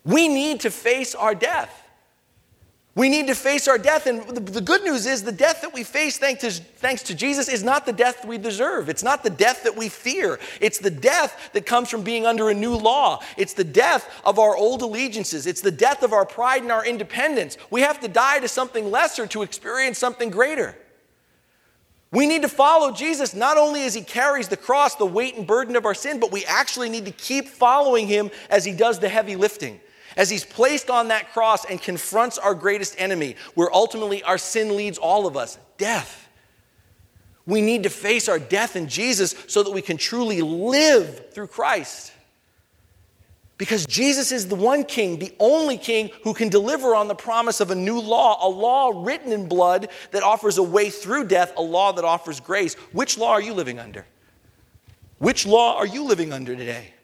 We 0.03 0.27
need 0.27 0.59
to 0.61 0.69
face 0.69 1.15
our 1.15 1.33
death. 1.33 1.83
We 2.95 3.09
need 3.09 3.27
to 3.27 3.35
face 3.35 3.67
our 3.67 3.77
death. 3.77 4.07
And 4.07 4.25
the, 4.25 4.61
good 4.61 4.83
news 4.83 5.05
is 5.05 5.21
the 5.21 5.31
death 5.33 5.61
that 5.61 5.73
we 5.73 5.83
face, 5.83 6.17
thanks 6.17 6.41
to, 6.41 6.51
thanks 6.51 7.03
to 7.03 7.15
Jesus, 7.15 7.49
is 7.49 7.61
not 7.61 7.85
the 7.85 7.91
death 7.91 8.23
we 8.23 8.37
deserve. 8.37 8.87
It's 8.87 9.03
not 9.03 9.21
the 9.21 9.29
death 9.29 9.63
that 9.63 9.75
we 9.75 9.89
fear. 9.89 10.39
It's 10.61 10.79
the 10.79 10.89
death 10.89 11.49
that 11.51 11.65
comes 11.65 11.89
from 11.89 12.03
being 12.03 12.25
under 12.25 12.49
a 12.49 12.53
new 12.53 12.73
law. 12.73 13.21
It's 13.35 13.53
the 13.53 13.65
death 13.65 14.09
of 14.23 14.39
our 14.39 14.55
old 14.55 14.81
allegiances. 14.81 15.45
It's 15.45 15.59
the 15.59 15.71
death 15.71 16.03
of 16.03 16.13
our 16.13 16.25
pride 16.25 16.61
and 16.61 16.71
our 16.71 16.85
independence. 16.85 17.57
We 17.69 17.81
have 17.81 17.99
to 17.99 18.07
die 18.07 18.39
to 18.39 18.47
something 18.47 18.89
lesser 18.89 19.27
to 19.27 19.41
experience 19.41 19.99
something 19.99 20.29
greater. 20.29 20.77
We 22.11 22.27
need 22.27 22.43
to 22.43 22.49
follow 22.49 22.93
Jesus 22.93 23.33
not 23.33 23.57
only 23.57 23.83
as 23.83 23.93
he 23.93 24.03
carries 24.03 24.47
the 24.47 24.55
cross, 24.55 24.95
the 24.95 25.05
weight 25.05 25.35
and 25.35 25.45
burden 25.45 25.75
of 25.75 25.85
our 25.85 25.93
sin, 25.93 26.21
but 26.21 26.31
we 26.31 26.45
actually 26.45 26.87
need 26.87 27.03
to 27.05 27.11
keep 27.11 27.49
following 27.49 28.07
him 28.07 28.31
as 28.49 28.63
he 28.63 28.71
does 28.71 28.99
the 28.99 29.09
heavy 29.09 29.35
lifting 29.35 29.81
as 30.15 30.29
he's 30.29 30.45
placed 30.45 30.89
on 30.89 31.09
that 31.09 31.31
cross 31.33 31.65
and 31.65 31.81
confronts 31.81 32.37
our 32.37 32.55
greatest 32.55 32.95
enemy, 32.97 33.35
where 33.53 33.73
ultimately 33.73 34.23
our 34.23 34.37
sin 34.37 34.75
leads 34.75 34.97
all 34.97 35.27
of 35.27 35.35
us 35.35 35.57
death. 35.77 36.29
We 37.45 37.61
need 37.61 37.83
to 37.83 37.89
face 37.89 38.27
our 38.27 38.39
death 38.39 38.75
in 38.75 38.87
Jesus 38.87 39.35
so 39.47 39.61
that 39.63 39.71
we 39.71 39.81
can 39.81 39.97
truly 39.97 40.41
live 40.41 41.31
through 41.31 41.47
Christ. 41.47 42.11
Because 43.57 43.85
Jesus 43.85 44.31
is 44.31 44.47
the 44.47 44.55
one 44.55 44.83
king, 44.83 45.19
the 45.19 45.33
only 45.39 45.77
king 45.77 46.09
who 46.23 46.33
can 46.33 46.49
deliver 46.49 46.93
on 46.93 47.07
the 47.07 47.15
promise 47.15 47.61
of 47.61 47.71
a 47.71 47.75
new 47.75 47.99
law, 47.99 48.45
a 48.45 48.49
law 48.49 48.91
written 48.93 49.31
in 49.31 49.47
blood 49.47 49.89
that 50.11 50.23
offers 50.23 50.57
a 50.57 50.63
way 50.63 50.89
through 50.89 51.27
death, 51.27 51.53
a 51.55 51.61
law 51.61 51.93
that 51.93 52.03
offers 52.03 52.41
grace. 52.41 52.73
Which 52.91 53.17
law 53.17 53.31
are 53.31 53.41
you 53.41 53.53
living 53.53 53.79
under? 53.79 54.05
Which 55.19 55.45
law 55.45 55.77
are 55.77 55.87
you 55.87 56.03
living 56.03 56.33
under 56.33 56.53
today? 56.55 56.94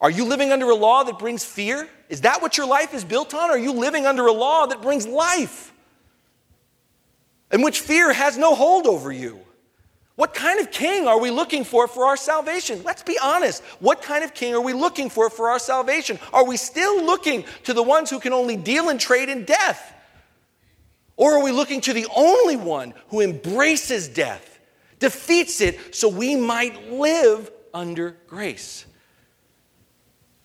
Are 0.00 0.10
you 0.10 0.24
living 0.24 0.50
under 0.50 0.70
a 0.70 0.74
law 0.74 1.04
that 1.04 1.18
brings 1.18 1.44
fear? 1.44 1.88
Is 2.08 2.22
that 2.22 2.40
what 2.40 2.56
your 2.56 2.66
life 2.66 2.94
is 2.94 3.04
built 3.04 3.34
on? 3.34 3.50
Are 3.50 3.58
you 3.58 3.72
living 3.72 4.06
under 4.06 4.26
a 4.26 4.32
law 4.32 4.66
that 4.66 4.80
brings 4.80 5.06
life? 5.06 5.72
In 7.52 7.62
which 7.62 7.80
fear 7.80 8.12
has 8.12 8.38
no 8.38 8.54
hold 8.54 8.86
over 8.86 9.12
you? 9.12 9.40
What 10.16 10.34
kind 10.34 10.60
of 10.60 10.70
king 10.70 11.06
are 11.06 11.18
we 11.18 11.30
looking 11.30 11.64
for 11.64 11.88
for 11.88 12.04
our 12.04 12.16
salvation? 12.16 12.82
Let's 12.82 13.02
be 13.02 13.18
honest. 13.18 13.62
What 13.78 14.02
kind 14.02 14.22
of 14.22 14.34
king 14.34 14.54
are 14.54 14.60
we 14.60 14.72
looking 14.72 15.08
for 15.08 15.30
for 15.30 15.48
our 15.48 15.58
salvation? 15.58 16.18
Are 16.32 16.44
we 16.44 16.56
still 16.56 17.04
looking 17.04 17.44
to 17.64 17.72
the 17.72 17.82
ones 17.82 18.10
who 18.10 18.20
can 18.20 18.32
only 18.32 18.56
deal 18.56 18.90
and 18.90 19.00
trade 19.00 19.28
in 19.28 19.44
death? 19.44 19.94
Or 21.16 21.34
are 21.34 21.42
we 21.42 21.52
looking 21.52 21.80
to 21.82 21.92
the 21.92 22.06
only 22.14 22.56
one 22.56 22.94
who 23.08 23.20
embraces 23.20 24.08
death, 24.08 24.58
defeats 24.98 25.60
it, 25.60 25.94
so 25.94 26.08
we 26.08 26.36
might 26.36 26.90
live 26.90 27.50
under 27.72 28.16
grace? 28.26 28.86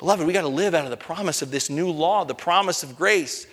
Beloved, 0.06 0.28
we 0.28 0.34
got 0.34 0.42
to 0.42 0.48
live 0.50 0.76
out 0.76 0.84
of 0.84 0.92
the 0.92 0.98
promise 0.98 1.42
of 1.42 1.50
this 1.50 1.68
new 1.68 1.90
law, 1.90 2.24
the 2.26 2.36
promise 2.36 2.84
of 2.84 2.96
grace. 2.96 3.48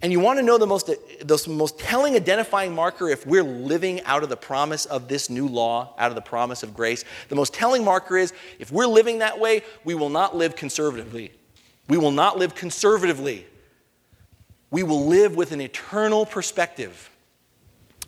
And 0.00 0.10
you 0.10 0.20
want 0.20 0.38
to 0.38 0.42
know 0.42 0.56
the 0.56 0.66
most, 0.66 0.86
the 0.86 1.44
most 1.50 1.78
telling 1.78 2.14
identifying 2.16 2.74
marker 2.74 3.10
if 3.10 3.26
we're 3.26 3.42
living 3.42 4.00
out 4.04 4.22
of 4.22 4.30
the 4.30 4.38
promise 4.38 4.86
of 4.86 5.06
this 5.06 5.28
new 5.28 5.46
law, 5.46 5.92
out 5.98 6.10
of 6.10 6.14
the 6.14 6.22
promise 6.22 6.62
of 6.62 6.72
grace? 6.72 7.04
The 7.28 7.34
most 7.34 7.52
telling 7.52 7.84
marker 7.84 8.16
is 8.16 8.32
if 8.58 8.72
we're 8.72 8.86
living 8.86 9.18
that 9.18 9.38
way, 9.38 9.60
we 9.84 9.94
will 9.94 10.08
not 10.08 10.34
live 10.34 10.56
conservatively. 10.56 11.30
We 11.90 11.98
will 11.98 12.10
not 12.10 12.38
live 12.38 12.54
conservatively. 12.54 13.44
We 14.70 14.82
will 14.82 15.04
live 15.04 15.36
with 15.36 15.52
an 15.52 15.60
eternal 15.60 16.24
perspective. 16.24 17.10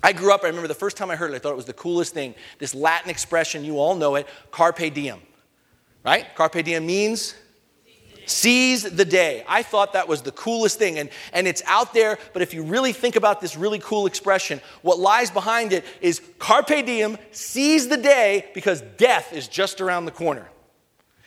I 0.03 0.15
grew 0.15 0.33
up, 0.33 0.43
I 0.43 0.47
remember 0.47 0.69
the 0.69 0.75
first 0.75 0.97
time 0.97 1.11
I 1.11 1.17
heard 1.17 1.33
it, 1.33 1.35
I 1.35 1.39
thought 1.39 1.53
it 1.53 1.57
was 1.57 1.67
the 1.67 1.75
coolest 1.75 2.15
thing. 2.15 2.35
This 2.59 2.75
Latin 2.75 3.11
expression, 3.11 3.63
you 3.63 3.79
all 3.79 3.95
know 3.95 4.15
it, 4.15 4.27
carpe 4.53 4.95
diem. 4.95 5.21
Right? 6.03 6.35
Carpe 6.35 6.65
diem 6.65 6.87
means 6.87 7.35
Seize 8.29 8.83
the 8.83 9.05
day. 9.05 9.43
I 9.49 9.63
thought 9.63 9.95
that 9.95 10.07
was 10.07 10.23
the 10.23 10.33
coolest 10.33 10.79
thing. 10.79 10.99
And, 10.99 11.09
and 11.33 11.49
it's 11.49 11.63
out 11.67 11.95
there, 11.95 12.19
but 12.33 12.43
if 12.43 12.53
you 12.53 12.63
really 12.63 12.93
think 12.93 13.17
about 13.17 13.41
this 13.41 13.57
really 13.57 13.79
cool 13.79 14.07
expression, 14.07 14.61
what 14.83 14.99
lies 14.99 15.31
behind 15.31 15.73
it 15.73 15.85
is 16.01 16.21
carpe 16.39 16.85
diem, 16.85 17.17
seize 17.33 17.89
the 17.89 17.97
day 17.97 18.47
because 18.55 18.83
death 18.99 19.33
is 19.33 19.49
just 19.49 19.81
around 19.81 20.05
the 20.05 20.11
corner. 20.11 20.47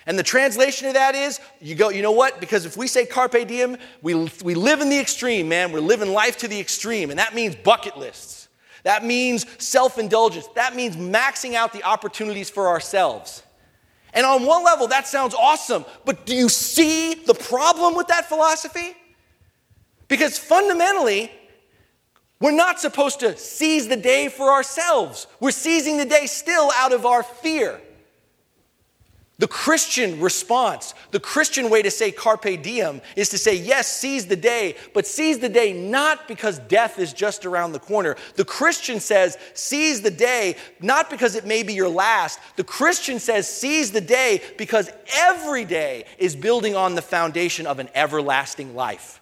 And 0.06 0.18
the 0.18 0.24
translation 0.24 0.88
of 0.88 0.94
that 0.94 1.16
is 1.16 1.40
you 1.60 1.76
go, 1.76 1.90
you 1.90 2.02
know 2.02 2.12
what? 2.12 2.40
Because 2.40 2.66
if 2.66 2.78
we 2.78 2.88
say 2.88 3.06
carpe 3.06 3.48
diem, 3.48 3.78
we, 4.02 4.30
we 4.44 4.56
live 4.56 4.82
in 4.82 4.90
the 4.90 5.00
extreme, 5.00 5.48
man. 5.48 5.72
We're 5.72 5.80
living 5.80 6.12
life 6.12 6.38
to 6.38 6.48
the 6.48 6.60
extreme. 6.60 7.10
And 7.10 7.20
that 7.20 7.34
means 7.34 7.56
bucket 7.56 7.98
lists. 7.98 8.48
That 8.84 9.06
means 9.06 9.46
self 9.64 9.98
indulgence. 9.98 10.48
That 10.56 10.76
means 10.76 10.96
maxing 10.96 11.54
out 11.54 11.74
the 11.74 11.84
opportunities 11.84 12.50
for 12.50 12.68
ourselves. 12.68 13.44
And 14.14 14.26
on 14.26 14.46
one 14.46 14.64
level, 14.64 14.88
that 14.88 15.08
sounds 15.08 15.34
awesome, 15.34 15.86
but 16.06 16.26
do 16.26 16.36
you 16.36 16.50
see 16.50 17.14
the 17.14 17.34
problem 17.34 17.96
with 17.96 18.08
that 18.08 18.28
philosophy? 18.28 18.96
Because 20.08 20.38
fundamentally, 20.38 21.32
we're 22.42 22.52
not 22.52 22.80
supposed 22.80 23.22
to 23.22 23.38
seize 23.38 23.88
the 23.88 23.96
day 23.96 24.28
for 24.28 24.52
ourselves. 24.52 25.28
We're 25.40 25.52
seizing 25.52 25.98
the 25.98 26.06
day 26.06 26.26
still 26.26 26.72
out 26.76 26.92
of 26.92 27.06
our 27.06 27.24
fear. 27.24 27.80
The 29.42 29.48
Christian 29.48 30.20
response, 30.20 30.94
the 31.10 31.20
Christian 31.20 31.72
way 31.72 31.82
to 31.82 31.90
say 31.90 32.12
carpe 32.12 32.62
diem 32.62 33.02
is 33.16 33.30
to 33.30 33.40
say, 33.40 33.56
yes, 33.56 33.88
seize 33.88 34.28
the 34.28 34.36
day, 34.36 34.76
but 34.94 35.08
seize 35.08 35.40
the 35.40 35.50
day 35.50 35.74
not 35.74 36.28
because 36.28 36.60
death 36.60 37.00
is 37.00 37.12
just 37.12 37.44
around 37.44 37.72
the 37.72 37.80
corner. 37.80 38.16
The 38.36 38.46
Christian 38.46 39.00
says, 39.00 39.40
seize 39.56 40.04
the 40.04 40.12
day 40.12 40.58
not 40.80 41.10
because 41.10 41.34
it 41.34 41.48
may 41.48 41.64
be 41.64 41.74
your 41.74 41.90
last. 41.90 42.40
The 42.56 42.64
Christian 42.64 43.18
says, 43.18 43.50
seize 43.50 43.92
the 43.92 44.00
day 44.00 44.44
because 44.60 44.92
every 45.12 45.66
day 45.66 46.06
is 46.20 46.36
building 46.36 46.76
on 46.76 46.94
the 46.94 47.02
foundation 47.02 47.66
of 47.66 47.80
an 47.80 47.90
everlasting 47.96 48.76
life. 48.76 49.22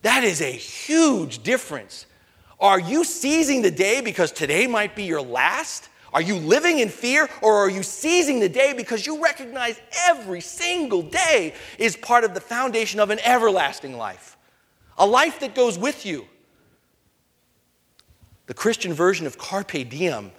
That 0.00 0.24
is 0.24 0.40
a 0.40 0.50
huge 0.50 1.42
difference. 1.42 2.06
Are 2.58 2.80
you 2.80 3.04
seizing 3.04 3.60
the 3.60 3.70
day 3.70 4.00
because 4.00 4.32
today 4.32 4.66
might 4.66 4.96
be 4.96 5.04
your 5.04 5.20
last? 5.20 5.90
Are 6.14 6.22
you 6.22 6.36
living 6.36 6.78
in 6.78 6.88
fear 6.88 7.28
or 7.42 7.56
are 7.56 7.68
you 7.68 7.82
seizing 7.82 8.38
the 8.38 8.48
day 8.48 8.72
because 8.72 9.04
you 9.04 9.20
recognize 9.22 9.80
every 10.06 10.40
single 10.40 11.02
day 11.02 11.54
is 11.76 11.96
part 11.96 12.22
of 12.22 12.34
the 12.34 12.40
foundation 12.40 13.00
of 13.00 13.10
an 13.10 13.18
everlasting 13.24 13.96
life? 13.96 14.38
A 14.96 15.04
life 15.04 15.40
that 15.40 15.56
goes 15.56 15.76
with 15.76 16.06
you. 16.06 16.26
The 18.46 18.54
Christian 18.54 18.92
version 18.92 19.26
of 19.26 19.38
carpe 19.38 19.88
diem 19.88 20.30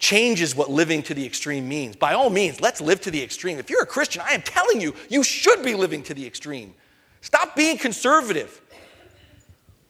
changes 0.00 0.56
what 0.56 0.68
living 0.68 1.02
to 1.04 1.14
the 1.14 1.24
extreme 1.24 1.68
means. 1.68 1.94
By 1.94 2.14
all 2.14 2.28
means, 2.28 2.60
let's 2.60 2.80
live 2.80 3.00
to 3.02 3.12
the 3.12 3.22
extreme. 3.22 3.58
If 3.58 3.70
you're 3.70 3.82
a 3.82 3.86
Christian, 3.86 4.22
I 4.24 4.32
am 4.32 4.42
telling 4.42 4.80
you, 4.80 4.94
you 5.08 5.22
should 5.22 5.62
be 5.62 5.74
living 5.74 6.02
to 6.04 6.14
the 6.14 6.26
extreme. 6.26 6.74
Stop 7.20 7.54
being 7.54 7.78
conservative. 7.78 8.62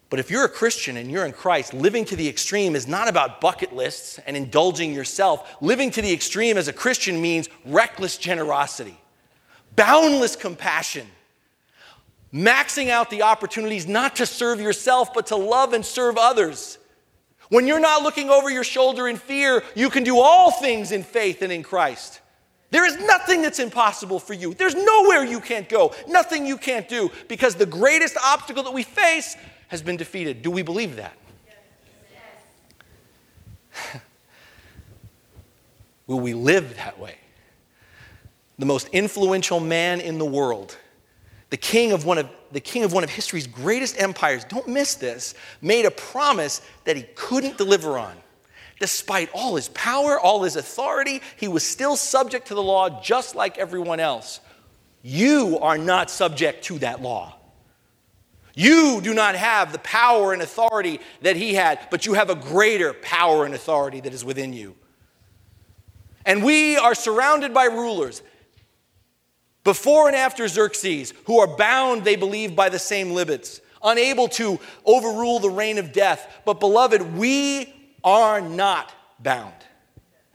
But 0.09 0.19
if 0.19 0.31
you're 0.31 0.45
a 0.45 0.49
Christian 0.49 0.97
and 0.97 1.11
you're 1.11 1.25
in 1.25 1.33
Christ, 1.33 1.73
living 1.73 2.03
to 2.05 2.15
the 2.15 2.27
extreme 2.27 2.75
is 2.75 2.87
not 2.87 3.07
about 3.07 3.39
bucket 3.39 3.75
lists 3.75 4.19
and 4.25 4.35
indulging 4.35 4.93
yourself. 4.93 5.57
Living 5.61 5.91
to 5.91 6.01
the 6.01 6.11
extreme 6.11 6.57
as 6.57 6.67
a 6.67 6.73
Christian 6.73 7.21
means 7.21 7.47
reckless 7.63 8.17
generosity, 8.17 8.97
boundless 9.75 10.35
compassion, 10.35 11.05
maxing 12.33 12.89
out 12.89 13.11
the 13.11 13.21
opportunities 13.21 13.87
not 13.87 14.15
to 14.15 14.25
serve 14.25 14.59
yourself, 14.59 15.13
but 15.13 15.27
to 15.27 15.35
love 15.35 15.73
and 15.73 15.85
serve 15.85 16.17
others. 16.17 16.79
When 17.49 17.67
you're 17.67 17.79
not 17.79 18.01
looking 18.01 18.31
over 18.31 18.49
your 18.49 18.63
shoulder 18.63 19.07
in 19.07 19.17
fear, 19.17 19.63
you 19.75 19.89
can 19.89 20.03
do 20.03 20.19
all 20.19 20.51
things 20.51 20.91
in 20.91 21.03
faith 21.03 21.43
and 21.43 21.51
in 21.51 21.61
Christ. 21.61 22.21
There 22.71 22.85
is 22.85 22.97
nothing 22.97 23.41
that's 23.41 23.59
impossible 23.59 24.19
for 24.19 24.33
you. 24.33 24.53
There's 24.53 24.75
nowhere 24.75 25.23
you 25.23 25.39
can't 25.39 25.67
go, 25.67 25.93
nothing 26.07 26.45
you 26.45 26.57
can't 26.57 26.87
do, 26.87 27.09
because 27.27 27.55
the 27.55 27.65
greatest 27.65 28.15
obstacle 28.23 28.63
that 28.63 28.73
we 28.73 28.83
face 28.83 29.35
has 29.69 29.81
been 29.81 29.97
defeated. 29.97 30.41
Do 30.41 30.51
we 30.51 30.61
believe 30.61 30.97
that? 30.97 31.13
Will 36.07 36.19
we 36.19 36.33
live 36.33 36.75
that 36.75 36.99
way? 36.99 37.15
The 38.57 38.65
most 38.65 38.89
influential 38.89 39.61
man 39.61 40.01
in 40.01 40.17
the 40.17 40.25
world, 40.25 40.75
the 41.49 41.57
king 41.57 41.93
of 41.93 42.05
one 42.05 42.17
of 42.17 42.29
the 42.51 42.59
king 42.59 42.83
of 42.83 42.91
one 42.91 43.03
of 43.03 43.11
history's 43.11 43.45
greatest 43.47 44.01
empires, 44.01 44.43
don't 44.43 44.67
miss 44.67 44.95
this, 44.95 45.35
made 45.61 45.85
a 45.85 45.91
promise 45.91 46.61
that 46.85 46.97
he 46.97 47.03
couldn't 47.15 47.57
deliver 47.57 47.97
on. 47.97 48.15
Despite 48.79 49.29
all 49.33 49.55
his 49.55 49.69
power, 49.69 50.19
all 50.19 50.41
his 50.43 50.55
authority, 50.55 51.21
he 51.37 51.47
was 51.47 51.63
still 51.63 51.95
subject 51.95 52.47
to 52.47 52.55
the 52.55 52.63
law 52.63 53.01
just 53.01 53.35
like 53.35 53.59
everyone 53.59 53.99
else. 53.99 54.39
You 55.03 55.59
are 55.61 55.77
not 55.77 56.09
subject 56.09 56.63
to 56.65 56.79
that 56.79 57.01
law. 57.01 57.35
You 58.59 58.99
do 58.99 59.13
not 59.13 59.35
have 59.35 59.71
the 59.71 59.79
power 59.79 60.33
and 60.33 60.41
authority 60.41 60.99
that 61.21 61.37
he 61.37 61.53
had, 61.53 61.79
but 61.89 62.05
you 62.05 62.15
have 62.15 62.29
a 62.29 62.35
greater 62.35 62.91
power 62.91 63.45
and 63.45 63.55
authority 63.55 64.01
that 64.01 64.13
is 64.13 64.25
within 64.25 64.51
you. 64.51 64.75
And 66.25 66.43
we 66.43 66.75
are 66.75 66.93
surrounded 66.93 67.53
by 67.53 67.67
rulers 67.67 68.21
before 69.63 70.07
and 70.07 70.15
after 70.15 70.45
Xerxes 70.49 71.13
who 71.23 71.39
are 71.39 71.47
bound, 71.47 72.03
they 72.03 72.17
believe, 72.17 72.53
by 72.53 72.67
the 72.67 72.79
same 72.79 73.11
limits, 73.11 73.61
unable 73.81 74.27
to 74.27 74.59
overrule 74.83 75.39
the 75.39 75.49
reign 75.49 75.77
of 75.77 75.93
death. 75.93 76.41
But, 76.43 76.59
beloved, 76.59 77.15
we 77.15 77.73
are 78.03 78.41
not 78.41 78.93
bound. 79.19 79.53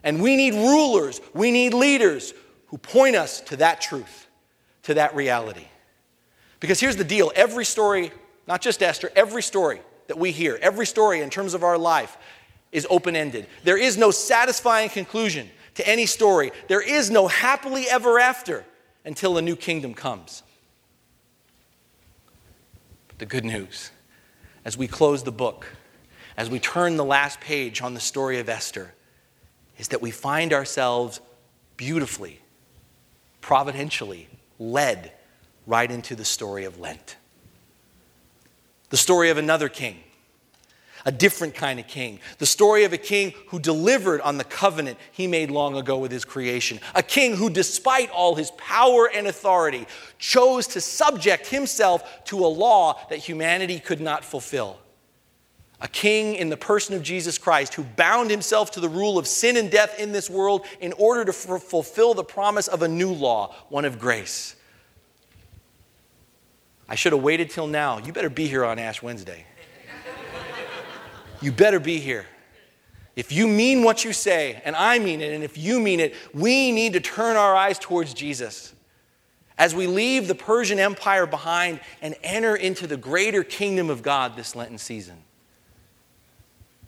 And 0.03 0.19
we 0.19 0.35
need 0.35 0.55
rulers, 0.55 1.21
we 1.35 1.51
need 1.51 1.75
leaders 1.75 2.33
who 2.69 2.79
point 2.79 3.15
us 3.15 3.41
to 3.41 3.57
that 3.57 3.81
truth, 3.81 4.25
to 4.81 4.95
that 4.95 5.15
reality. 5.15 5.67
Because 6.65 6.79
here's 6.79 6.95
the 6.95 7.03
deal 7.03 7.31
every 7.35 7.63
story, 7.63 8.11
not 8.47 8.59
just 8.59 8.81
Esther, 8.81 9.11
every 9.15 9.43
story 9.43 9.81
that 10.07 10.17
we 10.17 10.31
hear, 10.31 10.57
every 10.63 10.87
story 10.87 11.21
in 11.21 11.29
terms 11.29 11.53
of 11.53 11.63
our 11.63 11.77
life 11.77 12.17
is 12.71 12.87
open 12.89 13.15
ended. 13.15 13.45
There 13.63 13.77
is 13.77 13.97
no 13.97 14.09
satisfying 14.09 14.89
conclusion 14.89 15.47
to 15.75 15.87
any 15.87 16.07
story, 16.07 16.51
there 16.67 16.81
is 16.81 17.11
no 17.11 17.27
happily 17.27 17.87
ever 17.87 18.17
after 18.17 18.65
until 19.05 19.37
a 19.37 19.43
new 19.43 19.55
kingdom 19.55 19.93
comes. 19.93 20.41
But 23.09 23.19
the 23.19 23.27
good 23.27 23.45
news, 23.45 23.91
as 24.65 24.75
we 24.75 24.87
close 24.87 25.21
the 25.21 25.31
book, 25.31 25.67
as 26.35 26.49
we 26.49 26.57
turn 26.57 26.97
the 26.97 27.05
last 27.05 27.39
page 27.41 27.83
on 27.83 27.93
the 27.93 27.99
story 27.99 28.39
of 28.39 28.49
Esther, 28.49 28.95
is 29.77 29.89
that 29.89 30.01
we 30.01 30.09
find 30.09 30.51
ourselves 30.51 31.21
beautifully, 31.77 32.39
providentially 33.39 34.29
led 34.57 35.11
right 35.67 35.89
into 35.89 36.15
the 36.15 36.25
story 36.25 36.65
of 36.65 36.79
Lent. 36.79 37.17
The 38.89 38.97
story 38.97 39.29
of 39.29 39.37
another 39.37 39.67
king, 39.67 39.97
a 41.05 41.11
different 41.11 41.53
kind 41.53 41.79
of 41.79 41.87
king. 41.87 42.19
The 42.39 42.45
story 42.45 42.83
of 42.83 42.93
a 42.93 42.97
king 42.97 43.33
who 43.49 43.59
delivered 43.59 44.21
on 44.21 44.37
the 44.37 44.43
covenant 44.43 44.97
he 45.11 45.27
made 45.27 45.51
long 45.51 45.77
ago 45.77 45.97
with 45.97 46.11
his 46.11 46.25
creation. 46.25 46.79
A 46.95 47.03
king 47.03 47.35
who, 47.35 47.49
despite 47.49 48.09
all 48.09 48.35
his 48.35 48.51
power 48.51 49.09
and 49.13 49.27
authority, 49.27 49.85
chose 50.17 50.67
to 50.67 50.81
subject 50.81 51.47
himself 51.47 52.23
to 52.25 52.45
a 52.45 52.47
law 52.47 52.99
that 53.09 53.19
humanity 53.19 53.79
could 53.79 54.01
not 54.01 54.25
fulfill. 54.25 54.79
A 55.81 55.87
king 55.87 56.35
in 56.35 56.49
the 56.49 56.57
person 56.57 56.95
of 56.95 57.03
Jesus 57.03 57.37
Christ 57.37 57.73
who 57.73 57.83
bound 57.83 58.31
himself 58.31 58.71
to 58.71 58.79
the 58.79 58.89
rule 58.89 59.17
of 59.17 59.27
sin 59.27 59.57
and 59.57 59.69
death 59.69 59.99
in 59.99 60.11
this 60.11 60.29
world 60.29 60.65
in 60.79 60.93
order 60.93 61.25
to 61.25 61.31
f- 61.31 61.61
fulfill 61.61 62.13
the 62.13 62.23
promise 62.23 62.67
of 62.67 62.81
a 62.81 62.87
new 62.87 63.11
law, 63.11 63.53
one 63.69 63.85
of 63.85 63.99
grace. 63.99 64.54
I 66.87 66.95
should 66.95 67.13
have 67.13 67.21
waited 67.21 67.49
till 67.49 67.67
now. 67.67 67.97
You 67.97 68.13
better 68.13 68.29
be 68.29 68.47
here 68.47 68.63
on 68.63 68.77
Ash 68.79 69.01
Wednesday. 69.01 69.45
you 71.41 71.51
better 71.51 71.79
be 71.79 71.99
here. 71.99 72.25
If 73.15 73.31
you 73.31 73.47
mean 73.47 73.83
what 73.83 74.03
you 74.03 74.11
say, 74.11 74.61
and 74.65 74.75
I 74.75 74.99
mean 74.99 75.21
it, 75.21 75.33
and 75.33 75.43
if 75.43 75.57
you 75.57 75.79
mean 75.79 75.99
it, 75.99 76.13
we 76.33 76.71
need 76.71 76.93
to 76.93 76.99
turn 76.99 77.37
our 77.37 77.55
eyes 77.55 77.79
towards 77.79 78.13
Jesus. 78.13 78.73
As 79.57 79.73
we 79.73 79.87
leave 79.87 80.27
the 80.27 80.35
Persian 80.35 80.79
Empire 80.79 81.25
behind 81.25 81.79
and 82.01 82.15
enter 82.23 82.55
into 82.55 82.87
the 82.87 82.97
greater 82.97 83.43
kingdom 83.43 83.89
of 83.89 84.03
God 84.03 84.35
this 84.35 84.53
Lenten 84.53 84.77
season, 84.77 85.15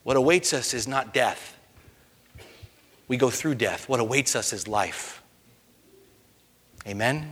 what 0.03 0.17
awaits 0.17 0.53
us 0.53 0.73
is 0.73 0.87
not 0.87 1.13
death. 1.13 1.57
We 3.07 3.15
go 3.15 3.29
through 3.29 3.55
death. 3.55 3.87
What 3.87 4.01
awaits 4.01 4.35
us 4.35 4.51
is 4.51 4.67
life. 4.67 5.23
Amen? 6.85 7.31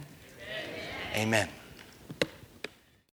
Amen. 1.16 1.48
Amen. 1.48 1.50